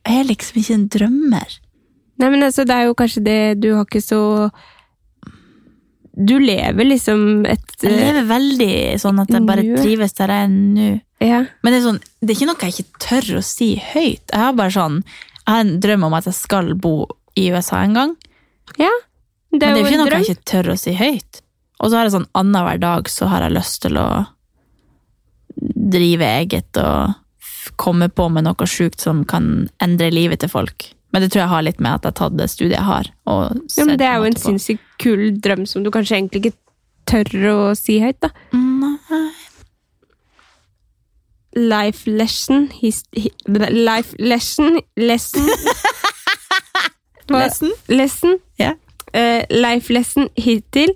Jeg 0.04 0.20
er 0.20 0.26
liksom 0.28 0.58
ikke 0.60 0.74
en 0.78 0.88
drømmer. 0.92 1.54
Nei, 2.20 2.28
men 2.30 2.42
altså, 2.46 2.64
det 2.68 2.74
er 2.76 2.84
jo 2.86 2.94
kanskje 2.94 3.22
det 3.26 3.38
Du 3.58 3.72
har 3.74 3.84
ikke 3.88 4.00
så 4.04 4.20
Du 6.14 6.36
lever 6.38 6.86
liksom 6.86 7.44
et 7.50 7.72
Jeg 7.82 7.96
lever 7.96 8.28
veldig 8.28 8.68
sånn 9.02 9.18
at 9.24 9.32
jeg 9.34 9.46
bare 9.48 9.64
trives 9.80 10.14
der 10.14 10.30
jeg 10.30 10.44
er 10.46 10.52
nå. 10.54 10.90
Ja. 11.24 11.40
Men 11.64 11.72
det 11.74 11.78
er, 11.80 11.84
sånn, 11.88 11.98
det 12.20 12.30
er 12.30 12.36
ikke 12.38 12.48
noe 12.52 12.68
jeg 12.68 12.74
ikke 12.76 13.02
tør 13.02 13.30
å 13.40 13.42
si 13.42 13.68
høyt. 13.80 14.22
Jeg 14.30 14.40
har 14.44 14.52
bare 14.58 14.74
sånn 14.76 15.00
Jeg 15.02 15.48
har 15.50 15.64
en 15.64 15.74
drøm 15.82 16.06
om 16.06 16.14
at 16.20 16.28
jeg 16.30 16.36
skal 16.38 16.70
bo 16.78 16.94
i 17.34 17.48
USA 17.50 17.82
en 17.86 17.98
gang. 17.98 18.14
ja. 18.78 18.92
Det 19.54 19.60
Men 19.60 19.70
er 19.70 19.74
det 19.74 19.80
er 19.80 19.84
jo 19.84 19.86
ikke 19.90 19.98
noe 20.00 20.10
drøm. 20.10 20.22
jeg 20.24 20.34
ikke 20.34 20.50
tør 20.50 20.68
å 20.72 20.78
si 20.80 20.92
høyt. 20.98 21.40
Og 21.78 21.90
så 21.90 21.96
har 21.98 22.06
jeg 22.08 22.14
sånn 22.16 22.30
annenhver 22.34 22.78
dag 22.82 23.10
så 23.10 23.26
har 23.30 23.44
jeg 23.44 23.54
lyst 23.54 23.82
til 23.84 23.98
å 24.00 24.06
drive 25.94 26.26
eget 26.40 26.78
og 26.82 27.12
komme 27.80 28.08
på 28.08 28.28
med 28.32 28.46
noe 28.46 28.68
sjukt 28.68 29.00
som 29.00 29.24
kan 29.28 29.68
endre 29.84 30.10
livet 30.12 30.42
til 30.44 30.52
folk. 30.52 30.90
Men 31.14 31.22
det 31.22 31.30
tror 31.30 31.44
jeg 31.44 31.52
har 31.52 31.62
litt 31.62 31.80
med 31.80 31.94
at 31.94 32.04
jeg 32.04 32.10
har 32.10 32.18
tatt 32.18 32.36
det 32.40 32.50
studiet 32.50 32.76
jeg 32.76 32.88
har. 32.88 33.08
Ja, 33.30 33.84
men 33.86 33.98
det 34.00 34.06
er 34.08 34.18
jo 34.18 34.28
en 34.28 34.38
sinnssykt 34.40 34.86
kul 35.02 35.28
drøm 35.38 35.62
som 35.70 35.84
du 35.84 35.92
kanskje 35.94 36.18
egentlig 36.18 36.40
ikke 36.42 36.56
tør 37.06 37.50
å 37.52 37.58
si 37.78 38.00
høyt, 38.02 38.18
da. 38.24 38.32
Nei. 38.56 39.22
Life 41.54 42.10
lesson 42.10 42.66
his, 42.74 43.04
hi, 43.14 43.30
Life 43.46 44.16
lesson 44.18 44.80
Lesson 44.98 45.46
Lesson? 47.30 47.70
Lesson. 47.88 48.40
Yeah. 48.58 48.74
Uh, 49.14 49.46
life 49.54 49.92
lesson 49.94 50.28
hittil. 50.36 50.92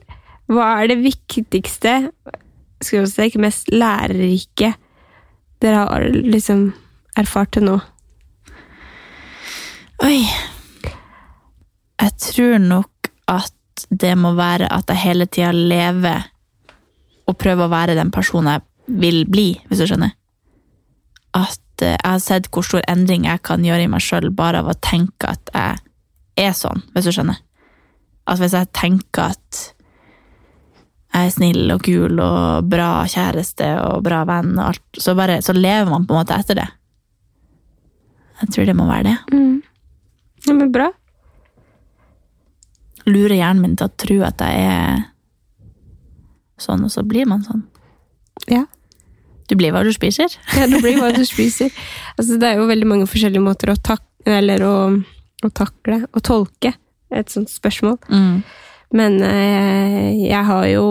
Hva 0.50 0.66
er 0.82 0.90
det 0.90 0.98
viktigste, 1.04 2.10
skal 2.82 3.06
vi 3.06 3.08
si, 3.12 3.40
mest 3.40 3.70
lærerike 3.72 4.74
dere 5.62 5.84
har 5.84 6.06
liksom 6.12 6.70
erfart 7.18 7.56
til 7.56 7.66
nå? 7.68 7.76
Oi. 10.06 10.22
Jeg 11.98 12.14
tror 12.22 12.60
nok 12.62 13.10
at 13.28 13.54
det 13.90 14.14
må 14.18 14.34
være 14.38 14.68
at 14.70 14.90
jeg 14.90 15.02
hele 15.02 15.26
tida 15.26 15.50
lever 15.54 16.28
og 17.28 17.36
prøver 17.38 17.66
å 17.66 17.72
være 17.72 17.96
den 17.98 18.12
personen 18.14 18.54
jeg 18.54 19.00
vil 19.02 19.24
bli, 19.28 19.48
hvis 19.68 19.82
du 19.82 19.88
skjønner. 19.90 20.14
At 21.36 21.82
eh, 21.84 21.96
jeg 21.96 22.06
har 22.06 22.22
sett 22.24 22.48
hvor 22.54 22.64
stor 22.64 22.86
endring 22.88 23.26
jeg 23.28 23.42
kan 23.44 23.66
gjøre 23.66 23.84
i 23.84 23.90
meg 23.90 24.04
sjøl 24.04 24.30
bare 24.34 24.62
av 24.62 24.70
å 24.70 24.78
tenke 24.80 25.28
at 25.28 25.52
jeg 25.52 26.48
er 26.48 26.54
sånn, 26.56 26.86
hvis 26.94 27.10
du 27.10 27.12
skjønner. 27.12 27.42
At 28.30 28.40
hvis 28.40 28.56
jeg 28.56 28.70
tenker 28.76 29.34
at 29.34 29.60
jeg 31.18 31.30
er 31.30 31.34
snill 31.34 31.74
og 31.74 31.82
kul 31.84 32.20
og 32.22 32.68
bra 32.70 32.90
kjæreste 33.08 33.68
og 33.84 34.02
bra 34.06 34.22
venn 34.28 34.54
og 34.56 34.64
alt, 34.70 34.84
så, 34.98 35.14
bare, 35.18 35.40
så 35.44 35.54
lever 35.56 35.90
man 35.90 36.06
på 36.06 36.14
en 36.14 36.20
måte 36.22 36.38
etter 36.38 36.60
det. 36.60 36.68
Jeg 38.42 38.54
tror 38.54 38.68
det 38.68 38.76
må 38.78 38.86
være 38.86 39.08
det. 39.08 39.16
Ja, 40.46 40.54
men 40.54 40.72
bra. 40.72 40.90
lurer 43.08 43.38
hjernen 43.38 43.62
min 43.64 43.76
til 43.78 43.88
å 43.88 43.94
tro 43.96 44.18
at 44.26 44.42
jeg 44.44 44.66
er 44.68 45.06
sånn, 46.60 46.84
og 46.84 46.92
så 46.92 47.04
blir 47.06 47.26
man 47.30 47.42
sånn. 47.46 47.64
Ja. 48.50 48.64
Du 49.48 49.56
blir 49.56 49.72
hva 49.72 49.82
du 49.86 49.92
spiser. 49.96 50.28
Ja, 50.58 50.66
det 50.68 50.82
blir 50.84 50.98
hva 51.00 51.10
du 51.14 51.24
spiser. 51.26 51.72
Altså, 52.16 52.36
det 52.38 52.50
er 52.50 52.60
jo 52.60 52.68
veldig 52.68 52.88
mange 52.90 53.08
forskjellige 53.08 53.44
måter 53.44 53.72
å, 53.72 53.78
tak 53.80 54.04
eller 54.28 54.64
å, 54.66 54.74
å 55.44 55.50
takle 55.54 56.02
og 56.12 56.22
tolke 56.26 56.74
et 57.14 57.32
sånt 57.32 57.50
spørsmål. 57.50 57.96
Mm. 58.12 58.42
Men 58.96 59.18
eh, 59.24 60.14
jeg 60.28 60.44
har 60.48 60.66
jo 60.70 60.86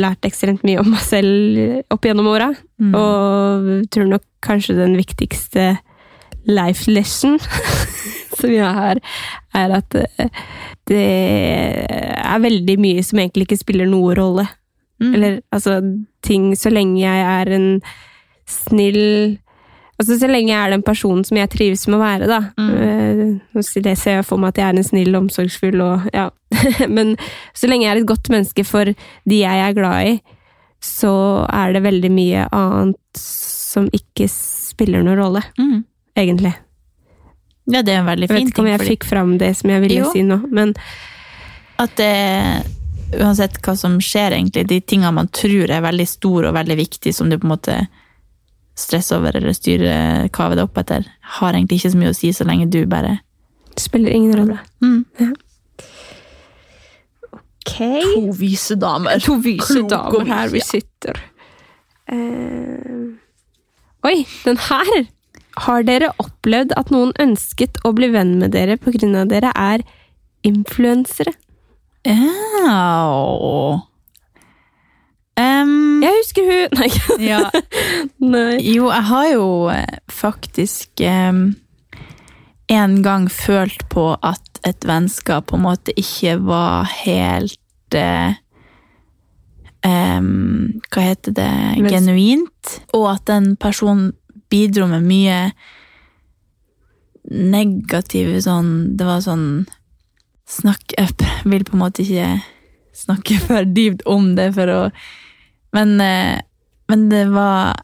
lært 0.00 0.26
ekstremt 0.26 0.64
mye 0.66 0.82
om 0.82 0.90
meg 0.92 1.02
selv 1.04 1.94
opp 1.94 2.06
gjennom 2.06 2.28
åra. 2.28 2.50
Mm. 2.82 2.94
Og 2.98 3.68
tror 3.94 4.10
nok 4.10 4.24
kanskje 4.44 4.76
den 4.78 4.96
viktigste 4.98 5.74
life 6.44 6.90
lesson 6.90 7.38
som 8.38 8.52
jeg 8.52 8.68
har, 8.78 9.00
er 9.56 9.76
at 9.78 9.96
eh, 9.96 10.42
det 10.90 11.04
er 12.20 12.42
veldig 12.44 12.76
mye 12.82 13.04
som 13.06 13.22
egentlig 13.22 13.48
ikke 13.48 13.62
spiller 13.62 13.88
noe 13.88 14.16
rolle. 14.18 14.44
Mm. 15.00 15.14
Eller 15.14 15.38
altså 15.50 15.80
ting 16.22 16.52
Så 16.54 16.70
lenge 16.70 17.00
jeg 17.00 17.22
er 17.26 17.48
en 17.56 17.64
snill 18.46 19.40
Altså 19.98 20.14
Så 20.20 20.28
lenge 20.30 20.52
jeg 20.52 20.60
er 20.60 20.70
den 20.70 20.84
personen 20.86 21.24
som 21.26 21.38
jeg 21.38 21.50
trives 21.50 21.82
med 21.88 21.98
å 21.98 22.02
være, 22.02 22.28
da. 22.30 22.38
Eh, 22.58 22.62
nå 22.62 22.70
sier 22.78 22.93
det 23.54 23.96
ser 23.98 24.18
jeg 24.20 24.24
for 24.28 24.40
meg 24.40 24.48
at 24.54 24.60
jeg 24.60 24.66
er 24.68 24.78
en 24.78 24.86
snill, 24.86 25.14
omsorgsfull 25.18 25.80
og 25.84 26.08
ja. 26.14 26.28
Men 26.96 27.16
så 27.54 27.68
lenge 27.70 27.86
jeg 27.86 27.92
er 27.96 28.00
et 28.02 28.08
godt 28.10 28.30
menneske 28.32 28.64
for 28.66 28.84
de 28.92 29.38
jeg 29.40 29.62
er 29.68 29.76
glad 29.76 30.10
i, 30.12 30.14
så 30.84 31.12
er 31.48 31.72
det 31.72 31.82
veldig 31.86 32.10
mye 32.12 32.44
annet 32.52 32.98
som 33.18 33.86
ikke 33.96 34.28
spiller 34.30 35.02
noen 35.02 35.18
rolle, 35.18 35.42
Mm. 35.58 35.84
egentlig. 36.16 36.54
Ja, 37.66 37.80
det 37.80 37.94
er 37.94 38.00
en 38.02 38.06
veldig 38.10 38.28
fin 38.28 38.36
ting. 38.36 38.36
Jeg 38.36 38.44
vet 38.44 38.52
ikke 38.52 38.60
om 38.60 38.66
jeg 38.68 38.78
fordi- 38.80 38.90
fikk 38.92 39.04
fram 39.08 39.38
det 39.40 39.56
som 39.56 39.70
jeg 39.70 39.80
ville 39.80 40.00
Jo. 40.02 40.12
si 40.12 40.22
nå, 40.22 40.40
men 40.52 40.74
At 41.78 41.96
det, 41.96 42.66
uansett 43.18 43.56
hva 43.62 43.76
som 43.76 43.96
skjer, 43.98 44.30
egentlig, 44.36 44.66
de 44.68 44.80
tingene 44.80 45.12
man 45.16 45.26
tror 45.28 45.70
er 45.70 45.80
veldig 45.82 46.06
store 46.06 46.48
og 46.48 46.54
veldig 46.54 46.76
viktige, 46.78 47.12
som 47.14 47.28
du 47.30 47.36
på 47.38 47.48
en 47.48 47.56
måte 47.56 47.88
stresser 48.78 49.20
over 49.20 49.36
eller 49.38 49.54
styre 49.54 50.28
kave 50.34 50.58
det 50.58 50.64
opp 50.66 50.78
etter, 50.82 51.06
har 51.38 51.54
egentlig 51.54 51.80
ikke 51.80 51.92
så 51.94 52.00
mye 52.00 52.12
å 52.12 52.16
si 52.16 52.32
så 52.34 52.46
lenge 52.48 52.70
du 52.72 52.82
bare 52.90 53.18
det 53.74 53.82
spiller 53.82 54.10
ingen 54.10 54.36
rolle. 54.36 54.58
mm. 54.82 55.34
Ok. 57.66 57.78
To 58.14 58.32
vise 58.38 58.76
damer. 58.76 59.18
To 59.24 59.38
vise 59.42 59.82
damer 59.88 60.28
her 60.28 60.52
vi 60.52 60.60
sitter. 60.62 61.18
Uh, 62.12 63.16
Oi, 64.04 64.26
den 64.44 64.60
her! 64.68 65.06
Har 65.64 65.86
dere 65.86 66.10
opplevd 66.18 66.74
at 66.76 66.90
noen 66.92 67.14
ønsket 67.22 67.78
å 67.86 67.94
bli 67.96 68.10
venn 68.12 68.36
med 68.40 68.52
dere 68.52 68.76
av 68.76 69.30
dere 69.30 69.52
er 69.54 69.84
influensere? 70.44 71.32
Au. 72.04 73.80
Em, 75.40 76.02
Jeg 76.02 76.14
husker 76.20 76.46
hun 76.46 76.74
Nei. 76.78 77.26
ja. 77.26 77.40
Nei. 78.34 78.58
Jo, 78.62 78.88
jeg 78.92 79.06
har 79.10 79.28
jo 79.32 79.46
eh, 79.72 79.98
faktisk 80.12 81.02
um, 81.02 81.44
en 82.70 82.96
gang 83.02 83.26
følt 83.32 83.82
på 83.92 84.12
at 84.22 84.60
et 84.64 84.86
vennskap 84.88 85.50
på 85.50 85.58
en 85.58 85.66
måte 85.66 85.92
ikke 86.00 86.38
var 86.46 86.86
helt 87.02 87.98
uh, 87.98 88.32
um, 89.84 90.80
Hva 90.88 91.08
heter 91.10 91.34
det? 91.36 91.50
Genuint. 91.90 92.78
Og 92.96 93.10
at 93.16 93.26
den 93.28 93.56
personen 93.60 94.12
bidro 94.52 94.86
med 94.88 95.04
mye 95.04 95.38
negative 97.24 98.40
sånn 98.44 98.96
Det 98.98 99.06
var 99.08 99.22
sånn 99.24 99.64
Snakk 100.48 100.92
Jeg 100.92 101.14
vil 101.48 101.64
på 101.64 101.74
en 101.76 101.82
måte 101.86 102.04
ikke 102.04 102.28
snakke 102.94 103.38
for 103.48 103.66
dypt 103.66 104.04
om 104.06 104.34
det 104.38 104.50
for 104.56 104.70
å 104.70 104.80
Men, 105.74 106.00
eh, 106.00 106.40
men 106.88 107.08
det 107.10 107.26
var 107.34 107.74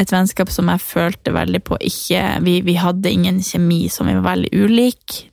et 0.00 0.12
vennskap 0.12 0.50
som 0.52 0.68
jeg 0.72 0.84
følte 0.84 1.32
veldig 1.32 1.62
på 1.64 1.78
ikke 1.80 2.22
Vi, 2.44 2.58
vi 2.66 2.76
hadde 2.76 3.12
ingen 3.12 3.40
kjemi 3.44 3.86
som 3.92 4.08
vi 4.08 4.16
var 4.18 4.34
veldig 4.34 4.52
ulike. 4.52 5.30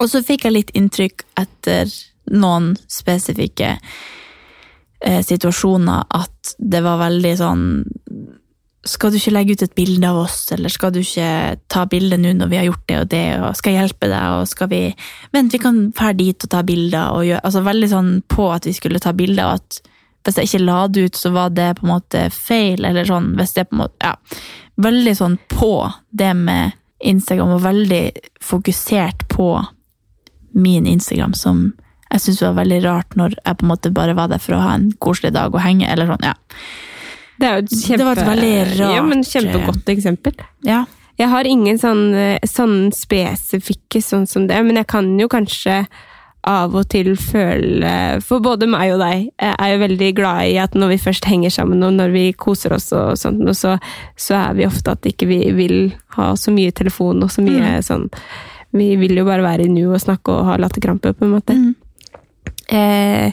Og 0.00 0.08
så 0.08 0.22
fikk 0.24 0.46
jeg 0.46 0.56
litt 0.56 0.72
inntrykk 0.78 1.26
etter 1.40 1.90
noen 2.30 2.72
spesifikke 2.88 3.74
eh, 3.76 5.20
situasjoner 5.26 6.06
at 6.16 6.54
det 6.58 6.82
var 6.84 7.00
veldig 7.02 7.32
sånn 7.40 7.64
Skal 8.86 9.12
du 9.12 9.18
ikke 9.18 9.34
legge 9.34 9.56
ut 9.58 9.64
et 9.66 9.74
bilde 9.76 10.08
av 10.08 10.22
oss, 10.22 10.38
eller 10.54 10.72
skal 10.72 10.94
du 10.94 11.02
ikke 11.02 11.58
ta 11.68 11.84
bilde 11.90 12.16
nå 12.16 12.32
når 12.38 12.48
vi 12.48 12.60
har 12.60 12.68
gjort 12.70 12.86
det 12.88 12.98
og 13.02 13.10
det, 13.12 13.26
og 13.42 13.58
skal 13.58 13.74
jeg 13.74 13.82
hjelpe 13.82 14.08
deg, 14.08 14.36
og 14.38 14.48
skal 14.48 14.70
vi 14.70 14.82
Vent, 15.34 15.52
vi 15.52 15.60
kan 15.60 15.82
dra 15.90 16.14
dit 16.16 16.46
og 16.46 16.52
ta 16.54 16.62
bilder, 16.64 17.12
og 17.12 17.26
gjøre 17.28 17.44
Altså 17.44 17.66
veldig 17.66 17.90
sånn 17.92 18.12
på 18.30 18.48
at 18.54 18.70
vi 18.70 18.76
skulle 18.76 19.02
ta 19.02 19.12
bilder, 19.16 19.50
og 19.50 19.60
at 19.60 19.89
hvis 20.24 20.36
jeg 20.36 20.50
ikke 20.50 20.64
la 20.66 20.80
det 20.88 21.04
ut, 21.08 21.16
så 21.16 21.32
var 21.34 21.52
det 21.56 21.68
på 21.78 21.86
en 21.86 21.94
måte 21.94 22.24
feil, 22.34 22.84
eller 22.84 23.08
sånn, 23.08 23.32
hvis 23.38 23.54
det 23.56 23.68
på 23.70 23.76
en 23.76 23.84
måte 23.86 24.10
Ja. 24.10 24.14
Veldig 24.80 25.12
sånn 25.16 25.36
på 25.52 25.92
det 26.10 26.34
med 26.36 26.72
Instagram, 27.04 27.56
og 27.56 27.64
veldig 27.64 28.04
fokusert 28.40 29.26
på 29.28 29.48
min 30.56 30.86
Instagram, 30.86 31.34
som 31.34 31.72
jeg 32.10 32.20
syntes 32.20 32.42
var 32.42 32.54
veldig 32.58 32.78
rart 32.84 33.16
når 33.16 33.34
jeg 33.38 33.58
på 33.58 33.66
en 33.66 33.70
måte 33.70 33.92
bare 33.94 34.14
var 34.16 34.30
der 34.32 34.40
for 34.42 34.56
å 34.56 34.62
ha 34.64 34.74
en 34.74 34.90
koselig 34.98 35.34
dag 35.36 35.52
og 35.54 35.60
henge, 35.60 35.88
eller 35.88 36.08
sånn, 36.08 36.24
ja. 36.24 36.34
Det 37.40 37.48
er 37.48 37.58
jo 37.58 37.64
et 37.64 37.74
kjempe, 37.74 37.98
Det 37.98 38.06
var 38.08 38.18
et 38.18 38.30
veldig 38.30 38.54
rart, 38.80 38.96
ja, 38.96 39.02
men 39.02 39.22
kjempegodt 39.24 39.92
eksempel. 39.94 40.46
Ja. 40.66 40.84
Jeg 41.20 41.28
har 41.28 41.44
ingen 41.44 41.78
sånn, 41.80 42.04
sånn 42.48 42.76
spesifikke 42.96 44.00
sånn 44.04 44.26
som 44.28 44.46
det, 44.48 44.60
men 44.64 44.80
jeg 44.80 44.88
kan 44.88 45.12
jo 45.20 45.28
kanskje 45.28 45.82
av 46.48 46.72
og 46.76 46.86
til 46.88 47.12
føle 47.20 47.92
For 48.24 48.40
både 48.40 48.68
meg 48.70 48.94
og 48.94 49.02
deg 49.02 49.26
eh, 49.42 49.52
er 49.52 49.72
jo 49.74 49.82
veldig 49.82 50.10
glad 50.16 50.48
i 50.48 50.54
at 50.62 50.76
når 50.78 50.94
vi 50.94 51.02
først 51.04 51.28
henger 51.28 51.52
sammen, 51.52 51.82
og 51.84 51.92
når 51.98 52.14
vi 52.14 52.24
koser 52.32 52.74
oss 52.76 52.90
og 52.96 53.18
sånt, 53.20 53.42
og 53.44 53.56
så, 53.56 53.76
så 54.16 54.38
er 54.38 54.56
vi 54.56 54.68
ofte 54.68 54.94
at 54.96 55.10
ikke 55.10 55.28
vi 55.28 55.40
vil 55.56 55.76
ha 56.16 56.32
så 56.40 56.54
mye 56.54 56.72
telefon 56.76 57.20
og 57.26 57.32
så 57.32 57.44
mye 57.44 57.78
sånn. 57.84 58.08
Vi 58.76 58.92
vil 59.00 59.18
jo 59.18 59.26
bare 59.26 59.44
være 59.44 59.66
i 59.66 59.72
nu 59.72 59.90
og 59.90 60.00
snakke 60.00 60.32
og 60.32 60.46
ha 60.46 60.58
latterkrampe, 60.60 61.12
på 61.18 61.26
en 61.26 61.34
måte. 61.34 61.56
Eh, 62.70 63.32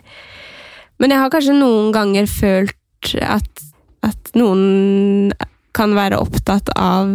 men 0.98 1.14
jeg 1.14 1.22
har 1.22 1.32
kanskje 1.34 1.60
noen 1.60 1.92
ganger 1.94 2.28
følt 2.30 3.14
at, 3.22 3.68
at 4.04 4.34
noen 4.36 5.32
kan 5.78 5.94
være 5.98 6.18
opptatt 6.20 6.72
av 6.76 7.12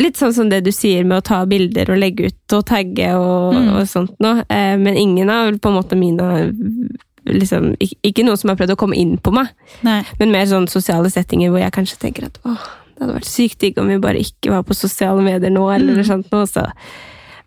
Litt 0.00 0.18
sånn 0.18 0.34
som 0.34 0.48
det 0.50 0.62
du 0.66 0.72
sier 0.74 1.04
med 1.06 1.20
å 1.20 1.26
ta 1.30 1.44
bilder 1.48 1.92
og 1.94 2.00
legge 2.02 2.30
ut 2.32 2.56
og 2.58 2.64
tagge 2.66 3.12
og, 3.14 3.54
Mm. 3.54 3.68
og 3.76 3.86
sånt 3.88 4.16
noe. 4.20 4.42
Eh, 4.50 4.74
men 4.80 4.96
ingen 4.98 5.30
av 5.30 5.52
på 5.62 5.70
en 5.70 5.78
måte 5.78 5.96
mine 5.98 6.26
liksom, 7.26 7.74
ikke, 7.80 8.24
noen 8.24 8.38
som 8.40 8.50
har 8.50 8.56
prøvd 8.58 8.74
å 8.74 8.78
komme 8.80 8.96
inn 8.98 9.16
på 9.20 9.32
meg, 9.34 9.50
Nei. 9.86 10.00
men 10.18 10.32
mer 10.34 10.46
sånn 10.50 10.68
sosiale 10.72 11.10
settinger 11.12 11.50
hvor 11.52 11.60
jeg 11.62 11.74
kanskje 11.76 11.98
tenker 12.00 12.26
at 12.30 12.38
åh, 12.48 12.56
det 12.96 13.04
hadde 13.04 13.16
vært 13.18 13.28
sykt 13.30 13.58
digg 13.62 13.78
om 13.80 13.88
vi 13.88 13.98
bare 14.02 14.20
ikke 14.20 14.50
var 14.54 14.62
på 14.68 14.74
sosiale 14.76 15.22
medier 15.24 15.50
nå, 15.52 15.66
eller 15.74 16.00
Mm. 16.02 16.06
sånt 16.06 16.30
noe. 16.32 16.46
Så. 16.46 16.66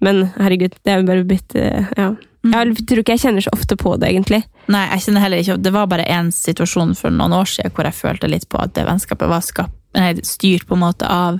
Men 0.01 0.31
herregud, 0.37 0.73
det 0.83 0.91
er 0.93 1.01
jo 1.01 1.07
bare 1.07 1.23
blitt 1.25 1.55
eh, 1.55 1.85
Ja. 1.97 2.15
Jeg 2.43 2.75
tror 2.85 2.99
ikke 2.99 3.13
jeg 3.15 3.19
kjenner 3.23 3.41
så 3.41 3.53
ofte 3.53 3.77
på 3.77 3.97
det, 3.97 4.09
egentlig. 4.11 4.43
Nei, 4.67 4.89
jeg 4.89 4.99
kjenner 5.05 5.21
heller 5.21 5.37
ikke 5.39 5.61
Det 5.63 5.71
var 5.71 5.87
bare 5.87 6.03
en 6.11 6.27
situasjon 6.29 6.93
for 6.97 7.09
noen 7.09 7.31
år 7.31 7.45
siden 7.47 7.71
hvor 7.71 7.85
jeg 7.85 7.93
følte 7.93 8.27
litt 8.29 8.49
på 8.49 8.59
at 8.61 8.73
det 8.73 8.85
vennskapet 8.85 9.29
var 9.29 9.39
skap, 9.39 9.69
nei, 9.69 9.82
styrt 10.23 10.67
på 10.67 10.77
en 10.77 10.83
måte 10.83 11.09
av 11.09 11.39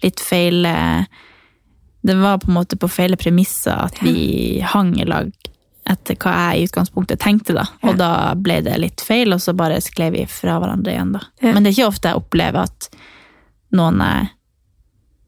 litt 0.00 0.20
feil 0.22 0.64
eh, 0.66 1.04
Det 2.00 2.16
var 2.16 2.38
på 2.40 2.48
en 2.48 2.56
måte 2.56 2.78
på 2.80 2.88
feile 2.88 3.18
premisser 3.20 3.76
at 3.76 3.98
vi 4.02 4.60
hang 4.64 4.94
i 5.00 5.04
lag 5.04 5.32
etter 5.90 6.16
hva 6.20 6.32
jeg 6.32 6.60
i 6.60 6.66
utgangspunktet 6.68 7.20
tenkte, 7.20 7.54
da. 7.56 7.64
Og 7.88 7.96
da 7.98 8.34
ble 8.38 8.60
det 8.64 8.76
litt 8.78 9.02
feil, 9.02 9.32
og 9.34 9.40
så 9.42 9.54
bare 9.56 9.80
skled 9.82 10.14
vi 10.14 10.26
fra 10.30 10.58
hverandre 10.60 10.92
igjen, 10.92 11.14
da. 11.16 11.22
Ja. 11.42 11.54
Men 11.54 11.64
det 11.64 11.72
er 11.72 11.78
ikke 11.78 11.90
ofte 11.90 12.12
jeg 12.12 12.20
opplever 12.20 12.68
at 12.68 12.90
noen 13.76 14.02
jeg 14.04 14.28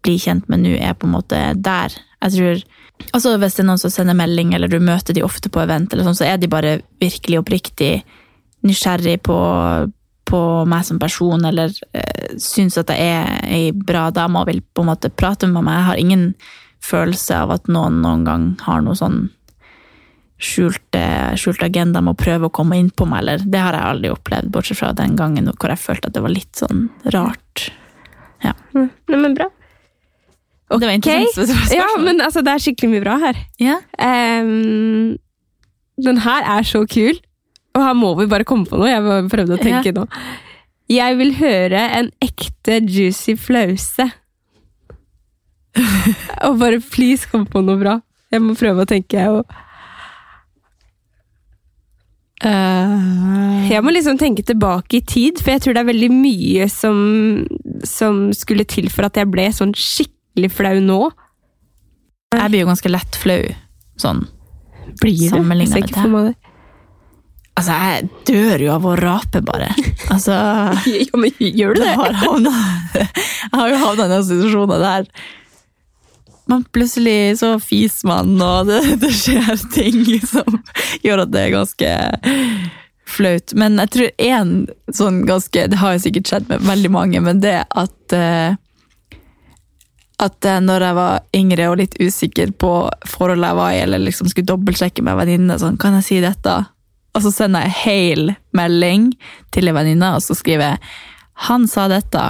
blir 0.07 0.23
kjent 0.23 0.49
med 0.53 0.63
nå, 0.65 0.77
er 0.77 0.95
på 0.99 1.09
en 1.09 1.17
måte 1.17 1.43
der. 1.59 1.99
Jeg 2.23 2.37
tror 2.37 2.65
Altså 3.11 3.33
Hvis 3.41 3.57
det 3.57 3.65
er 3.65 3.67
noen 3.67 3.81
som 3.83 3.91
sender 3.91 4.15
melding, 4.15 4.53
eller 4.55 4.71
du 4.71 4.77
møter 4.79 5.17
de 5.17 5.25
ofte 5.27 5.51
på 5.51 5.59
event, 5.59 5.91
eller 5.91 6.07
sånn, 6.07 6.15
så 6.21 6.27
er 6.29 6.37
de 6.39 6.47
bare 6.47 6.77
virkelig 7.03 7.41
oppriktig 7.41 8.05
nysgjerrig 8.63 9.17
på, 9.27 9.39
på 10.33 10.41
meg 10.69 10.87
som 10.89 10.99
person, 11.03 11.45
eller 11.45 11.75
eh, 11.93 12.33
syns 12.41 12.79
at 12.81 12.93
jeg 12.95 13.13
er 13.21 13.47
ei 13.53 13.71
bra 13.77 14.09
dame 14.15 14.41
og 14.41 14.49
vil 14.49 14.63
på 14.65 14.85
en 14.85 14.93
måte 14.95 15.13
prate 15.13 15.51
med 15.51 15.67
meg. 15.67 15.79
Jeg 15.79 15.89
har 15.91 16.03
ingen 16.03 16.27
følelse 16.83 17.45
av 17.45 17.55
at 17.59 17.71
noen 17.71 18.01
noen 18.03 18.27
gang 18.27 18.49
har 18.65 18.83
noe 18.83 18.99
sånn 18.99 19.27
skjult, 20.43 20.99
skjult 21.39 21.63
agenda 21.63 22.03
med 22.03 22.17
å 22.17 22.19
prøve 22.19 22.49
å 22.49 22.55
komme 22.55 22.79
inn 22.81 22.91
på 22.91 23.07
meg, 23.07 23.23
eller 23.23 23.45
det 23.47 23.63
har 23.63 23.77
jeg 23.77 23.91
aldri 23.93 24.11
opplevd, 24.11 24.51
bortsett 24.55 24.81
fra 24.81 24.91
den 24.99 25.15
gangen 25.19 25.51
hvor 25.53 25.71
jeg 25.71 25.83
følte 25.83 26.11
at 26.11 26.17
det 26.17 26.25
var 26.25 26.35
litt 26.35 26.59
sånn 26.59 26.89
rart. 27.15 27.69
Ja. 28.43 28.57
Nei, 28.75 28.89
men 29.13 29.37
bra. 29.39 29.49
Det 30.73 30.89
var 30.89 30.95
interessant 30.97 31.37
spørsmål. 31.37 31.77
Ja, 31.77 31.89
men 32.01 32.23
altså, 32.25 32.43
det 32.43 32.55
er 32.55 32.65
skikkelig 32.65 32.95
mye 32.95 33.05
bra 33.05 33.19
her. 33.23 33.39
Yeah. 33.61 33.85
Um, 34.01 35.19
den 36.01 36.23
her 36.25 36.49
er 36.49 36.67
så 36.67 36.87
kul. 36.89 37.21
Og 37.73 37.81
her 37.83 37.95
må 37.97 38.13
vi 38.19 38.27
bare 38.29 38.45
komme 38.49 38.69
på 38.69 38.77
noe. 38.81 38.91
Jeg 38.91 39.29
prøvde 39.33 39.57
å 39.57 39.63
tenke 39.63 39.93
Ja. 39.93 39.97
nå. 40.03 40.07
Jeg 40.93 41.17
vil 41.17 41.31
høre 41.39 41.83
en 41.99 42.11
ekte 42.21 42.81
juicy 42.85 43.37
flause. 43.41 44.11
og 46.47 46.59
bare 46.61 46.81
please 46.85 47.25
kom 47.31 47.47
på 47.49 47.63
noe 47.65 47.79
bra. 47.81 47.95
Jeg 48.33 48.43
må 48.45 48.53
prøve 48.59 48.85
å 48.85 48.89
tenke, 48.89 49.17
jeg 49.17 49.29
òg. 49.41 49.47
Eh, 52.43 53.69
Jeg 53.71 53.83
må 53.87 53.93
liksom 53.95 54.19
tenke 54.19 54.43
tilbake 54.45 54.99
i 54.99 55.05
tid, 55.07 55.39
for 55.41 55.55
jeg 55.55 55.63
tror 55.65 55.77
det 55.77 55.83
er 55.85 55.91
veldig 55.93 56.11
mye 56.13 56.67
som, 56.73 56.97
som 57.87 58.25
skulle 58.37 58.67
til 58.69 58.89
for 58.93 59.07
at 59.09 59.17
jeg 59.21 59.31
ble 59.31 59.47
sånn 59.55 59.73
skikkelig 59.79 60.51
flau 60.53 60.75
nå. 60.83 61.01
Jeg 62.35 62.51
blir 62.53 62.65
jo 62.65 62.71
ganske 62.73 62.91
lett 62.91 63.19
flau, 63.21 63.43
sånn 64.01 64.25
Blir 65.01 65.29
du? 65.31 65.37
Sammenligna 65.37 66.09
med 66.11 66.33
det. 66.33 66.52
Altså, 67.53 67.77
jeg 67.77 68.09
dør 68.29 68.65
jo 68.65 68.73
av 68.73 68.87
å 68.89 68.97
rape, 68.97 69.43
bare. 69.45 69.69
Altså 70.13 70.33
Ja, 71.05 71.21
men 71.21 71.37
gjør 71.37 71.77
du 71.77 71.83
det? 71.85 71.93
har, 72.01 72.19
havnet, 72.23 72.97
jeg 72.97 73.55
har 73.59 73.73
jo 73.73 73.81
havna 73.85 74.09
i 74.09 74.13
den 74.17 74.29
situasjonen 74.31 74.83
der 74.83 75.09
man 76.51 76.65
plutselig 76.75 77.39
så 77.39 77.55
fiser 77.63 78.09
man, 78.11 78.33
og 78.43 78.67
det, 78.69 78.81
det 79.01 79.13
skjer 79.15 79.61
ting 79.73 80.03
som 80.27 80.59
gjør 81.05 81.23
at 81.23 81.31
det 81.33 81.45
er 81.47 81.55
ganske 81.55 81.93
flaut. 83.09 83.55
Men 83.57 83.79
jeg 83.81 83.93
tror 83.95 84.11
én 84.27 84.51
sånn 84.93 85.23
ganske 85.29 85.69
Det 85.71 85.79
har 85.81 85.95
jo 85.95 86.03
sikkert 86.03 86.33
skjedd 86.33 86.51
med 86.51 86.67
veldig 86.67 86.91
mange, 86.93 87.23
men 87.25 87.41
det 87.45 87.61
at 87.69 88.17
eh, 88.17 88.59
at 90.23 90.47
eh, 90.47 90.61
når 90.63 90.87
jeg 90.87 90.99
var 90.99 91.25
yngre 91.35 91.71
og 91.71 91.81
litt 91.81 91.97
usikker 91.99 92.53
på 92.59 92.73
forholdet 93.11 93.49
jeg 93.49 93.59
var 93.59 93.73
i, 93.75 93.81
eller 93.87 94.05
liksom 94.05 94.31
skulle 94.31 94.51
dobbeltsjekke 94.51 95.03
med 95.05 95.19
venninne, 95.19 95.59
sånn, 95.59 95.79
kan 95.81 95.97
jeg 95.99 96.07
si 96.07 96.21
dette? 96.23 96.59
Og 97.13 97.25
så 97.25 97.33
sender 97.35 97.67
jeg 97.67 97.79
hel 97.83 98.35
melding 98.57 99.11
til 99.53 99.69
en 99.69 99.77
venninne, 99.77 100.15
og 100.17 100.25
så 100.25 100.37
skriver 100.39 100.73
jeg 100.73 100.85
han 101.49 101.65
sa 101.69 101.89
dette, 101.91 102.21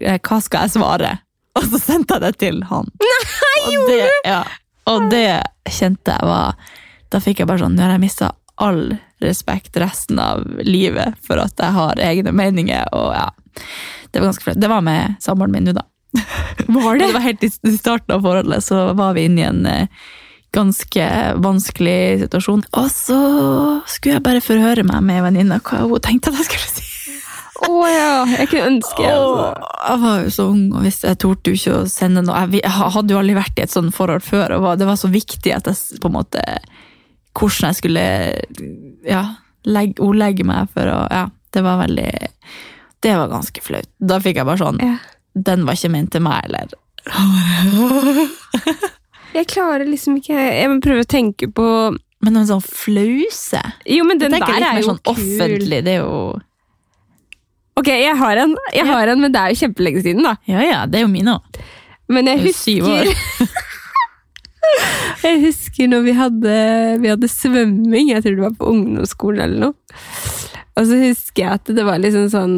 eh, 0.00 0.18
hva 0.18 0.38
skal 0.42 0.64
jeg 0.64 0.74
svare? 0.74 1.10
Og 1.58 1.66
så 1.70 1.78
sendte 1.78 2.16
jeg 2.16 2.24
det 2.24 2.32
til 2.40 2.62
han. 2.70 2.88
Nei, 3.44 3.60
og 3.68 3.90
det, 3.90 4.00
ja, 4.26 4.42
og 4.88 5.08
det 5.12 5.26
kjente 5.68 6.14
jeg 6.14 6.28
var 6.28 6.72
Da 7.12 7.20
fikk 7.22 7.42
jeg 7.42 7.48
bare 7.50 7.62
sånn, 7.62 7.76
nå 7.76 7.84
har 7.84 7.94
jeg 7.96 8.04
mista 8.04 8.32
all 8.58 8.96
respekt 9.22 9.76
resten 9.78 10.18
av 10.20 10.42
livet 10.66 11.16
for 11.24 11.40
at 11.40 11.58
jeg 11.58 11.74
har 11.76 12.00
egne 12.02 12.34
meninger, 12.34 12.90
og 12.94 13.12
ja. 13.14 13.28
Det 14.10 14.20
var 14.20 14.30
ganske 14.30 14.44
flaut. 14.44 14.60
Det 14.60 14.70
var 14.70 14.82
med 14.84 15.16
samboeren 15.22 15.54
min 15.54 15.68
nå, 15.68 15.74
da. 15.76 15.84
Var 16.66 16.98
Det 16.98 17.06
det 17.06 17.12
var 17.14 17.24
helt 17.24 17.44
i 17.44 17.76
starten 17.76 18.14
av 18.16 18.24
forholdet, 18.26 18.64
så 18.64 18.92
var 18.98 19.14
vi 19.14 19.26
inne 19.28 19.40
i 19.40 19.46
en 19.46 19.66
eh, 19.66 20.06
ganske 20.56 21.06
vanskelig 21.44 22.24
situasjon. 22.24 22.62
Og 22.78 22.90
så 22.92 23.18
skulle 23.90 24.18
jeg 24.18 24.24
bare 24.24 24.44
forhøre 24.44 24.84
meg 24.88 25.04
med 25.04 25.24
venninna 25.26 25.60
hva 25.64 25.84
hun 25.84 26.04
tenkte 26.04 26.32
at 26.32 26.40
jeg 26.40 26.48
skulle 26.48 26.70
si. 26.72 26.86
Å 27.66 27.78
ja, 27.90 28.10
jeg 28.38 28.50
kunne 28.52 28.68
ønske 28.70 29.06
altså. 29.10 29.48
jeg 29.82 30.02
var 30.04 30.20
jo 30.22 30.30
så 30.36 30.44
ung, 30.52 30.62
og 30.78 30.84
hvis 30.86 31.00
jeg 31.02 31.18
torde 31.18 31.54
ikke 31.56 31.80
å 31.80 31.88
sende 31.90 32.22
noe 32.22 32.44
jeg 32.54 32.70
hadde 32.70 33.14
jo 33.14 33.18
aldri 33.18 33.34
vært 33.34 33.58
i 33.58 33.64
et 33.64 33.72
sånt 33.72 33.94
forhold 33.96 34.22
før, 34.22 34.54
og 34.60 34.68
det 34.78 34.86
var 34.86 35.00
så 35.00 35.10
viktig 35.10 35.54
at 35.56 35.66
jeg 35.66 35.98
på 36.02 36.10
en 36.10 36.18
måte 36.20 36.44
Hvordan 37.38 37.68
jeg 37.68 37.78
skulle 37.78 38.04
ja, 39.06 39.24
legge, 39.68 40.00
ordlegge 40.02 40.46
meg 40.46 40.70
for 40.74 40.90
å 40.90 41.00
Ja, 41.10 41.26
det 41.54 41.62
var 41.66 41.82
veldig 41.82 42.08
Det 43.04 43.12
var 43.14 43.30
ganske 43.30 43.62
flaut. 43.62 43.90
Da 43.98 44.18
fikk 44.22 44.40
jeg 44.40 44.48
bare 44.48 44.62
sånn 44.62 44.80
Ja. 44.82 44.96
Den 45.38 45.66
var 45.66 45.78
ikke 45.78 45.92
ment 45.92 46.10
til 46.14 46.24
meg, 46.24 46.48
eller 46.48 46.72
Jeg 49.36 49.48
klarer 49.50 49.84
liksom 49.88 50.16
ikke 50.20 50.36
Jeg 50.36 50.68
må 50.72 50.78
prøve 50.84 51.04
å 51.04 51.08
tenke 51.08 51.48
på 51.52 51.64
Men 52.24 52.38
en 52.40 52.48
sånn 52.48 52.62
flause 52.64 53.60
Jo, 53.84 54.04
men 54.08 54.20
den 54.22 54.32
der 54.36 54.44
er 54.56 54.78
jo 54.80 54.86
sånn 54.92 55.02
kul. 55.02 55.12
offentlig, 55.14 55.80
det 55.86 55.92
er 55.98 56.02
jo 56.02 56.14
Ok, 57.78 57.88
jeg 57.94 58.14
har 58.18 58.40
en, 58.42 58.56
jeg 58.74 58.86
har 58.88 59.06
en, 59.12 59.20
men 59.22 59.30
det 59.30 59.38
er 59.38 59.52
jo 59.52 59.58
kjempelenge 59.60 60.00
siden, 60.02 60.24
da. 60.26 60.32
Ja 60.50 60.60
ja, 60.66 60.78
det 60.90 60.98
er 60.98 61.04
jo 61.04 61.10
min 61.12 61.28
òg. 61.30 61.58
Men 62.10 62.26
jeg 62.26 62.40
er 62.40 62.46
husker 62.48 63.06
Jeg 65.22 65.38
husker 65.44 65.86
når 65.90 66.02
vi 66.08 66.14
hadde, 66.18 66.54
vi 67.04 67.12
hadde 67.12 67.28
svømming, 67.30 68.10
jeg 68.10 68.24
tror 68.24 68.34
det 68.34 68.42
var 68.48 68.56
på 68.58 68.70
ungdomsskolen 68.72 69.44
eller 69.44 69.58
noe. 69.68 69.74
Og 70.78 70.82
så 70.90 70.98
husker 71.04 71.40
jeg 71.44 71.52
at 71.58 71.70
det 71.74 71.84
var 71.86 71.98
liksom 72.02 72.26
sånn 72.30 72.52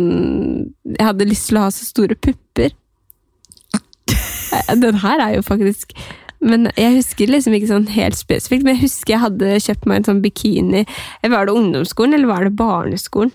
Jeg 0.88 1.04
hadde 1.06 1.28
lyst 1.28 1.46
til 1.50 1.56
å 1.60 1.66
ha 1.66 1.70
så 1.74 1.84
store 1.88 2.16
pupper. 2.16 2.70
Den 4.84 4.98
her 5.04 5.18
er 5.24 5.36
jo 5.38 5.44
faktisk 5.46 5.94
Men 6.41 6.70
jeg 6.72 6.97
husker 6.97 7.28
liksom 7.28 7.55
ikke 7.57 7.68
sånn 7.68 7.86
helt 7.93 8.16
spesifikt, 8.16 8.64
men 8.64 8.78
jeg 8.78 8.86
husker 8.86 9.14
jeg 9.14 9.24
hadde 9.26 9.61
kjøpt 9.61 9.86
meg 9.88 10.01
en 10.01 10.09
sånn 10.09 10.22
bikini. 10.24 10.86
Var 11.20 11.47
det 11.47 11.57
ungdomsskolen, 11.57 12.16
eller 12.16 12.30
var 12.30 12.47
det 12.47 12.55
barneskolen? 12.57 13.32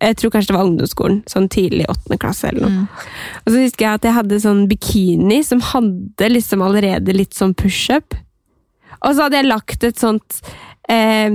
Jeg 0.00 0.16
tror 0.16 0.32
kanskje 0.32 0.48
det 0.48 0.56
var 0.56 0.64
ungdomsskolen, 0.64 1.18
sånn 1.28 1.50
tidlig 1.52 1.84
åttende 1.92 2.16
klasse 2.22 2.48
eller 2.48 2.64
noe. 2.64 2.86
Og 3.44 3.52
så 3.52 3.64
husker 3.66 3.84
jeg 3.84 3.98
at 3.98 4.06
jeg 4.08 4.16
hadde 4.16 4.40
sånn 4.40 4.62
bikini 4.70 5.42
som 5.44 5.60
hadde 5.60 6.30
liksom 6.32 6.64
allerede 6.64 7.12
litt 7.12 7.36
sånn 7.36 7.52
pushup. 7.52 8.16
Og 9.04 9.12
så 9.12 9.26
hadde 9.26 9.42
jeg 9.42 9.50
lagt 9.50 9.84
et 9.84 10.00
sånt 10.00 10.40
eh, 10.88 11.28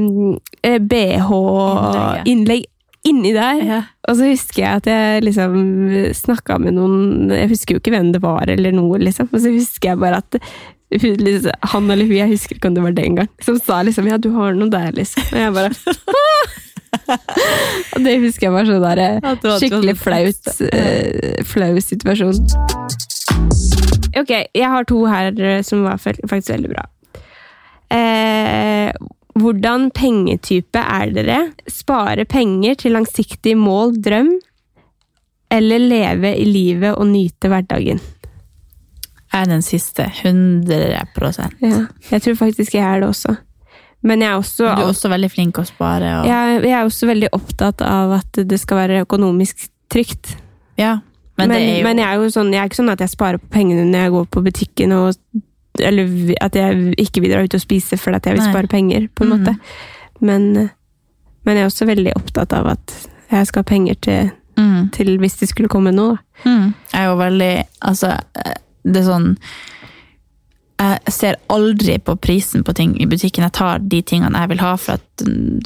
eh, 0.66 0.80
BH-innlegg 0.82 2.66
inni 3.06 3.34
der. 3.36 3.62
Ja. 3.66 3.82
Og 4.10 4.20
så 4.20 4.30
husker 4.30 4.62
jeg 4.64 4.82
at 4.82 4.90
jeg 4.90 5.26
liksom 5.26 5.56
snakka 6.18 6.60
med 6.62 6.76
noen 6.78 7.32
Jeg 7.34 7.50
husker 7.54 7.76
jo 7.76 7.82
ikke 7.82 7.94
hvem 7.96 8.12
det 8.14 8.22
var, 8.24 8.50
eller 8.52 8.76
noe, 8.76 9.00
liksom. 9.02 9.30
Og 9.32 9.42
så 9.42 9.54
husker 9.54 9.94
jeg 9.94 10.02
bare 10.02 10.22
at 10.24 10.40
liksom, 10.92 11.52
han 11.74 11.90
eller 11.92 12.06
hun, 12.06 12.18
jeg 12.18 12.34
husker 12.36 12.58
ikke 12.58 12.70
om 12.70 12.78
det 12.78 12.84
var 12.86 12.96
det 12.96 13.06
engang, 13.06 13.32
som 13.42 13.58
sa 13.60 13.82
liksom 13.84 14.08
'ja, 14.08 14.18
du 14.18 14.32
har 14.34 14.54
noe 14.54 14.70
der', 14.70 14.96
liksom. 14.96 15.24
Og 15.34 15.40
jeg 15.40 15.54
bare 15.54 15.72
Og 17.96 18.04
det 18.06 18.20
husker 18.22 18.48
jeg 18.48 18.54
var 18.54 18.66
sånn 18.66 18.84
der 18.84 19.00
skikkelig 19.60 19.96
sånn 19.98 20.04
flaut, 20.06 20.62
eh, 20.72 21.44
flau 21.44 21.74
situasjon. 21.82 22.40
Ok, 24.16 24.32
jeg 24.56 24.70
har 24.72 24.84
to 24.88 25.06
her 25.06 25.34
eh, 25.36 25.62
som 25.62 25.84
var 25.84 25.98
faktisk 26.00 26.54
veldig 26.54 26.72
bra. 26.72 26.86
Eh, 27.92 28.94
hvordan 29.36 29.90
pengetype 29.96 30.80
er 30.80 31.12
dere? 31.16 31.40
Spare 31.68 32.26
penger 32.30 32.78
til 32.80 32.96
langsiktig 32.96 33.56
mål, 33.60 33.98
drøm? 34.02 34.36
Eller 35.52 35.82
leve 35.82 36.32
i 36.40 36.46
livet 36.48 36.96
og 36.96 37.10
nyte 37.12 37.52
hverdagen? 37.52 38.00
Jeg 39.36 39.42
er 39.42 39.50
den 39.52 39.66
siste. 39.66 40.06
100 40.24 40.78
Ja, 41.62 41.86
jeg 42.12 42.22
tror 42.22 42.36
faktisk 42.36 42.74
jeg 42.74 42.84
er 42.84 43.00
det 43.04 43.10
også. 43.10 43.36
Men 44.06 44.22
jeg 44.22 44.30
er 44.32 44.38
også, 44.38 44.64
Du 44.64 44.82
er 44.86 44.88
også 44.88 45.10
veldig 45.10 45.32
flink 45.32 45.58
å 45.60 45.66
spare. 45.66 46.12
Og, 46.22 46.28
jeg, 46.30 46.62
jeg 46.64 46.78
er 46.78 46.86
også 46.86 47.10
veldig 47.10 47.30
opptatt 47.34 47.82
av 47.82 48.14
at 48.22 48.40
det 48.48 48.60
skal 48.62 48.78
være 48.78 49.02
økonomisk 49.02 49.68
trygt. 49.92 50.38
ja, 50.78 51.00
men, 51.38 51.50
Men, 51.50 51.58
det 51.58 51.70
er 51.70 51.78
jo 51.80 51.84
men 51.84 52.00
jeg 52.00 52.08
er 52.08 52.22
jo 52.22 52.30
sånn, 52.32 52.54
jeg 52.54 52.62
er 52.62 52.70
ikke 52.70 52.80
sånn 52.80 52.94
at 52.94 53.02
jeg 53.04 53.12
sparer 53.12 53.42
på 53.42 53.50
pengene 53.52 53.84
når 53.90 54.06
jeg 54.06 54.12
går 54.14 54.28
på 54.32 54.44
butikken, 54.46 54.94
og, 54.96 55.42
eller 55.80 56.36
at 56.42 56.56
jeg 56.56 56.94
ikke 57.02 57.22
vil 57.24 57.34
dra 57.34 57.44
ut 57.44 57.58
og 57.58 57.62
spise 57.64 57.98
fordi 58.00 58.30
jeg 58.30 58.38
vil 58.40 58.50
spare 58.50 58.68
penger, 58.72 59.08
på 59.16 59.24
en 59.24 59.30
mm. 59.30 59.36
måte. 59.38 59.54
Men, 60.20 60.42
men 61.44 61.56
jeg 61.56 61.62
er 61.64 61.72
også 61.72 61.86
veldig 61.90 62.14
opptatt 62.16 62.54
av 62.56 62.66
at 62.76 62.96
jeg 63.32 63.48
skal 63.50 63.60
ha 63.64 63.68
penger 63.68 63.96
til, 64.06 64.30
mm, 64.60 64.90
til 64.96 65.18
hvis 65.22 65.40
det 65.42 65.48
skulle 65.52 65.72
komme 65.72 65.92
noe. 65.96 66.18
mm. 66.44 66.74
Jeg 66.94 67.02
er 67.02 67.06
jo 67.10 67.16
veldig 67.20 67.56
Altså, 67.82 68.08
eh, 68.36 68.58
det 68.86 69.00
er 69.02 69.06
sånn 69.08 69.38
Jeg 70.80 71.14
ser 71.16 71.36
aldri 71.50 71.98
på 71.98 72.16
prisen 72.20 72.64
på 72.64 72.74
ting 72.76 73.02
i 73.02 73.06
butikken. 73.08 73.44
Jeg 73.48 73.52
tar 73.56 73.80
de 73.80 74.02
tingene 74.02 74.40
jeg 74.44 74.50
vil 74.52 74.60
ha, 74.60 74.76
for 74.76 74.94
at 75.00 75.08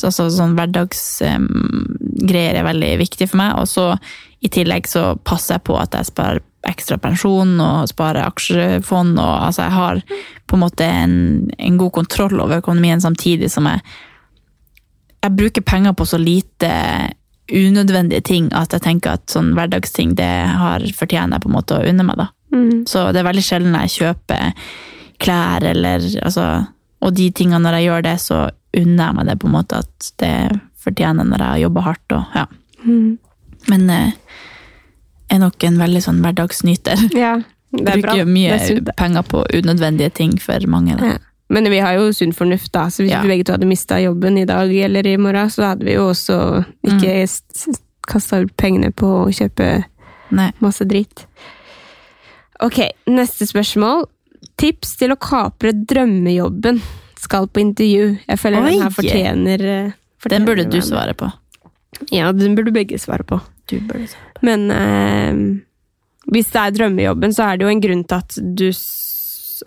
altså, 0.05 0.29
sånn 0.29 0.55
hverdagsgreier 0.57 2.55
er 2.59 2.63
veldig 2.67 2.97
viktig 3.01 3.27
for 3.31 3.37
meg. 3.41 3.57
Og 3.57 3.67
så 3.67 3.97
i 4.45 4.47
tillegg 4.53 4.87
så 4.87 5.15
passer 5.25 5.53
jeg 5.57 5.63
på 5.65 5.73
at 5.81 5.93
jeg 5.97 6.05
sparer 6.11 6.39
ekstra 6.67 6.97
pensjon 6.99 7.59
og 7.63 7.87
spare 7.91 8.25
aksjefond. 8.27 9.19
og 9.19 9.45
altså 9.47 9.61
Jeg 9.67 9.71
har 9.71 10.01
på 10.47 10.57
en 10.57 10.63
måte 10.63 10.85
en, 10.85 11.49
en 11.57 11.77
god 11.77 11.91
kontroll 11.91 12.39
over 12.39 12.59
økonomien 12.63 13.01
samtidig 13.01 13.51
som 13.51 13.69
jeg 13.69 13.81
jeg 15.19 15.35
bruker 15.35 15.61
penger 15.61 15.93
på 15.93 16.05
så 16.07 16.17
lite 16.17 16.69
unødvendige 17.49 18.21
ting 18.21 18.45
at 18.55 18.71
jeg 18.71 18.85
tenker 18.85 19.17
at 19.17 19.31
sånn 19.31 19.53
hverdagsting 19.57 20.13
det 20.15 20.29
har 20.61 20.85
fortjener 20.95 21.35
jeg 21.35 21.43
på 21.43 21.49
en 21.49 21.57
måte 21.57 21.79
å 21.79 21.87
unne 21.89 22.05
meg. 22.07 22.21
da. 22.21 22.27
Så 22.87 23.09
det 23.11 23.21
er 23.21 23.27
veldig 23.27 23.43
sjelden 23.45 23.75
jeg 23.81 23.95
kjøper 23.97 24.53
klær 25.19 25.65
eller 25.67 26.05
altså 26.23 26.65
Og 26.99 27.13
de 27.15 27.29
tingene 27.31 27.63
når 27.63 27.77
jeg 27.77 27.85
gjør 27.85 28.01
det, 28.03 28.15
så 28.19 28.37
unner 28.75 29.05
jeg 29.05 29.15
meg 29.15 29.27
det 29.29 29.35
på 29.39 29.47
en 29.47 29.53
måte 29.53 29.77
at 29.79 30.07
det 30.19 30.59
fortjener 30.83 31.23
når 31.23 31.39
jeg 31.39 31.47
har 31.53 31.61
jobba 31.61 31.83
hardt. 31.85 32.11
Og, 32.11 32.33
ja. 32.35 32.43
Men 33.71 33.85
eh, 33.89 34.17
er 35.29 35.41
nok 35.41 35.63
en 35.63 35.79
veldig 35.79 36.03
sånn 36.03 36.21
hverdagsnyter. 36.23 37.07
Ja, 37.17 37.37
det 37.75 37.85
er 37.85 38.01
bra. 38.01 38.13
Bruker 38.15 38.29
mye 38.29 38.57
er 38.57 38.93
penger 38.97 39.25
på 39.29 39.43
unødvendige 39.53 40.13
ting 40.21 40.37
for 40.41 40.63
mange. 40.71 40.97
Ja. 40.97 41.17
Men 41.49 41.65
vi 41.69 41.79
har 41.81 41.97
jo 41.97 42.11
sunn 42.13 42.33
fornuft, 42.33 42.71
da. 42.71 42.87
Så 42.93 43.03
hvis 43.03 43.11
Ja. 43.11 43.21
vi 43.21 43.29
begge 43.29 43.45
to 43.45 43.53
hadde 43.53 43.65
mista 43.69 43.97
jobben 43.97 44.37
i 44.37 44.45
dag 44.45 44.73
eller 44.73 45.07
i 45.07 45.17
morgen, 45.17 45.49
så 45.49 45.71
hadde 45.71 45.85
vi 45.85 45.95
jo 45.95 46.09
også 46.11 46.65
ikke 46.85 47.25
mm. 47.25 47.75
kasta 48.07 48.41
ut 48.43 48.55
pengene 48.57 48.91
på 48.91 49.25
å 49.25 49.33
kjøpe 49.33 49.85
Nei. 50.31 50.51
masse 50.59 50.85
dritt. 50.85 51.25
Ok, 52.61 52.79
neste 53.07 53.47
spørsmål. 53.49 54.05
Tips 54.57 54.95
til 54.97 55.11
å 55.11 55.17
kapre 55.17 55.73
drømmejobben. 55.73 56.81
Skal 57.19 57.47
på 57.47 57.63
intervju. 57.63 58.19
Jeg 58.27 58.39
føler 58.39 58.63
Oi! 58.63 58.71
den 58.71 58.81
her 58.81 58.89
fortjener, 58.89 59.59
fortjener 60.19 60.29
Den 60.29 60.45
burde 60.45 60.69
du 60.69 60.81
svare 60.81 61.13
på. 61.13 61.31
Ja, 62.11 62.31
den 62.31 62.55
burde 62.55 62.71
begge 62.71 62.99
svare 62.99 63.23
på. 63.23 63.41
Du 63.67 63.79
burde 63.79 64.07
svare. 64.07 64.28
Men 64.45 64.69
eh, 64.71 65.41
hvis 66.29 66.51
det 66.53 66.61
er 66.61 66.77
drømmejobben, 66.77 67.35
så 67.35 67.49
er 67.49 67.59
det 67.59 67.67
jo 67.67 67.73
en 67.73 67.83
grunn 67.83 68.05
til 68.07 68.23
at 68.23 68.39
du 68.39 68.67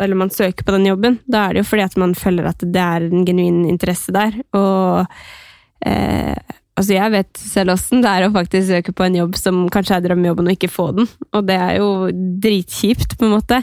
Eller 0.00 0.16
man 0.16 0.30
søker 0.32 0.64
på 0.64 0.72
den 0.72 0.86
jobben. 0.88 1.20
Da 1.28 1.46
er 1.46 1.54
det 1.54 1.62
jo 1.64 1.68
fordi 1.68 1.84
at 1.84 1.96
man 2.00 2.14
føler 2.16 2.48
at 2.48 2.62
det 2.64 2.80
er 2.80 3.08
en 3.10 3.26
genuin 3.28 3.64
interesse 3.68 4.12
der. 4.14 4.38
Og 4.56 5.04
eh, 5.84 6.38
altså 6.78 6.94
jeg 6.96 7.12
vet 7.12 7.42
selv 7.42 7.74
åssen 7.74 8.00
det 8.00 8.08
er 8.08 8.26
å 8.26 8.32
faktisk 8.32 8.70
søke 8.70 8.94
på 8.96 9.04
en 9.04 9.18
jobb 9.20 9.36
som 9.36 9.66
kanskje 9.72 9.98
er 9.98 10.06
drømmejobben, 10.06 10.48
og 10.48 10.56
ikke 10.56 10.72
få 10.72 10.88
den. 10.96 11.10
Og 11.36 11.44
det 11.48 11.58
er 11.60 11.76
jo 11.82 12.08
dritkjipt, 12.40 13.18
på 13.18 13.28
en 13.28 13.36
måte. 13.36 13.60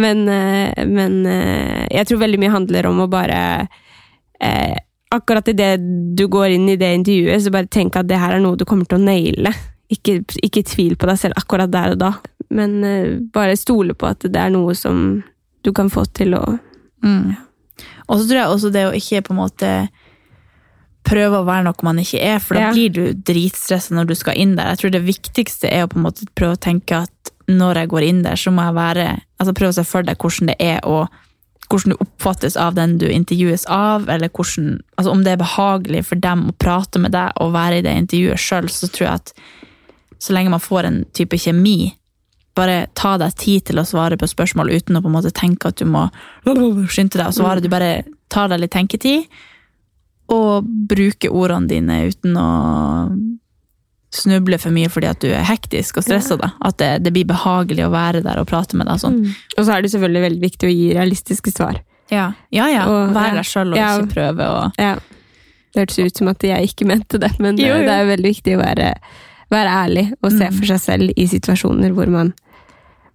Men, 0.00 0.24
eh, 0.32 0.84
men 0.88 1.20
eh, 1.28 1.86
jeg 1.98 2.08
tror 2.08 2.24
veldig 2.24 2.40
mye 2.40 2.56
handler 2.56 2.88
om 2.88 3.04
å 3.04 3.10
bare 3.12 3.40
eh, 4.40 4.76
akkurat 5.12 5.48
idet 5.52 5.78
du 6.16 6.26
går 6.28 6.54
inn 6.56 6.68
i 6.68 6.78
det 6.80 6.94
intervjuet, 7.00 7.44
så 7.44 7.52
bare 7.52 7.70
tenk 7.72 7.96
at 7.96 8.08
det 8.08 8.20
her 8.20 8.36
er 8.36 8.44
noe 8.44 8.58
du 8.58 8.64
kommer 8.68 8.88
til 8.88 9.00
å 9.00 9.04
naile. 9.04 9.52
Ikke, 9.88 10.18
ikke 10.44 10.62
tvil 10.68 10.96
på 11.00 11.06
deg 11.08 11.16
selv 11.18 11.38
akkurat 11.40 11.70
der 11.72 11.94
og 11.94 11.98
da, 12.02 12.10
men 12.52 12.84
eh, 12.84 13.14
bare 13.32 13.56
stole 13.56 13.94
på 13.96 14.08
at 14.10 14.20
det 14.28 14.36
er 14.36 14.50
noe 14.52 14.74
som 14.76 15.22
du 15.64 15.70
kan 15.72 15.88
få 15.92 16.04
til 16.16 16.34
å 16.38 16.44
Mm. 16.98 17.36
Og 18.08 18.18
så 18.18 18.24
tror 18.26 18.38
jeg 18.40 18.50
også 18.50 18.70
det 18.74 18.80
å 18.88 18.94
ikke 18.98 19.20
på 19.22 19.30
en 19.30 19.38
måte 19.38 19.68
prøve 21.06 21.38
å 21.38 21.46
være 21.46 21.64
noe 21.68 21.86
man 21.86 22.00
ikke 22.02 22.18
er, 22.20 22.40
for 22.42 22.58
da 22.58 22.60
Ja. 22.66 22.72
blir 22.72 22.90
du 22.90 23.12
dritstressa 23.14 23.94
når 23.94 24.08
du 24.08 24.14
skal 24.18 24.34
inn 24.36 24.56
der. 24.56 24.74
Jeg 24.74 24.78
tror 24.78 24.90
det 24.90 25.04
viktigste 25.06 25.70
er 25.70 25.86
å 25.86 25.88
på 25.92 25.96
en 26.00 26.02
måte 26.08 26.26
prøve 26.34 26.56
å 26.56 26.60
tenke 26.60 27.02
at 27.04 27.32
når 27.48 27.74
jeg 27.82 27.88
går 27.88 28.02
inn 28.02 28.22
der, 28.22 28.34
så 28.36 28.50
må 28.52 28.66
jeg 28.66 28.74
være 28.74 29.06
altså 29.38 29.54
Prøve 29.54 29.70
å 29.70 29.78
se 29.78 29.84
for 29.84 30.02
deg 30.02 30.18
hvordan 30.18 30.50
det 30.50 30.56
er 30.58 30.80
og 30.84 31.08
hvordan 31.70 31.92
du 31.94 32.02
oppfattes 32.02 32.56
av 32.56 32.74
den 32.74 32.98
du 32.98 33.06
intervjues 33.06 33.64
av, 33.68 34.08
eller 34.08 34.28
hvordan, 34.28 34.80
altså 34.96 35.10
om 35.12 35.22
det 35.22 35.32
er 35.32 35.44
behagelig 35.44 36.04
for 36.06 36.16
dem 36.16 36.48
å 36.48 36.54
prate 36.58 36.98
med 36.98 37.12
deg 37.12 37.32
og 37.40 37.52
være 37.52 37.78
i 37.78 37.82
det 37.82 37.94
intervjuet 37.94 38.40
sjøl, 38.40 38.68
så 38.68 38.88
tror 38.88 39.06
jeg 39.06 39.14
at 39.14 39.32
så 40.18 40.32
lenge 40.34 40.50
man 40.50 40.60
får 40.60 40.84
en 40.88 41.04
type 41.14 41.38
kjemi, 41.38 41.92
bare 42.58 42.86
ta 42.98 43.16
deg 43.18 43.34
tid 43.38 43.64
til 43.70 43.78
å 43.78 43.86
svare 43.86 44.16
på 44.18 44.26
spørsmål 44.26 44.72
uten 44.74 44.96
å 44.98 45.02
på 45.04 45.06
en 45.06 45.14
måte 45.14 45.30
tenke 45.30 45.68
at 45.70 45.76
du 45.78 45.84
må 45.86 46.08
skynde 46.90 47.18
deg 47.20 47.28
å 47.28 47.34
svare. 47.36 47.62
Du 47.62 47.68
bare 47.70 48.02
tar 48.28 48.48
deg 48.50 48.60
litt 48.64 48.72
tenketid, 48.74 49.28
og 50.28 50.66
bruker 50.90 51.30
ordene 51.32 51.68
dine 51.70 52.00
uten 52.10 52.34
å 52.36 52.48
snuble 54.10 54.56
for 54.60 54.72
mye 54.72 54.88
fordi 54.90 55.08
at 55.10 55.20
du 55.20 55.28
er 55.30 55.44
hektisk 55.44 56.00
og 56.00 56.06
stressa. 56.06 56.38
Ja. 56.40 56.50
At 56.64 56.78
det, 56.80 56.88
det 57.04 57.12
blir 57.14 57.26
behagelig 57.28 57.84
å 57.86 57.92
være 57.92 58.22
der 58.24 58.40
og 58.40 58.48
prate 58.48 58.76
med 58.76 58.88
deg. 58.88 59.00
Sånn. 59.02 59.18
Og 59.56 59.62
så 59.66 59.74
er 59.76 59.84
det 59.84 59.92
selvfølgelig 59.92 60.24
veldig 60.24 60.42
viktig 60.46 60.68
å 60.68 60.72
gi 60.72 60.86
realistiske 60.96 61.52
svar. 61.52 61.80
Ja, 62.10 62.30
ja. 62.54 62.66
ja. 62.72 62.86
Og- 62.88 63.12
Vær 63.16 63.36
deg 63.36 63.44
sjøl 63.44 63.74
og 63.74 63.78
Ja. 63.78 63.90
ikke 64.00 64.14
prøve 64.16 64.48
å 64.48 64.60
Ja. 64.80 64.94
Det 65.74 65.82
hørtes 65.84 65.98
ut 66.00 66.16
som 66.16 66.28
at 66.32 66.40
jeg 66.42 66.64
ikke 66.70 66.86
mente 66.88 67.18
det, 67.20 67.28
men 67.38 67.58
Jo, 67.60 67.66
eh, 67.66 67.80
jo. 67.82 67.84
det 67.84 67.92
er 67.94 68.06
veldig 68.16 68.30
viktig 68.32 68.54
å 68.56 68.62
være, 68.64 68.86
være 69.50 69.74
ærlig 69.84 70.06
og 70.22 70.32
se 70.32 70.50
for 70.52 70.68
seg 70.68 70.80
selv 70.80 71.12
i 71.16 71.26
situasjoner 71.30 71.94
hvor 71.96 72.10
man 72.12 72.34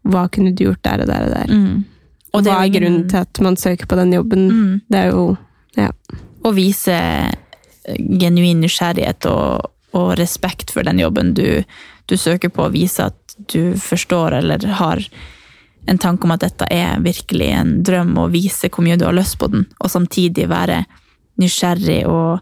Hva 0.03 0.25
kunne 0.27 0.51
du 0.51 0.65
gjort 0.65 0.81
der 0.84 1.03
og 1.03 1.07
der 1.07 1.27
og 1.27 1.31
der? 1.31 1.51
mm. 1.53 1.84
Og 2.34 2.43
det 2.43 2.51
Hva 2.51 2.63
er 2.65 2.73
grunnen 2.73 3.03
til 3.09 3.17
at 3.21 3.39
man 3.45 3.55
søker 3.55 3.86
på 3.86 3.95
den 3.95 4.13
jobben? 4.13 4.47
Mm. 4.49 4.81
Det 4.89 4.99
er 4.99 5.11
jo 5.11 5.38
Ja. 5.77 5.89
Å 6.43 6.51
vise 6.53 6.95
genuin 8.19 8.59
nysgjerrighet 8.61 9.25
og, 9.29 9.69
og 9.93 10.17
respekt 10.19 10.71
for 10.71 10.84
den 10.84 10.99
jobben 10.99 11.34
du, 11.34 11.63
du 12.07 12.17
søker 12.17 12.49
på. 12.49 12.67
Vise 12.73 13.05
at 13.11 13.36
du 13.51 13.73
forstår 13.79 14.39
eller 14.39 14.65
har 14.79 15.01
en 15.88 15.97
tanke 15.97 16.23
om 16.27 16.31
at 16.36 16.43
dette 16.45 16.67
er 16.71 16.99
virkelig 17.03 17.49
en 17.51 17.73
drøm, 17.84 18.17
og 18.17 18.31
vise 18.31 18.69
hvor 18.69 18.86
mye 18.86 18.97
du 18.99 19.05
har 19.05 19.15
lyst 19.15 19.38
på 19.39 19.49
den. 19.51 19.65
Og 19.79 19.91
samtidig 19.91 20.47
være 20.49 20.84
nysgjerrig 21.41 22.03
og, 22.07 22.39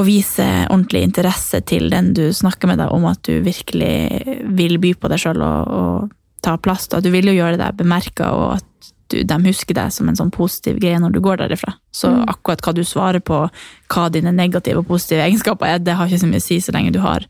og 0.00 0.06
vise 0.08 0.44
ordentlig 0.70 1.02
interesse 1.06 1.60
til 1.68 1.90
den 1.92 2.12
du 2.16 2.24
snakker 2.32 2.70
med 2.70 2.80
deg 2.80 2.92
om 2.96 3.04
at 3.10 3.20
du 3.28 3.36
virkelig 3.44 4.46
vil 4.56 4.78
by 4.80 4.94
på 4.96 5.10
deg 5.12 5.20
sjøl 5.22 5.42
og, 5.44 5.68
og 5.68 6.10
ta 6.44 6.56
plass. 6.56 6.88
Da. 6.88 7.02
Du 7.04 7.10
vil 7.12 7.28
jo 7.28 7.36
gjøre 7.36 7.58
deg 7.60 7.76
bemerka, 7.76 8.30
og 8.32 8.56
at 8.56 8.66
du, 9.12 9.18
de 9.26 9.36
husker 9.44 9.74
deg 9.76 9.90
som 9.92 10.08
en 10.08 10.16
sånn 10.16 10.30
positiv 10.32 10.78
greie 10.80 10.98
når 11.02 11.12
du 11.16 11.20
går 11.20 11.40
derifra. 11.42 11.74
Så 11.92 12.08
Mm. 12.14 12.24
akkurat 12.30 12.62
hva 12.64 12.72
du 12.74 12.82
svarer 12.86 13.20
på, 13.20 13.40
hva 13.90 14.04
dine 14.14 14.32
negative 14.32 14.78
og 14.80 14.86
positive 14.88 15.24
egenskaper 15.26 15.66
er, 15.74 15.78
det 15.82 15.96
har 15.98 16.06
ikke 16.08 16.22
så 16.22 16.30
mye 16.30 16.40
å 16.40 16.46
si 16.46 16.60
så 16.62 16.72
lenge 16.72 16.92
du 16.94 17.00
har 17.04 17.26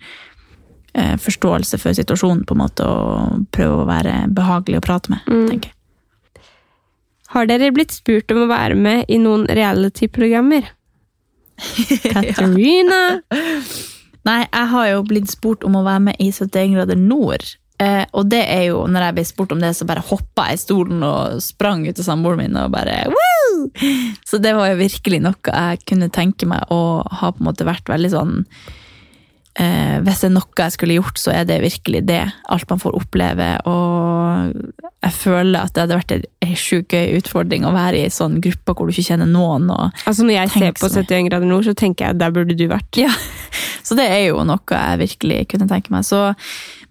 eh, 0.94 1.16
forståelse 1.16 1.78
for 1.80 1.94
situasjonen 1.94 2.44
på 2.46 2.54
en 2.56 2.62
måte, 2.64 2.84
og 2.86 3.46
prøver 3.54 3.82
å 3.82 3.88
være 3.88 4.14
behagelig 4.34 4.78
å 4.80 4.84
prate 4.84 5.10
med, 5.10 5.20
Mm. 5.26 5.48
tenker 5.48 5.70
jeg. 5.70 5.76
Har 7.30 7.46
dere 7.46 7.70
blitt 7.72 7.92
spurt 7.94 8.30
om 8.34 8.40
å 8.42 8.48
være 8.50 8.74
med 8.74 9.04
i 9.08 9.16
noen 9.22 9.46
reality-programmer? 9.46 10.66
Katarina? 12.12 13.00
Nei, 14.28 14.40
jeg 14.44 14.68
har 14.74 14.90
jo 14.90 15.02
blitt 15.08 15.32
spurt 15.32 15.64
om 15.64 15.78
å 15.80 15.86
være 15.86 16.10
med 16.10 16.20
i 16.20 16.28
71 16.32 16.76
grader 16.76 17.00
nord. 17.00 17.46
Eh, 17.80 18.04
og 18.12 18.28
det 18.28 18.42
er 18.44 18.66
jo, 18.68 18.82
når 18.92 19.06
jeg 19.06 19.16
ble 19.16 19.24
spurt 19.24 19.52
om 19.54 19.62
det, 19.62 19.72
så 19.76 19.86
bare 19.88 20.04
hoppa 20.04 20.50
jeg 20.50 20.58
i 20.58 20.62
stolen 20.66 21.04
og 21.06 21.38
sprang 21.44 21.86
ut 21.88 21.96
til 21.96 22.04
samboeren 22.04 22.42
min 22.42 22.58
og 22.60 22.74
bare 22.74 23.06
Woo! 23.08 23.70
Så 24.28 24.40
det 24.42 24.52
var 24.56 24.68
jo 24.72 24.80
virkelig 24.82 25.22
noe 25.24 25.54
jeg 25.54 25.80
kunne 25.88 26.10
tenke 26.12 26.48
meg 26.48 26.68
å 26.72 27.00
ha 27.00 27.32
på 27.32 27.40
en 27.40 27.48
måte 27.48 27.68
vært 27.68 27.88
veldig 27.88 28.12
sånn 28.12 28.34
eh, 29.58 29.98
Hvis 30.04 30.22
det 30.22 30.28
er 30.30 30.34
noe 30.34 30.62
jeg 30.62 30.74
skulle 30.76 30.96
gjort, 30.98 31.20
så 31.20 31.32
er 31.34 31.46
det 31.48 31.60
virkelig 31.64 32.02
det. 32.08 32.22
Alt 32.52 32.68
man 32.70 32.82
får 32.82 32.96
oppleve. 32.98 33.48
Og 33.70 34.52
jeg 35.00 35.14
føler 35.16 35.64
at 35.64 35.74
det 35.74 35.84
hadde 35.84 35.98
vært 36.00 36.14
en 36.18 36.56
sjukt 36.58 36.94
gøy 36.94 37.16
utfordring 37.18 37.64
å 37.66 37.74
være 37.74 38.00
i 38.00 38.04
en 38.08 38.14
sånn 38.14 38.38
gruppe 38.44 38.74
hvor 38.76 38.88
du 38.88 38.94
ikke 38.94 39.08
kjenner 39.12 39.30
noen. 39.30 39.70
Altså 40.04 40.26
Når 40.26 40.36
jeg 40.36 40.52
ser 40.56 40.76
på 40.76 40.90
så 40.90 41.02
71 41.02 41.30
grader 41.30 41.50
nord, 41.50 41.66
så 41.68 41.74
tenker 41.78 42.06
jeg 42.06 42.16
at 42.16 42.20
der 42.22 42.34
burde 42.36 42.58
du 42.58 42.66
vært. 42.70 43.00
Ja, 43.00 43.12
så 43.86 43.96
det 43.98 44.06
er 44.12 44.26
jo 44.28 44.44
noe 44.46 44.60
jeg 44.76 45.00
virkelig 45.00 45.40
kunne 45.54 45.68
tenke 45.70 45.94
meg. 45.94 46.04
Så, 46.08 46.20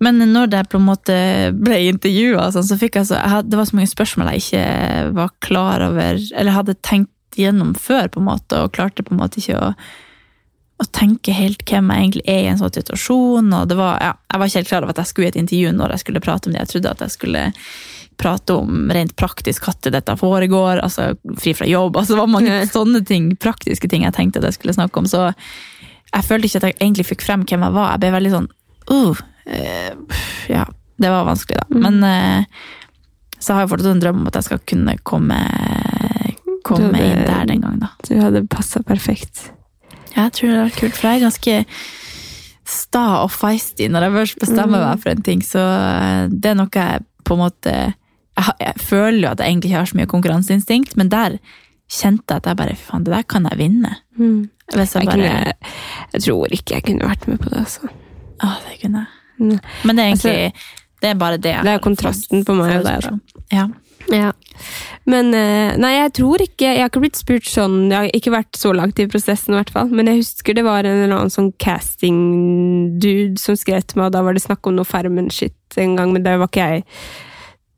men 0.04 0.22
når 0.34 0.58
jeg 0.58 0.72
på 0.72 0.82
en 0.82 0.90
måte 0.90 1.16
ble 1.56 1.80
intervjua, 1.92 2.50
sånn, 2.56 2.68
så 2.68 2.80
fikk 2.82 3.00
jeg 3.00 3.10
så 3.12 3.20
jeg 3.20 3.34
hadde, 3.36 3.52
Det 3.54 3.62
var 3.62 3.70
så 3.70 3.80
mange 3.80 3.94
spørsmål 3.94 4.34
jeg 4.34 4.46
ikke 4.46 5.16
var 5.18 5.34
klar 5.46 5.86
over, 5.86 6.20
eller 6.34 6.58
hadde 6.58 6.78
tenkt 6.86 7.14
gjennom 7.40 7.76
før, 7.78 8.10
på 8.12 8.22
en 8.22 8.30
måte, 8.32 8.58
og 8.58 8.74
klarte 8.76 9.06
på 9.06 9.14
en 9.14 9.22
måte 9.22 9.42
ikke 9.42 9.60
å, 9.60 9.74
å 10.80 10.88
tenke 10.96 11.36
helt 11.36 11.64
hvem 11.68 11.90
jeg 11.92 12.06
egentlig 12.06 12.26
er 12.32 12.42
i 12.44 12.50
en 12.54 12.60
sånn 12.60 12.72
situasjon. 12.72 13.54
og 13.54 13.68
det 13.68 13.76
var, 13.80 13.98
ja, 14.00 14.14
Jeg 14.32 14.40
var 14.40 14.48
ikke 14.48 14.60
helt 14.60 14.70
klar 14.70 14.84
over 14.86 14.96
at 14.96 15.02
jeg 15.04 15.12
skulle 15.12 15.28
i 15.28 15.34
et 15.34 15.42
intervju 15.42 15.74
når 15.76 15.96
jeg 15.96 16.04
skulle 16.06 16.24
prate 16.24 16.48
om 16.48 16.54
det. 16.54 16.62
Jeg 16.62 16.72
trodde 16.74 16.94
at 16.94 17.04
jeg 17.04 17.16
skulle 17.18 17.42
prate 18.20 18.56
om 18.56 18.92
rent 18.92 19.16
praktisk 19.16 19.68
når 19.68 19.92
dette 19.96 20.16
foregår, 20.20 20.82
altså 20.84 21.14
fri 21.40 21.54
fra 21.56 21.68
jobb. 21.68 21.98
altså 21.98 22.14
Det 22.14 22.20
var 22.20 22.32
mange 22.32 22.62
sånne 22.68 23.04
ting, 23.06 23.36
praktiske 23.36 23.90
ting 23.90 24.04
jeg 24.04 24.16
tenkte 24.16 24.40
at 24.40 24.50
jeg 24.50 24.60
skulle 24.60 24.76
snakke 24.76 25.00
om. 25.00 25.08
så 25.08 25.34
jeg 26.10 26.26
følte 26.26 26.48
ikke 26.48 26.58
at 26.58 26.68
jeg 26.70 26.78
egentlig 26.80 27.06
fikk 27.06 27.22
frem 27.28 27.46
hvem 27.46 27.64
jeg 27.68 27.76
var. 27.76 27.92
Jeg 27.94 28.02
ble 28.04 28.16
veldig 28.16 28.34
sånn 28.34 28.50
uh, 28.90 29.20
eh, 29.46 30.20
Ja, 30.50 30.66
det 30.98 31.12
var 31.14 31.28
vanskelig, 31.28 31.60
da. 31.62 31.80
Men 31.86 32.02
uh, 32.04 32.66
så 33.40 33.54
har 33.54 33.64
jeg 33.64 33.72
fortsatt 33.76 33.94
en 33.94 34.04
drøm 34.04 34.24
om 34.24 34.32
at 34.32 34.40
jeg 34.40 34.50
skal 34.50 34.64
kunne 34.68 34.98
komme, 35.04 35.38
komme 36.68 36.90
hadde- 36.90 37.06
inn 37.06 37.24
der 37.28 37.46
den 37.52 37.64
gang, 37.68 37.80
da. 37.84 37.94
Du 38.08 38.16
hadde 38.20 38.48
passa 38.52 38.82
perfekt. 38.84 39.52
Jeg 40.16 40.32
tror 40.36 40.50
det 40.54 40.60
var 40.64 40.76
kult, 40.80 40.98
for 40.98 41.08
jeg 41.10 41.20
er 41.20 41.26
ganske 41.28 41.56
sta 42.70 43.06
og 43.24 43.32
feisty 43.34 43.88
når 43.90 44.06
jeg 44.06 44.14
først 44.18 44.40
bestemmer 44.44 44.84
meg 44.84 45.00
for 45.02 45.10
en 45.14 45.24
ting, 45.26 45.42
så 45.46 45.62
eh, 45.64 46.28
det 46.30 46.52
er 46.52 46.60
noe 46.60 46.70
jeg 46.76 47.06
på 47.26 47.34
en 47.38 47.42
måte 47.44 47.74
Jeg, 47.74 48.54
jeg 48.62 48.76
føler 48.86 49.20
jo 49.24 49.32
at 49.32 49.42
jeg 49.42 49.52
egentlig 49.52 49.70
ikke 49.72 49.80
har 49.82 49.90
så 49.90 49.98
mye 50.00 50.10
konkurranseinstinkt, 50.14 50.94
men 51.00 51.10
der 51.12 51.40
kjente 51.90 52.30
jeg 52.36 52.44
at 52.44 52.46
jeg 52.52 52.60
bare 52.62 52.76
Fy 52.78 52.86
faen, 52.92 53.04
det 53.08 53.14
der 53.16 53.26
kan 53.28 53.48
jeg 53.50 53.58
vinne. 53.60 53.96
Hvis 54.70 54.94
jeg 54.96 55.02
Jeg, 55.02 55.10
bare 55.10 55.16
kunne, 55.18 55.54
jeg 56.14 56.22
tror 56.28 56.54
ikke 56.60 56.76
jeg 56.78 56.84
kunne 56.86 57.10
vært 57.10 57.28
med 57.28 57.40
på 57.42 57.50
det. 57.50 57.64
altså. 57.66 57.90
Å, 58.40 58.52
det 58.68 58.78
kunne 58.84 59.02
jeg. 59.02 59.16
Mm. 59.40 59.60
Men 59.84 59.96
det 59.98 60.04
er 60.04 60.10
egentlig 60.14 60.54
Det 61.02 61.10
er 61.10 61.20
bare 61.20 61.38
det. 61.38 61.56
jeg 61.58 61.64
Det 61.66 61.74
er 61.74 61.84
kontrasten 61.84 62.46
på 62.46 62.56
meg 62.60 62.78
og 62.78 62.86
deg, 62.86 63.08
da. 63.08 63.44
Ja. 63.56 63.68
Ja. 64.10 64.32
Men 65.10 65.32
eh, 65.34 65.78
nei, 65.82 65.94
jeg 65.96 66.12
tror 66.20 66.44
ikke 66.44 66.68
Jeg 66.70 66.84
har 66.84 66.92
ikke 66.92 67.02
blitt 67.02 67.18
spurt 67.18 67.48
sånn 67.50 67.88
Jeg 67.88 67.98
har 67.98 68.12
ikke 68.14 68.34
vært 68.34 68.60
så 68.60 68.74
langt 68.78 69.00
i 69.02 69.08
prosessen, 69.10 69.56
i 69.56 69.60
hvert 69.60 69.72
fall. 69.74 69.90
Men 69.94 70.12
jeg 70.12 70.22
husker 70.22 70.58
det 70.58 70.66
var 70.68 70.86
en 70.86 71.06
eller 71.06 71.16
annen 71.18 71.34
sånn 71.34 71.50
casting-dude 71.62 73.42
som 73.42 73.58
skrev 73.60 73.86
til 73.88 74.02
meg, 74.02 74.10
og 74.10 74.18
da 74.18 74.24
var 74.26 74.38
det 74.38 74.46
snakk 74.46 74.70
om 74.70 74.78
noe 74.78 74.88
Farmen-shit 74.88 75.80
en 75.82 75.98
gang, 75.98 76.14
men 76.14 76.26
da 76.26 76.38
var 76.42 76.52
ikke 76.52 76.68
jeg 76.74 76.86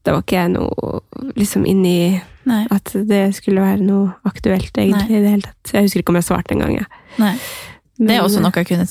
Da 0.05 0.15
var 0.15 0.25
ikke 0.25 0.39
jeg 0.39 0.53
noe 0.57 1.01
liksom 1.37 1.67
inni 1.69 2.19
Nei. 2.49 2.63
at 2.73 2.89
det 3.05 3.35
skulle 3.37 3.61
være 3.61 3.83
noe 3.85 4.15
aktuelt, 4.25 4.73
egentlig, 4.73 5.11
Nei. 5.11 5.19
i 5.19 5.21
det 5.21 5.35
hele 5.35 5.45
tatt. 5.45 5.75
Jeg 5.75 5.85
husker 5.85 6.01
ikke 6.01 6.15
om 6.15 6.17
jeg 6.17 6.25
svarte 6.25 6.55
engang. 6.55 6.79
Det 6.79 7.27
er 7.27 7.37
Men, 7.99 8.23
også 8.23 8.39
eh, 8.39 8.45
noe 8.47 8.63
jeg 8.63 8.69
kunne 8.71 8.87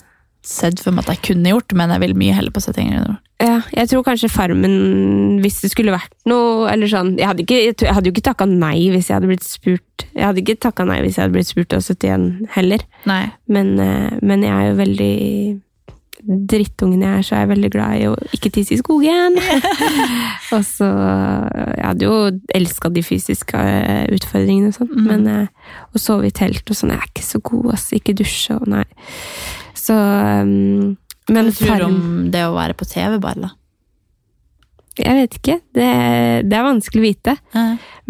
sett 0.47 0.81
for 0.81 0.95
meg 0.95 1.09
at 1.09 1.17
jeg 1.17 1.25
kunne 1.33 1.51
gjort, 1.51 1.75
men 1.75 1.91
jeg 1.91 2.05
vil 2.05 2.15
mye 2.23 2.37
heller 2.37 2.55
på 2.55 2.63
71 2.63 2.93
grader 2.95 3.11
nord. 3.11 3.25
Ja, 3.41 3.61
jeg 3.73 3.89
tror 3.89 4.05
kanskje 4.05 4.29
Farmen, 4.29 5.39
hvis 5.41 5.63
det 5.65 5.71
skulle 5.73 5.95
vært 5.95 6.13
noe 6.29 6.69
eller 6.69 6.91
sånn 6.93 7.15
Jeg 7.17 7.31
hadde, 7.31 7.47
ikke, 7.47 7.61
jeg 7.73 7.95
hadde 7.97 8.11
jo 8.11 8.13
ikke 8.13 8.27
takka 8.29 8.47
nei 8.51 8.91
hvis 8.93 9.09
jeg 9.09 9.17
hadde 9.17 9.31
blitt 9.31 9.47
spurt. 9.47 10.05
Jeg 10.13 10.27
hadde 10.27 10.43
ikke 10.43 10.59
takka 10.61 10.85
nei 10.89 11.01
hvis 11.05 11.17
jeg 11.17 11.25
hadde 11.25 11.37
blitt 11.39 11.49
spurt 11.49 11.77
av 11.77 11.85
71 11.87 12.53
heller. 12.57 12.85
Nei. 13.09 13.25
Men, 13.49 13.73
eh, 13.81 14.21
men 14.21 14.45
jeg 14.45 14.53
er 14.53 14.71
jo 14.71 14.79
veldig 14.83 15.17
Drittungen 16.21 17.01
jeg 17.01 17.17
er, 17.17 17.23
så 17.25 17.35
er 17.35 17.45
jeg 17.47 17.49
veldig 17.55 17.69
glad 17.73 17.97
i 17.97 18.09
å 18.11 18.17
ikke 18.37 18.51
tisse 18.53 18.75
i 18.77 18.81
skogen. 18.81 19.39
og 20.55 20.65
så 20.69 20.89
Jeg 20.91 21.87
hadde 21.87 22.05
jo 22.05 22.17
elska 22.61 22.91
de 22.93 23.05
fysiske 23.07 23.57
eh, 23.57 24.05
utfordringene 24.13 24.69
og 24.69 24.77
sånn, 24.77 24.93
men 25.07 25.25
eh, 25.31 25.77
å 25.97 26.03
sove 26.03 26.29
i 26.29 26.35
telt 26.37 26.69
og 26.69 26.77
sånn 26.77 26.93
Jeg 26.93 27.01
er 27.01 27.09
ikke 27.09 27.25
så 27.25 27.41
god, 27.41 27.71
ass. 27.73 27.89
Ikke 27.97 28.17
dusje 28.21 28.59
og 28.59 28.69
nei. 28.69 28.85
Så 29.81 29.97
um, 29.97 30.99
Men 31.31 31.49
Hva 31.49 31.57
tror 31.57 31.81
du 31.81 31.87
om 31.87 32.31
det 32.35 32.45
å 32.47 32.55
være 32.57 32.77
på 32.79 32.89
TV, 32.91 33.17
bare? 33.23 33.47
da? 33.47 33.51
Jeg 35.01 35.17
vet 35.17 35.37
ikke. 35.39 35.57
Det, 35.77 35.89
det 36.51 36.57
er 36.59 36.67
vanskelig 36.67 37.01
å 37.01 37.07
vite. 37.07 37.35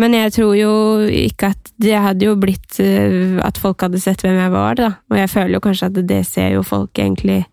Men 0.01 0.17
jeg 0.17 0.33
tror 0.35 0.55
jo 0.57 0.73
ikke 1.05 1.53
at 1.53 1.71
det 1.81 1.95
hadde 2.01 2.27
jo 2.27 2.35
blitt 2.41 2.81
eh, 2.83 3.37
at 3.45 3.61
folk 3.61 3.85
hadde 3.85 4.01
sett 4.03 4.25
hvem 4.25 4.39
jeg 4.41 4.53
var, 4.55 4.79
da. 4.81 4.91
Og 5.13 5.21
jeg 5.21 5.31
føler 5.31 5.59
jo 5.59 5.65
kanskje 5.69 5.91
at 5.91 6.01
det 6.09 6.23
ser 6.29 6.55
jo 6.57 6.67
folk 6.67 6.99
egentlig 6.99 7.45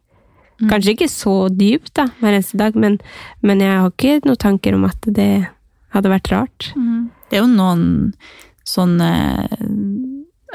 Kanskje 0.57 0.95
ikke 0.95 1.05
så 1.11 1.35
dypt, 1.53 1.91
da, 1.99 2.07
hver 2.17 2.33
eneste 2.33 2.57
dag, 2.57 2.73
men, 2.81 2.95
men 3.45 3.59
jeg 3.61 3.75
har 3.77 3.91
ikke 3.91 4.23
noen 4.25 4.39
tanker 4.41 4.73
om 4.73 4.87
at 4.87 5.03
det 5.05 5.45
hadde 5.93 6.09
vært 6.09 6.31
rart. 6.33 6.69
Det 7.29 7.37
er 7.37 7.43
jo 7.43 7.51
noen 7.51 7.83
sånne 8.65 9.09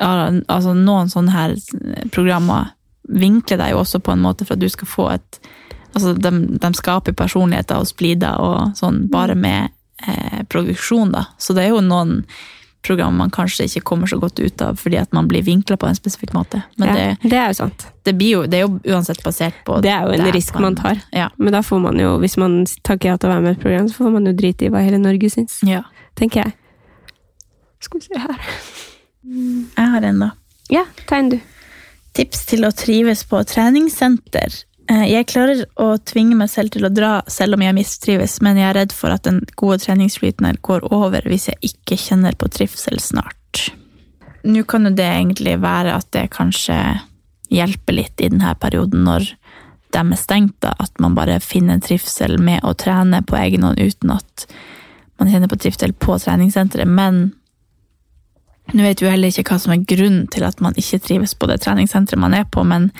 altså 0.02 0.72
noen 0.74 1.12
sånne 1.12 1.34
her 1.36 1.54
programmer 2.10 2.72
vinkler 3.08 3.58
deg 3.58 3.72
jo 3.74 3.82
også 3.82 4.00
på 4.04 4.12
en 4.14 4.22
måte 4.22 4.44
for 4.46 4.54
at 4.54 4.62
du 4.62 4.68
skal 4.72 4.88
få 4.88 5.10
et 5.16 5.40
Altså, 5.92 6.14
de, 6.16 6.30
de 6.56 6.68
skaper 6.72 7.12
personligheter 7.12 7.76
og 7.76 7.84
splider 7.84 8.38
og 8.40 8.70
sånn, 8.78 9.10
bare 9.12 9.34
med 9.36 9.68
eh, 10.08 10.38
produksjon, 10.48 11.10
da. 11.12 11.26
Så 11.36 11.52
det 11.52 11.66
er 11.66 11.74
jo 11.74 11.82
noen 11.84 12.22
program 12.80 13.18
man 13.20 13.28
kanskje 13.30 13.66
ikke 13.68 13.82
kommer 13.90 14.08
så 14.08 14.16
godt 14.16 14.40
ut 14.40 14.64
av 14.64 14.80
fordi 14.80 14.96
at 15.02 15.12
man 15.12 15.28
blir 15.28 15.44
vinkla 15.44 15.76
på 15.76 15.86
en 15.90 15.94
spesifikk 15.98 16.32
måte. 16.32 16.62
Men 16.80 16.88
Ja, 16.88 16.94
det, 16.96 17.28
det 17.28 17.38
er 17.42 17.52
jo 17.52 17.58
sant. 17.60 17.84
det, 18.08 18.14
blir 18.16 18.32
jo, 18.38 18.40
det 18.48 18.62
er 18.62 18.64
jo 18.64 18.80
uansett 18.88 19.20
basert 19.22 19.60
på 19.68 19.82
Det 19.84 19.92
er 19.92 20.08
jo 20.08 20.16
en 20.16 20.24
det 20.24 20.32
risk 20.34 20.56
man 20.64 20.80
tar. 20.80 21.04
Ja. 21.12 21.28
Men 21.36 21.52
da 21.52 21.60
får 21.60 21.84
man 21.84 22.00
jo, 22.00 22.16
hvis 22.24 22.38
man 22.40 22.62
takker 22.88 23.12
ja 23.12 23.20
til 23.20 23.28
å 23.28 23.34
være 23.34 23.44
med 23.44 23.52
i 23.52 23.58
et 23.58 23.62
program, 23.68 23.92
så 23.92 24.00
får 24.00 24.16
man 24.16 24.32
jo 24.32 24.34
drite 24.40 24.64
i 24.64 24.72
hva 24.72 24.80
hele 24.88 24.96
Norge 25.02 25.28
syns. 25.36 25.60
ja. 25.68 25.84
Tenker 26.16 26.46
jeg. 26.46 26.56
Skal 27.84 28.00
vi 28.00 28.08
se 28.08 28.18
her. 28.24 28.40
Jeg 29.76 29.92
har 29.92 30.08
en, 30.08 30.18
da. 30.24 30.32
Ja, 30.72 30.86
tegn 31.04 31.34
du. 31.36 31.38
Tips 32.12 32.44
til 32.50 32.66
å 32.68 32.72
trives 32.76 33.24
på 33.24 33.40
treningssenter. 33.48 34.64
Eh, 34.90 35.04
Jeg 35.12 35.28
klarer 35.30 35.64
å 35.80 35.96
tvinge 35.98 36.36
meg 36.36 36.50
selv 36.52 36.74
til 36.74 36.84
å 36.84 36.92
dra 36.92 37.22
selv 37.26 37.56
om 37.56 37.62
jeg 37.64 37.76
mistrives, 37.76 38.40
men 38.42 38.58
jeg 38.60 38.68
er 38.68 38.78
redd 38.82 38.92
for 38.92 39.14
at 39.14 39.24
den 39.24 39.40
gode 39.56 39.78
treningsflyten 39.84 40.58
går 40.60 40.92
over 40.92 41.22
hvis 41.28 41.48
jeg 41.48 41.72
ikke 41.72 41.96
kjenner 41.96 42.36
på 42.36 42.50
trivsel 42.52 43.00
snart. 43.00 43.70
Nå 44.44 44.64
kan 44.66 44.84
jo 44.84 44.90
det 44.90 45.06
egentlig 45.06 45.60
være 45.62 45.94
at 45.94 46.10
det 46.12 46.32
kanskje 46.34 46.76
hjelper 47.52 47.94
litt 47.94 48.20
i 48.20 48.30
denne 48.32 48.54
perioden 48.58 49.04
når 49.06 49.28
de 49.92 50.00
er 50.00 50.16
stengt, 50.18 50.56
da, 50.64 50.72
at 50.80 50.92
man 51.04 51.14
bare 51.14 51.36
finner 51.44 51.80
trivsel 51.80 52.38
med 52.40 52.64
å 52.64 52.72
trene 52.74 53.20
på 53.28 53.36
egen 53.36 53.66
hånd 53.66 53.80
uten 53.80 54.14
at 54.16 54.46
man 55.20 55.28
kjenner 55.30 55.50
på 55.52 55.58
trivsel 55.60 55.92
på 55.92 56.16
treningssenteret, 56.18 56.88
men 56.88 57.34
nå 58.72 58.86
vet 58.86 59.02
jo 59.02 59.10
heller 59.10 59.32
ikke 59.32 59.44
hva 59.52 59.58
som 59.60 59.74
er 59.74 59.84
grunnen 59.88 60.26
til 60.32 60.46
at 60.46 60.62
man 60.64 60.76
ikke 60.80 61.02
trives 61.04 61.34
på 61.36 61.48
det 61.50 61.60
treningssenteret 61.64 62.20
man 62.20 62.34
er 62.36 62.48
på, 62.48 62.64
men 62.64 62.90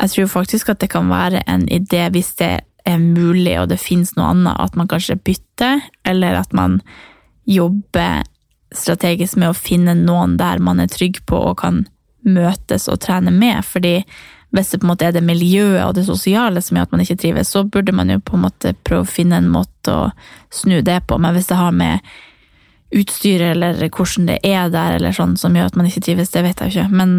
jeg 0.00 0.10
tror 0.14 0.30
faktisk 0.32 0.72
at 0.72 0.82
det 0.82 0.90
kan 0.90 1.10
være 1.10 1.44
en 1.50 1.68
idé 1.70 2.08
hvis 2.10 2.34
det 2.40 2.52
er 2.88 2.98
mulig 2.98 3.54
og 3.60 3.70
det 3.70 3.78
finnes 3.78 4.14
noe 4.16 4.32
annet, 4.32 4.58
at 4.58 4.76
man 4.78 4.90
kanskje 4.90 5.20
bytter, 5.22 5.84
eller 6.08 6.40
at 6.40 6.52
man 6.56 6.80
jobber 7.46 8.24
strategisk 8.74 9.38
med 9.38 9.52
å 9.52 9.58
finne 9.58 9.94
noen 9.98 10.38
der 10.40 10.62
man 10.64 10.80
er 10.82 10.90
trygg 10.90 11.20
på 11.28 11.38
og 11.52 11.60
kan 11.62 11.84
møtes 12.26 12.88
og 12.90 13.00
trene 13.02 13.32
med, 13.34 13.62
fordi 13.66 14.00
hvis 14.52 14.72
det 14.72 14.82
på 14.82 14.84
en 14.84 14.90
måte 14.92 15.06
er 15.08 15.14
det 15.16 15.24
miljøet 15.24 15.80
og 15.86 15.94
det 15.96 16.04
sosiale 16.06 16.60
som 16.60 16.76
gjør 16.76 16.88
at 16.88 16.92
man 16.92 17.04
ikke 17.04 17.20
trives, 17.22 17.52
så 17.54 17.62
burde 17.64 17.94
man 17.96 18.10
jo 18.12 18.18
på 18.20 18.36
en 18.36 18.44
måte 18.44 18.74
prøve 18.84 19.06
å 19.06 19.08
finne 19.08 19.38
en 19.40 19.48
måte 19.52 19.94
å 19.94 20.10
snu 20.52 20.82
det 20.84 20.98
på, 21.08 21.16
men 21.18 21.36
hvis 21.36 21.48
det 21.48 21.60
har 21.60 21.72
med 21.76 22.12
utstyret 22.92 23.54
eller 23.54 23.88
hvordan 23.88 24.28
det 24.28 24.38
er 24.44 24.70
der, 24.72 24.98
eller 24.98 25.16
sånn 25.16 25.36
som 25.40 25.56
gjør 25.56 25.70
at 25.70 25.78
man 25.78 25.88
ikke 25.88 26.04
trives, 26.04 26.32
det 26.34 26.44
vet 26.44 26.60
jeg 26.60 26.72
jo 26.72 26.82
ikke. 26.82 27.00
Men 27.00 27.14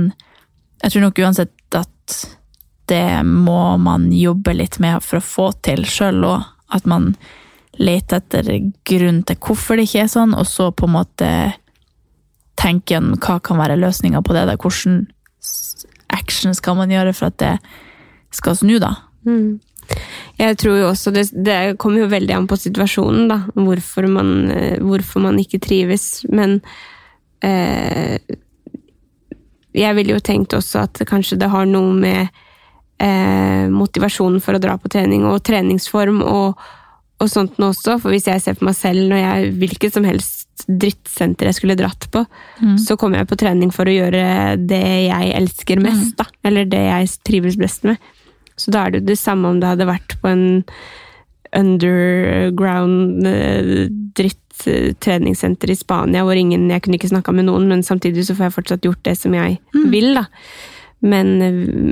jeg 0.83 0.93
tror 0.93 1.05
nok 1.07 1.21
uansett 1.23 1.77
at 1.79 2.17
det 2.91 3.23
må 3.25 3.77
man 3.81 4.09
jobbe 4.11 4.53
litt 4.57 4.77
med 4.83 5.03
for 5.05 5.19
å 5.19 5.25
få 5.25 5.47
til 5.65 5.85
sjøl 5.87 6.25
òg. 6.27 6.49
At 6.73 6.87
man 6.89 7.13
leter 7.79 8.21
etter 8.21 8.49
grunn 8.85 9.21
til 9.25 9.39
hvorfor 9.41 9.77
det 9.77 9.87
ikke 9.87 10.05
er 10.05 10.11
sånn, 10.11 10.35
og 10.37 10.45
så 10.49 10.69
på 10.75 10.89
en 10.89 10.95
måte 10.97 11.29
tenke 12.59 12.93
gjennom 12.93 13.17
hva 13.21 13.39
kan 13.43 13.59
være 13.61 13.79
løsninga 13.79 14.21
på 14.25 14.35
det. 14.35 14.45
Da. 14.49 14.57
Hvordan 14.59 15.05
action 16.13 16.53
skal 16.57 16.77
man 16.77 16.93
gjøre 16.93 17.15
for 17.17 17.31
at 17.31 17.39
det 17.41 17.53
skal 18.33 18.57
snu, 18.57 18.77
da? 18.81 18.95
Mm. 19.25 19.61
Jeg 20.39 20.57
tror 20.57 20.79
jo 20.79 20.87
også 20.89 21.13
det, 21.13 21.27
det 21.45 21.57
kommer 21.81 22.03
jo 22.03 22.11
veldig 22.11 22.35
an 22.35 22.47
på 22.49 22.57
situasjonen, 22.57 23.27
da. 23.29 23.39
Hvorfor 23.53 24.07
man, 24.09 24.33
eh, 24.51 24.79
hvorfor 24.81 25.23
man 25.27 25.37
ikke 25.41 25.61
trives. 25.61 26.23
Men 26.33 26.57
eh, 27.45 28.17
jeg 29.73 29.97
ville 29.97 30.17
jo 30.17 30.23
tenkt 30.23 30.55
også 30.57 30.87
at 30.87 31.03
kanskje 31.09 31.37
det 31.41 31.51
har 31.53 31.67
noe 31.69 31.93
med 31.97 32.23
eh, 33.01 33.69
motivasjonen 33.73 34.41
for 34.43 34.57
å 34.57 34.63
dra 34.63 34.77
på 34.81 34.91
trening 34.93 35.27
og 35.29 35.43
treningsform 35.45 36.23
og, 36.25 36.63
og 37.21 37.29
sånt 37.29 37.61
nå 37.61 37.69
også. 37.73 37.99
For 38.01 38.13
hvis 38.13 38.29
jeg 38.31 38.41
ser 38.41 38.57
på 38.57 38.65
meg 38.67 38.77
selv 38.77 39.05
når 39.11 39.21
jeg 39.21 39.53
hvilket 39.61 39.99
som 39.99 40.09
helst 40.09 40.65
drittsenter 40.65 41.49
jeg 41.49 41.57
skulle 41.57 41.77
dratt 41.77 42.09
på, 42.13 42.21
så 42.79 42.95
kommer 42.97 43.19
jeg 43.19 43.29
på 43.29 43.37
trening 43.41 43.71
for 43.73 43.89
å 43.89 43.95
gjøre 43.95 44.25
det 44.61 44.83
jeg 45.09 45.31
elsker 45.35 45.81
mest, 45.81 46.13
da. 46.17 46.27
Eller 46.45 46.69
det 46.69 46.83
jeg 46.85 47.09
trives 47.25 47.57
best 47.59 47.85
med. 47.89 47.97
Så 48.59 48.73
da 48.73 48.85
er 48.85 48.93
det 48.93 49.01
jo 49.01 49.09
det 49.11 49.19
samme 49.21 49.49
om 49.49 49.59
det 49.61 49.71
hadde 49.71 49.89
vært 49.89 50.17
på 50.21 50.29
en 50.29 50.45
underground 51.53 53.27
eh, 53.29 53.87
dritt-treningssenter 54.17 55.69
i 55.69 55.77
Spania 55.77 56.23
hvor 56.25 56.37
ingen, 56.37 56.69
jeg 56.71 56.81
kunne 56.85 56.97
ikke 56.97 57.11
snakka 57.11 57.33
med 57.35 57.45
noen, 57.49 57.67
men 57.69 57.83
samtidig 57.85 58.25
så 58.27 58.35
får 58.37 58.47
jeg 58.47 58.55
fortsatt 58.59 58.87
gjort 58.87 59.03
det 59.05 59.17
som 59.19 59.35
jeg 59.37 59.59
vil, 59.93 60.13
da. 60.17 60.25
Men, 61.03 61.33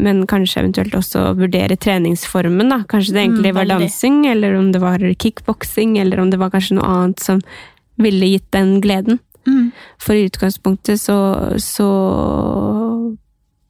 men 0.05 0.21
kanskje 0.29 0.61
eventuelt 0.61 0.93
også 0.95 1.33
vurdere 1.35 1.75
treningsformen, 1.75 2.69
da. 2.71 2.79
Kanskje 2.87 3.13
det 3.17 3.25
egentlig 3.25 3.51
Mm, 3.51 3.57
var 3.59 3.67
dansing, 3.73 4.21
eller 4.31 4.55
om 4.55 4.71
det 4.71 4.79
var 4.81 5.03
kickboksing, 5.19 5.97
eller 5.99 6.21
om 6.23 6.29
det 6.31 6.39
var 6.39 6.49
kanskje 6.53 6.77
noe 6.77 6.87
annet 6.87 7.19
som 7.19 7.41
ville 8.01 8.25
gitt 8.31 8.47
den 8.55 8.79
gleden. 8.81 9.19
For 9.99 10.13
i 10.15 10.29
utgangspunktet 10.29 11.01
så, 11.01 11.17
så 11.59 11.89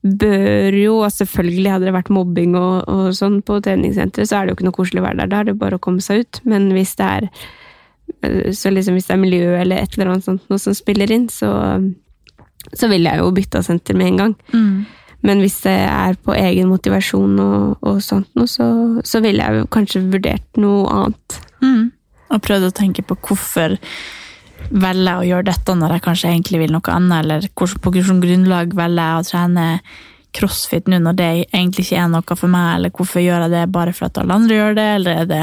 bør 0.02 0.76
jo, 0.76 0.98
og 1.06 1.12
selvfølgelig 1.14 1.74
hadde 1.76 1.90
det 1.90 1.96
vært 1.96 2.14
mobbing 2.14 2.56
og, 2.58 2.88
og 2.90 3.12
sånn 3.18 3.40
på 3.46 3.60
treningssenteret, 3.64 4.30
så 4.30 4.40
er 4.40 4.46
det 4.46 4.54
jo 4.54 4.60
ikke 4.60 4.70
noe 4.70 4.78
koselig 4.78 5.04
å 5.04 5.06
være 5.06 5.20
der. 5.22 5.32
Da 5.32 5.42
er 5.42 5.50
det 5.52 5.60
bare 5.62 5.78
å 5.78 5.84
komme 5.84 6.02
seg 6.04 6.24
ut. 6.24 6.42
Men 6.50 6.72
hvis 6.76 6.96
det 7.00 7.10
er 7.10 7.30
så 8.54 8.72
liksom 8.72 8.98
hvis 8.98 9.08
det 9.08 9.16
er 9.16 9.22
miljø 9.22 9.52
eller 9.56 9.82
et 9.82 9.94
eller 9.96 10.12
annet 10.12 10.26
sånt 10.26 10.50
noe 10.52 10.62
som 10.62 10.76
spiller 10.76 11.12
inn, 11.14 11.30
så, 11.32 11.52
så 12.74 12.90
vil 12.92 13.08
jeg 13.08 13.22
jo 13.22 13.30
bytte 13.36 13.62
senter 13.66 13.98
med 13.98 14.12
en 14.12 14.20
gang. 14.22 14.36
Men 15.28 15.44
hvis 15.44 15.60
det 15.64 15.78
er 15.86 16.18
på 16.26 16.34
egen 16.34 16.72
motivasjon 16.72 17.40
og, 17.44 17.78
og 17.86 18.02
sånt 18.04 18.30
noe, 18.38 18.50
så, 18.50 18.68
så 19.06 19.22
ville 19.24 19.44
jeg 19.44 19.62
jo 19.62 19.70
kanskje 19.74 20.04
vurdert 20.10 20.62
noe 20.62 20.88
annet. 20.90 21.38
Mm. 21.62 21.92
Og 22.32 22.42
prøvd 22.42 22.70
å 22.70 22.74
tenke 22.74 23.06
på 23.06 23.18
hvorfor 23.28 23.78
velger 24.70 25.08
jeg 25.08 25.18
å 25.18 25.28
gjøre 25.32 25.50
dette 25.50 25.76
når 25.78 25.96
jeg 25.96 26.06
kanskje 26.06 26.32
egentlig 26.32 26.62
vil 26.64 26.74
noe 26.76 26.96
annet, 26.96 27.18
eller 27.24 27.50
på 27.58 27.94
hvilket 27.94 28.24
grunnlag 28.24 28.74
velger 28.78 29.04
jeg 29.04 29.20
å 29.20 29.28
trene 29.32 29.68
crossfit 30.32 30.88
nå 30.88 31.02
når 31.04 31.16
det 31.20 31.30
egentlig 31.52 31.84
ikke 31.86 32.00
er 32.00 32.12
noe 32.12 32.36
for 32.38 32.52
meg, 32.52 32.68
eller 32.78 32.94
hvorfor 32.96 33.24
gjør 33.24 33.46
jeg 33.46 33.54
det 33.54 33.64
bare 33.76 33.94
for 33.96 34.08
at 34.08 34.20
alle 34.22 34.38
andre 34.40 34.60
gjør 34.60 34.78
det, 34.78 34.88
eller 35.00 35.24
er 35.24 35.28
det 35.28 35.42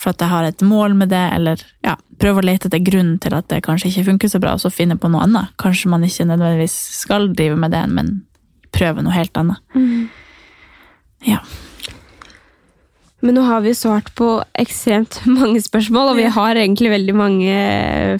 for 0.00 0.10
at 0.10 0.24
jeg 0.24 0.32
har 0.32 0.48
et 0.48 0.64
mål 0.66 0.96
med 0.98 1.12
det, 1.14 1.22
eller 1.36 1.62
ja, 1.86 1.94
prøve 2.20 2.42
å 2.42 2.46
lete 2.46 2.68
etter 2.68 2.82
grunnen 2.84 3.20
til 3.22 3.36
at 3.36 3.46
det 3.52 3.62
kanskje 3.66 3.92
ikke 3.92 4.08
funker 4.10 4.32
så 4.32 4.40
bra, 4.42 4.56
og 4.56 4.64
så 4.64 4.72
finne 4.74 4.98
på 5.00 5.10
noe 5.12 5.22
annet. 5.26 5.54
Kanskje 5.60 5.92
man 5.92 6.06
ikke 6.06 6.26
nødvendigvis 6.28 6.74
skal 7.04 7.30
drive 7.34 7.60
med 7.60 7.74
det, 7.74 7.84
men 7.94 8.16
prøve 8.74 9.04
noe 9.06 9.14
helt 9.14 9.38
annet. 9.38 9.62
Ja. 11.24 11.40
Men 13.24 13.38
nå 13.38 13.44
har 13.46 13.62
vi 13.64 13.72
svart 13.74 14.10
på 14.18 14.26
ekstremt 14.60 15.22
mange 15.38 15.62
spørsmål, 15.64 16.12
og 16.12 16.18
vi 16.20 16.26
har 16.34 16.60
egentlig 16.60 16.90
veldig 16.92 17.14
mange 17.16 17.54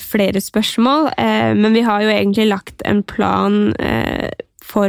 flere 0.01 0.41
spørsmål. 0.41 1.11
eh, 1.19 1.53
Men 1.59 1.77
vi 1.77 1.83
har 1.85 2.03
jo 2.03 2.09
egentlig 2.15 2.49
lagt 2.49 2.83
en 2.89 3.03
plan 3.05 3.75
eh, 3.77 4.31
for 4.65 4.89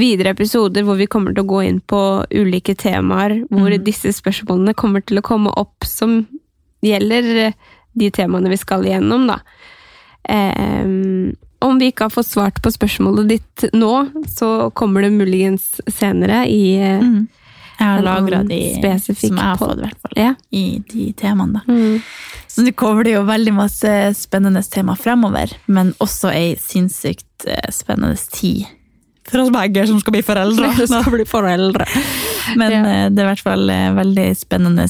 videre 0.00 0.32
episoder 0.32 0.82
hvor 0.86 0.96
vi 0.96 1.06
kommer 1.12 1.34
til 1.36 1.44
å 1.44 1.50
gå 1.52 1.60
inn 1.68 1.82
på 1.84 2.00
ulike 2.32 2.72
temaer 2.80 3.42
hvor 3.52 3.74
disse 3.84 4.14
spørsmålene 4.16 4.72
kommer 4.74 5.04
til 5.04 5.20
å 5.20 5.26
komme 5.26 5.52
opp 5.60 5.84
som 5.86 6.22
gjelder 6.84 7.28
eh, 7.50 7.56
de 7.94 8.08
temaene 8.10 8.50
vi 8.50 8.58
skal 8.58 8.82
igjennom, 8.88 9.28
da. 9.28 9.38
Eh, 10.24 10.88
om 11.64 11.78
vi 11.80 11.92
ikke 11.92 12.08
har 12.08 12.12
fått 12.16 12.32
svart 12.32 12.58
på 12.64 12.72
spørsmålet 12.74 13.28
ditt 13.30 13.64
nå, 13.76 13.92
så 14.28 14.70
kommer 14.76 15.04
det 15.04 15.12
muligens 15.14 15.74
senere 15.92 16.46
i 16.48 16.64
eh, 16.80 17.00
Mm. 17.04 17.26
Jeg 17.78 17.88
har 17.88 18.04
lagra 18.06 18.42
de 18.46 18.60
som 19.02 19.16
jeg 19.18 19.34
har 19.38 19.58
fått, 19.58 19.78
i 19.78 19.86
hvert 19.86 20.00
fall. 20.04 20.14
Ja. 20.18 20.34
I 20.54 20.64
de 20.90 21.08
temaene. 21.18 21.62
Mm. 21.66 21.98
Så 22.46 22.62
nå 22.62 22.72
kommer 22.78 23.06
det 23.06 23.16
jo 23.16 23.24
veldig 23.26 23.54
masse 23.56 23.92
spennende 24.14 24.62
tema 24.70 24.94
fremover, 24.96 25.52
men 25.66 25.92
også 26.04 26.30
ei 26.30 26.54
sinnssykt 26.60 27.48
eh, 27.50 27.70
spennende 27.74 28.16
tid 28.32 28.66
for 29.24 29.40
oss 29.40 29.48
begge 29.54 29.86
som 29.88 29.96
skal 30.02 30.12
bli 30.18 30.22
foreldre. 30.22 30.68
skal 30.86 31.12
bli 31.14 31.24
foreldre. 31.24 31.86
Men 32.60 32.72
Ja. 32.72 32.80
eh, 32.84 33.06
det 33.10 33.22
er 33.22 33.24
i 33.24 33.30
hvert 33.32 33.44
fall 33.46 33.70
eh, 33.72 33.90
veldig 33.96 34.26
spennende 34.36 34.84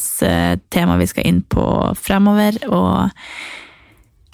tema 0.75 0.97
vi 1.01 1.07
skal 1.07 1.29
inn 1.31 1.43
på 1.47 1.67
fremover, 1.97 2.59
og 2.69 3.15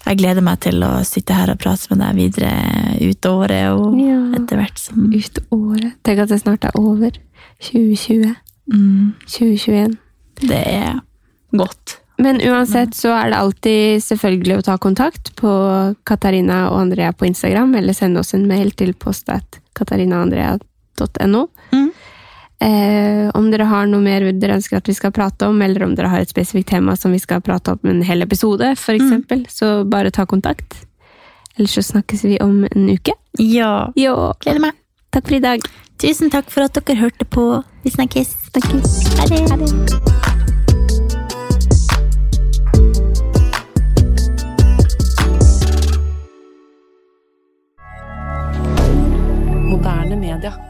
jeg 0.07 0.16
gleder 0.18 0.40
meg 0.42 0.59
til 0.64 0.82
å 0.82 1.05
sitte 1.07 1.34
her 1.36 1.51
og 1.53 1.59
prate 1.61 1.86
med 1.92 1.98
deg 2.03 2.14
videre 2.16 2.51
ut 3.01 3.26
året, 3.30 3.70
og 3.76 3.98
Ja. 4.01 4.18
etter 4.38 4.57
hvert 4.57 4.78
som 4.78 5.12
Ut 5.12 5.38
året. 5.51 5.92
Tenk 6.03 6.18
at 6.24 6.28
det 6.28 6.40
snart 6.42 6.64
er 6.64 6.70
over. 6.74 7.11
2020. 7.61 8.34
mm, 8.72 9.12
2021. 9.26 9.96
Det 10.40 10.62
er 10.66 11.01
godt. 11.53 11.98
Men 12.18 12.40
uansett 12.40 12.94
så 12.94 13.09
er 13.16 13.30
det 13.30 13.36
alltid 13.38 14.01
selvfølgelig 14.05 14.59
å 14.59 14.62
ta 14.62 14.76
kontakt 14.78 15.34
på 15.36 15.94
Katarina 16.05 16.68
og 16.70 16.80
Andrea 16.82 17.12
på 17.12 17.24
Instagram, 17.26 17.74
eller 17.74 17.92
sende 17.96 18.20
oss 18.20 18.34
en 18.34 18.46
mail 18.48 18.70
til 18.72 18.92
postatkatarinaandrea.no. 18.94 21.48
Mm. 21.72 21.89
Eh, 22.61 23.30
om 23.34 23.46
dere 23.50 23.64
har 23.64 23.86
noe 23.88 24.02
mer 24.04 24.26
dere 24.36 24.58
ønsker 24.58 24.76
at 24.82 24.88
vi 24.88 24.92
skal 24.92 25.14
prate 25.16 25.48
om, 25.48 25.62
eller 25.64 25.86
om 25.86 25.94
dere 25.96 26.11
har 26.12 26.20
et 26.20 26.32
spesifikt 26.32 26.68
tema 26.74 26.92
som 26.96 27.14
vi 27.14 27.20
skal 27.22 27.40
prate 27.40 27.72
om 27.72 27.88
en 27.88 28.02
hel 28.04 28.20
episode, 28.22 28.74
for 28.76 28.98
eksempel, 28.98 29.46
så 29.48 29.80
bare 29.88 30.12
ta 30.12 30.26
kontakt. 30.28 30.82
Ellers 31.56 31.74
så 31.78 31.82
snakkes 31.82 32.24
vi 32.24 32.36
om 32.40 32.66
en 32.70 32.90
uke. 32.90 33.16
Ja. 33.38 33.92
ja. 33.96 34.32
Gleder 34.44 34.61
meg. 34.68 34.76
Takk 35.11 35.26
for 35.26 35.40
i 35.40 35.42
dag. 35.44 35.64
Tusen 36.00 36.30
takk 36.32 36.52
for 36.52 36.64
at 36.64 36.76
dere 36.76 37.00
hørte 37.00 37.24
på. 37.24 37.62
Vi 37.84 37.90
snakkes. 37.90 38.36
Ha 38.54 39.26
det. 39.28 39.44
Ha 39.50 39.56
det. 39.56 39.68
Moderne 49.70 50.16
media. 50.16 50.70